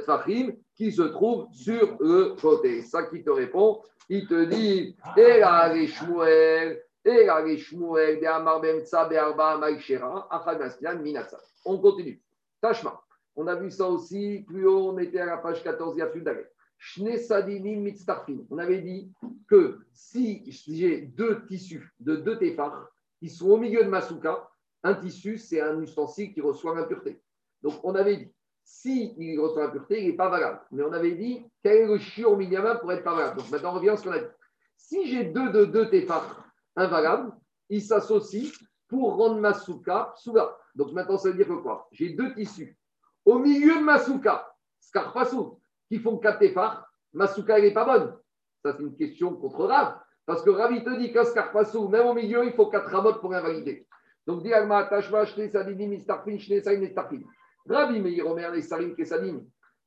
[0.75, 2.81] qui se trouvent sur le côté.
[2.83, 6.81] Ça qui te répond, il te dit Et là, les Shmuel,
[11.65, 12.21] On continue.
[12.61, 13.01] Tashma.
[13.35, 16.01] On a vu ça aussi, plus haut, on était à la page 14, il y
[16.01, 16.51] a plus d'arrêt.
[16.77, 18.39] Shne Sadinim Mitztarfin.
[18.49, 19.11] On avait dit
[19.47, 24.49] que si j'ai deux tissus de deux téphars qui sont au milieu de ma souka,
[24.83, 27.21] un tissu, c'est un ustensile qui reçoit l'impureté.
[27.61, 28.31] Donc, on avait dit,
[28.63, 30.61] si reçoit l'impureté, il n'est pas valable.
[30.71, 33.71] Mais on avait dit, quel est le chiot minimum pour être pas valable Donc, maintenant,
[33.71, 34.25] on revient à ce qu'on a dit.
[34.75, 37.31] Si j'ai deux de deux téphars invalables,
[37.69, 38.51] ils s'associent
[38.87, 40.55] pour rendre ma souka souga.
[40.75, 41.87] Donc, maintenant, ça veut dire que quoi?
[41.91, 42.77] J'ai deux tissus.
[43.25, 47.85] Au milieu de ma souka, Scarpassou, qui font 4 Tefar, ma souka, elle n'est pas
[47.85, 48.17] bonne.
[48.63, 49.99] Ça, c'est une question contre Rav.
[50.25, 53.33] Parce que Ravi te dit qu'un Scarpassou, même au milieu, il faut 4 Ramot pour
[53.33, 53.87] invalider.
[54.27, 57.21] Donc, dis Alma, Tashma, Shne, Sadini, Mistarfin, Shne, Saïm, Mistarfin.
[57.67, 59.45] Ravi, Meir, Omer, Sarim, Kesadim.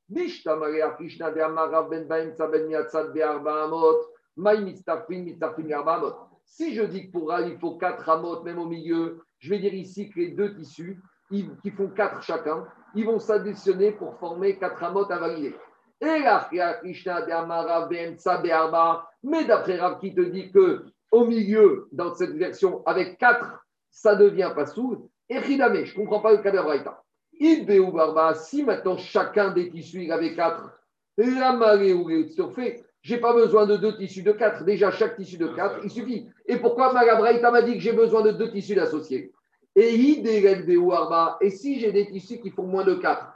[0.08, 4.00] Bishta, Maria, Krishna, de Amarav, Ben Baim, Saben, Miatzad, Be'arba, Amot,
[4.36, 6.33] Maï, Mistarfin, Mistarfin, Arba, Amot.
[6.44, 9.58] Si je dis que pour Rav, il faut 4 Ramot, même au milieu, je vais
[9.58, 11.00] dire ici que les deux tissus,
[11.30, 15.56] qui font 4 chacun, ils vont s'additionner pour former 4 Ramot invalidés.
[16.00, 19.08] Et là, il y a Krishna, de Amarav, Ben Be'arba.
[19.22, 24.16] Mais d'après Rav qui te dit que au milieu, dans cette version, avec 4, ça
[24.16, 25.08] devient pas sourd.
[25.28, 27.02] Et Ridame, je ne comprends pas le cas de Braïta.
[27.32, 30.70] Il ou Barba, si maintenant chacun des tissus avait 4,
[31.16, 34.64] la marée ou surfait, j'ai pas besoin de deux tissus de 4.
[34.64, 36.26] Déjà, chaque tissu de 4, il suffit.
[36.46, 39.30] Et pourquoi Magabraïta m'a dit que j'ai besoin de deux tissus d'associés
[39.76, 43.26] Et et si j'ai des tissus qui font moins de 4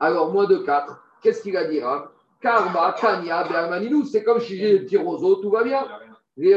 [0.00, 2.08] Alors, moins de 4, qu'est-ce qu'il a dit Rav
[2.40, 5.86] Karma, Kanya, Bermaninou, c'est comme si j'ai des petits roseaux, tout va bien.
[6.38, 6.54] Il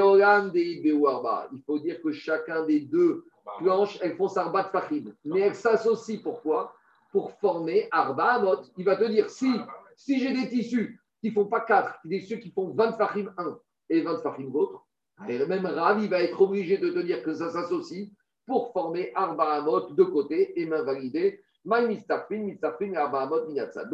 [1.65, 3.25] faut dire que chacun des deux
[3.59, 5.13] planches, elles font Sarbat Fahim.
[5.25, 6.73] Mais elles s'associent pourquoi?
[7.11, 8.61] Pour former Arba Amot.
[8.77, 9.53] Il va te dire si,
[9.97, 13.33] si j'ai des tissus qui ne font pas 4, des tissus qui font 20 Fahim
[13.37, 13.57] 1
[13.91, 14.85] et 20 Fahim l'autre,
[15.29, 18.09] et même Rav, va être obligé de te dire que ça s'associe
[18.45, 21.41] pour former Arba Amot de côté et m'invalider.
[21.63, 22.01] Donc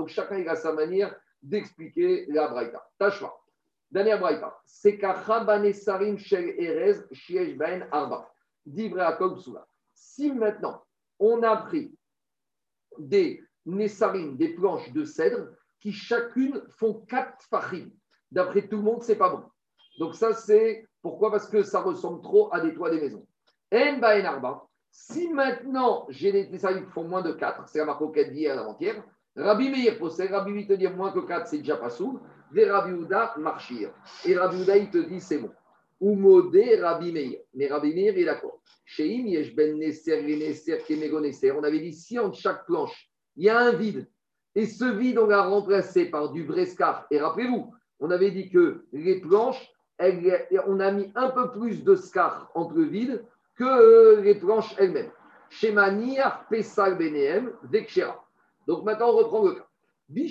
[0.08, 2.84] chacun a sa manière d'expliquer la Braïta.
[2.98, 3.40] Tâche-moi.
[3.92, 4.60] Dernière braïta.
[4.66, 5.00] C'est
[5.74, 8.28] Sarim Shel Erez Shiesh Ben Arba.
[9.94, 10.84] Si maintenant
[11.20, 11.96] on a pris
[12.98, 15.50] des Nessarim, des planches de cèdre,
[15.80, 17.90] qui chacune font quatre fachim.
[18.32, 19.44] D'après tout le monde, c'est pas bon.
[20.00, 21.32] Donc ça, c'est pourquoi?
[21.32, 23.26] Parce que ça ressemble trop à des toits des maisons.
[23.74, 24.66] En Ben Arba.
[24.92, 29.04] Si maintenant j'ai des Nessarim qui font moins de 4, c'est la marque d'hier avant-hier,
[29.36, 32.20] Rabbi Meir possède, Rabbi lui te dit moins que 4, c'est déjà pas sourd.
[32.52, 33.94] Des Rabbi Ouda marchir.
[34.26, 35.52] Et Rabbi Ouda, il te dit c'est bon.
[36.00, 37.40] Ou modé Rabbi Meir.
[37.54, 38.62] Mais Rabbi Meir est d'accord.
[38.86, 41.52] Sheim yesh ben neser, neser, kemego neser.
[41.52, 44.10] On avait dit si entre chaque planche, il y a un vide.
[44.60, 47.08] Et ce vide, on l'a remplacé par du vrai scar.
[47.12, 49.72] Et rappelez-vous, on avait dit que les planches,
[50.68, 53.24] on a mis un peu plus de scar entre le vide
[53.56, 55.12] que euh, les planches elles-mêmes.
[56.50, 56.98] Pesal
[57.72, 58.22] Vekshera.
[58.68, 59.66] Donc maintenant, on reprend le cas.
[60.10, 60.28] Ben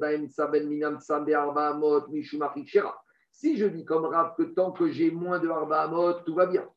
[0.00, 3.00] ben Minam Tsa be Arba Amot Mishum Achichera.
[3.30, 6.46] Si je dis comme Rav que tant que j'ai moins de Arba Amot, tout va
[6.46, 6.68] bien.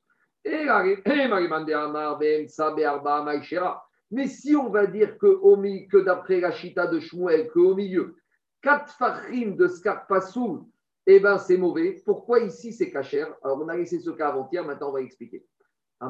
[0.45, 0.67] Et
[4.11, 8.15] Mais si on va dire que, d'après la chita de Shmuel, qu'au milieu,
[8.61, 10.63] quatre fachim de Scarpasoul,
[11.05, 12.01] eh ben c'est mauvais.
[12.05, 13.33] Pourquoi ici c'est cachère?
[13.43, 15.45] Alors on a laissé ce cas avant-hier, maintenant on va expliquer.
[15.99, 16.05] Je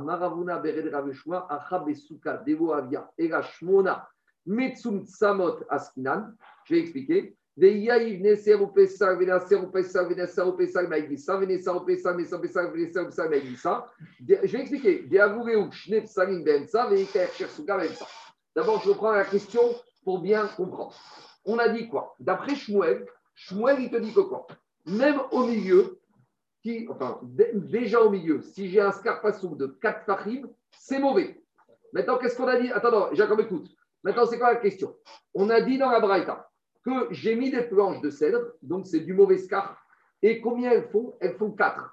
[6.69, 7.37] vais expliquer.
[7.59, 7.71] Je vais
[14.61, 14.99] expliquer.
[16.43, 16.87] Bensa.
[18.55, 19.63] D'abord, je reprends la question
[20.03, 20.93] pour bien comprendre.
[21.45, 22.13] On a dit quoi?
[22.19, 24.45] D'après Shmuel, Shmuel, il te dit que quoi?
[24.85, 25.99] Même au milieu,
[26.63, 30.47] déjà au milieu, si j'ai un scarpassou de 4 fachim,
[30.77, 31.41] c'est mauvais.
[31.91, 32.71] Maintenant, qu'est-ce qu'on a dit?
[32.71, 33.09] Attends.
[34.03, 34.95] Maintenant, c'est quoi la question?
[35.33, 36.51] On a dit dans la Braïta
[36.87, 39.77] que j'ai mis des planches de cèdre, donc c'est du mauvais scar.
[40.21, 41.15] Et combien elles font?
[41.19, 41.83] Elles font 4.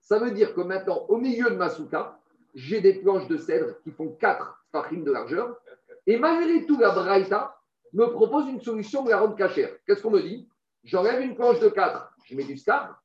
[0.00, 2.18] Ça veut dire que maintenant, au milieu de ma souka,
[2.54, 5.56] j'ai des planches de cèdre qui font 4 fachim de largeur.
[6.06, 7.56] Et malgré tout, la Braïta
[7.94, 9.70] me propose une solution de la rendre cachère.
[9.86, 10.46] Qu'est-ce qu'on me dit?
[10.84, 13.00] J'enlève une planche de 4, je mets du scar,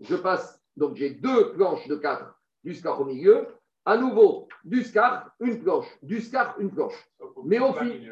[0.00, 3.46] je passe, donc j'ai deux planches de 4, du scar au milieu,
[3.84, 6.96] à nouveau du scar, une planche, du scar, une planche.
[7.44, 8.10] Mais au, fi-.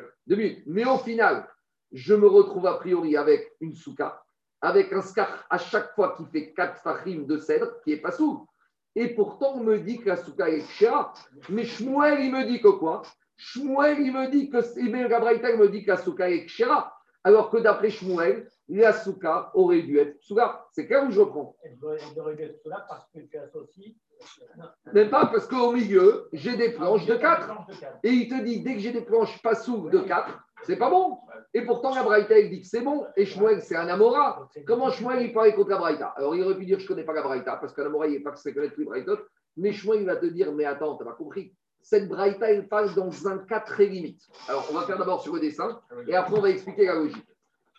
[0.66, 1.49] Mais au final,
[1.92, 4.22] je me retrouve a priori avec une souka,
[4.60, 8.12] avec un scar à chaque fois qui fait 4 fachim de cèdre, qui est pas
[8.12, 8.46] sourd.
[8.96, 11.12] Et pourtant, on me dit que la souka est chéra.
[11.48, 13.02] Mais Shmuel, il me dit que quoi?
[13.36, 16.96] Shmuel, il me dit que, bien, Gabraïta, il me dit que la souka est chéra.
[17.22, 20.66] Alors que d'après Shmuel, la souka aurait dû être souka.
[20.72, 23.96] C'est clair où je reprends Elle elle devrait être là parce que tu associes.
[24.92, 27.46] Même pas parce qu'au milieu, j'ai des planches de 4.
[27.46, 27.98] Planche de quatre.
[28.02, 30.90] Et il te dit, dès que j'ai des planches pas sourdes de 4, c'est pas
[30.90, 31.18] bon.
[31.52, 33.06] Et pourtant, la Braïta, il dit que c'est bon.
[33.16, 34.48] Et Shmuel, c'est un Amora.
[34.66, 36.14] Comment Shmuel, il parlait contre la Braïta?
[36.16, 38.12] Alors, il aurait pu dire, je ne connais pas la Braïta, parce qu'un Amora, il
[38.12, 39.18] n'est pas que connaître tous les Braïtot.
[39.56, 41.52] Mais Shmuel, il va te dire, mais attends, tu n'as pas compris.
[41.82, 44.22] Cette Braïta, elle passe dans un cas très limite.
[44.48, 47.26] Alors, on va faire d'abord sur le dessin, et après, on va expliquer la logique.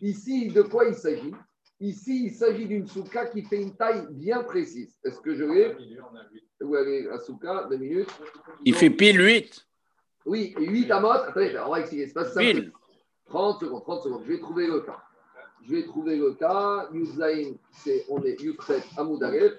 [0.02, 1.34] Ici, de quoi il s'agit?
[1.80, 4.96] Ici, il s'agit d'une souka qui fait une taille bien précise.
[5.04, 5.76] Est-ce que je l'ai?
[6.62, 7.68] Où elle est, la souka?
[7.70, 8.10] Deux minutes.
[8.66, 9.68] Il Donc, fait pile 8.
[10.26, 11.24] Oui, et 8 amotes.
[11.28, 12.08] Attendez, on va expliquer.
[12.08, 12.40] C'est pas ça.
[12.40, 12.72] Pile.
[13.28, 14.24] 30 secondes, 30 secondes.
[14.26, 15.02] Je vais trouver le cas.
[15.64, 16.90] Je vais trouver le cas.
[16.92, 19.54] Yuzain, c'est, on est Yukset Amoudalef.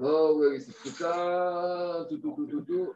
[0.00, 2.06] Oh, oui, c'est tout ça.
[2.08, 2.92] Tout, tout, tout, tout, tout.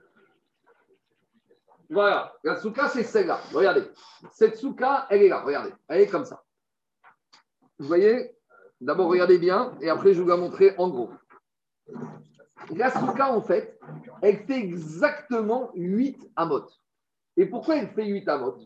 [1.89, 3.41] Voilà, la souka, c'est celle-là.
[3.53, 3.85] Regardez.
[4.33, 5.43] Cette souka, elle est là.
[5.43, 5.73] Regardez.
[5.89, 6.43] Elle est comme ça.
[7.79, 8.33] Vous voyez?
[8.81, 11.11] D'abord, regardez bien, et après, je vous la montrer en gros.
[12.75, 13.79] La souka, en fait,
[14.23, 16.67] elle fait exactement 8 amot.
[17.37, 18.57] Et pourquoi elle fait 8 amot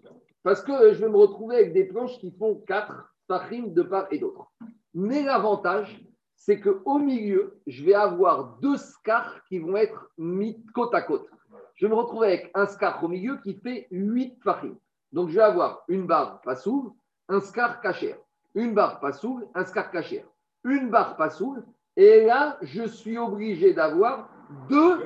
[0.42, 4.06] Parce que je vais me retrouver avec des planches qui font 4 fachim de part
[4.10, 4.50] et d'autre.
[4.94, 6.02] Mais l'avantage,
[6.34, 11.28] c'est qu'au milieu, je vais avoir deux scars qui vont être mis côte à côte.
[11.74, 14.76] Je vais me retrouver avec un scar au milieu qui fait 8 fachim.
[15.12, 16.90] Donc, je vais avoir une barre pas soule,
[17.28, 18.16] un scar cachère.
[18.54, 20.26] Une barre pas soule, un scar cachère.
[20.64, 21.64] Une barre pas soule,
[21.96, 24.28] et là, je suis obligé d'avoir
[24.68, 25.04] deux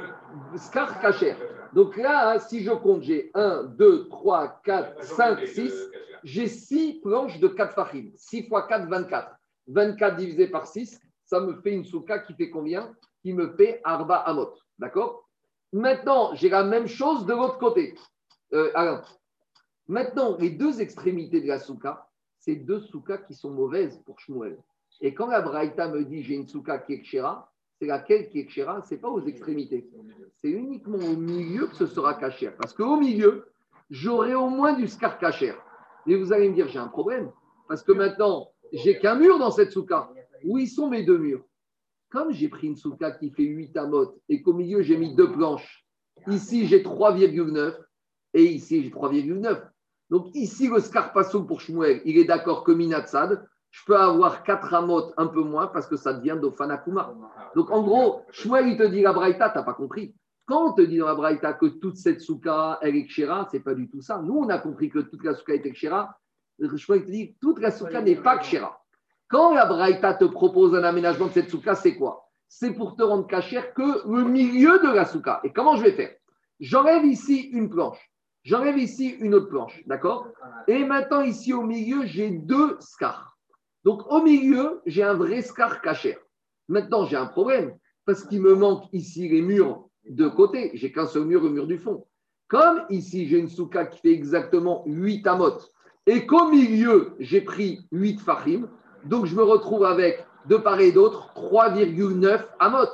[0.56, 1.38] scars cachères.
[1.72, 5.90] Donc là, hein, si je compte, j'ai 1, 2, 3, 4, 5, 6.
[6.22, 8.10] J'ai 6 planches de 4 fachim.
[8.16, 9.36] 6 fois 4, 24.
[9.66, 12.94] 24 divisé par 6, ça me fait une souka qui fait combien?
[13.22, 14.54] Qui me fait Arba Amot.
[14.78, 15.28] D'accord?
[15.72, 17.94] Maintenant, j'ai la même chose de l'autre côté.
[18.52, 18.98] Euh.
[19.88, 22.06] Maintenant, les deux extrémités de la souka,
[22.38, 24.58] c'est deux soukas qui sont mauvaises pour Shmuel.
[25.00, 28.40] Et quand la Braïta me dit j'ai une souka qui est kshera, c'est laquelle qui
[28.40, 28.82] est kshera?
[28.82, 29.90] Ce n'est pas aux extrémités.
[30.36, 32.50] C'est uniquement au milieu que ce sera caché.
[32.58, 33.46] Parce qu'au milieu,
[33.90, 35.52] j'aurai au moins du scar caché.
[36.06, 37.30] Mais vous allez me dire, j'ai un problème.
[37.68, 40.10] Parce que maintenant, j'ai qu'un mur dans cette souka.
[40.44, 41.44] Où ils sont mes deux murs?
[42.10, 45.32] Comme j'ai pris une souka qui fait 8 amot et qu'au milieu, j'ai mis deux
[45.32, 45.84] planches,
[46.28, 47.76] ici, j'ai 3,9
[48.34, 49.62] et ici, j'ai 3,9.
[50.10, 54.72] Donc ici, le scarpasso pour Shmuel, il est d'accord que Minatsad, je peux avoir 4
[54.72, 57.12] amot un peu moins parce que ça devient d'Ofanakuma.
[57.56, 60.14] Donc en gros, Shmuel, il te dit la Braïta, tu n'as pas compris.
[60.46, 63.56] Quand on te dit dans la Braïta que toute cette souka, elle est kshera, ce
[63.56, 64.22] n'est pas du tout ça.
[64.22, 66.16] Nous, on a compris que toute la souka était kshera.
[66.76, 68.80] Shmuel te dit toute la souka n'est pas kshera.
[69.28, 72.28] Quand la Braïta te propose un aménagement de cette souka, c'est quoi?
[72.46, 75.40] C'est pour te rendre cachère que le milieu de la souka.
[75.42, 76.14] Et comment je vais faire?
[76.60, 78.08] J'enlève ici une planche.
[78.44, 80.28] J'enlève ici une autre planche, d'accord?
[80.68, 83.33] Et maintenant, ici au milieu, j'ai deux scars.
[83.84, 86.18] Donc au milieu, j'ai un vrai scar cachère.
[86.68, 90.70] Maintenant, j'ai un problème parce qu'il me manque ici les murs de côté.
[90.74, 92.06] J'ai qu'un seul mur, le mur du fond.
[92.48, 95.58] Comme ici, j'ai une souka qui fait exactement 8 amot
[96.06, 98.68] et qu'au milieu, j'ai pris 8 fachim,
[99.04, 102.90] donc je me retrouve avec, de part et d'autre, 3,9 amot.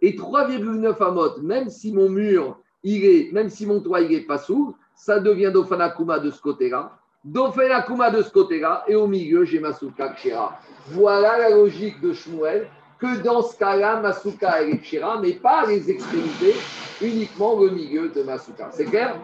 [0.00, 4.24] Et 3,9 amot, même si mon mur, il est, même si mon toit, il n'est
[4.24, 6.98] pas sourd, ça devient Dofanakuma de ce côté-là.
[7.24, 10.58] Dofanakuma de ce côté-là, et au milieu, j'ai Masuka Kshira.
[10.88, 12.68] Voilà la logique de Shmuel,
[12.98, 16.56] que dans ce cas-là, Masuka est Kshira, mais pas les extrémités,
[17.00, 18.70] uniquement le milieu de Masuka.
[18.72, 19.16] C'est clair?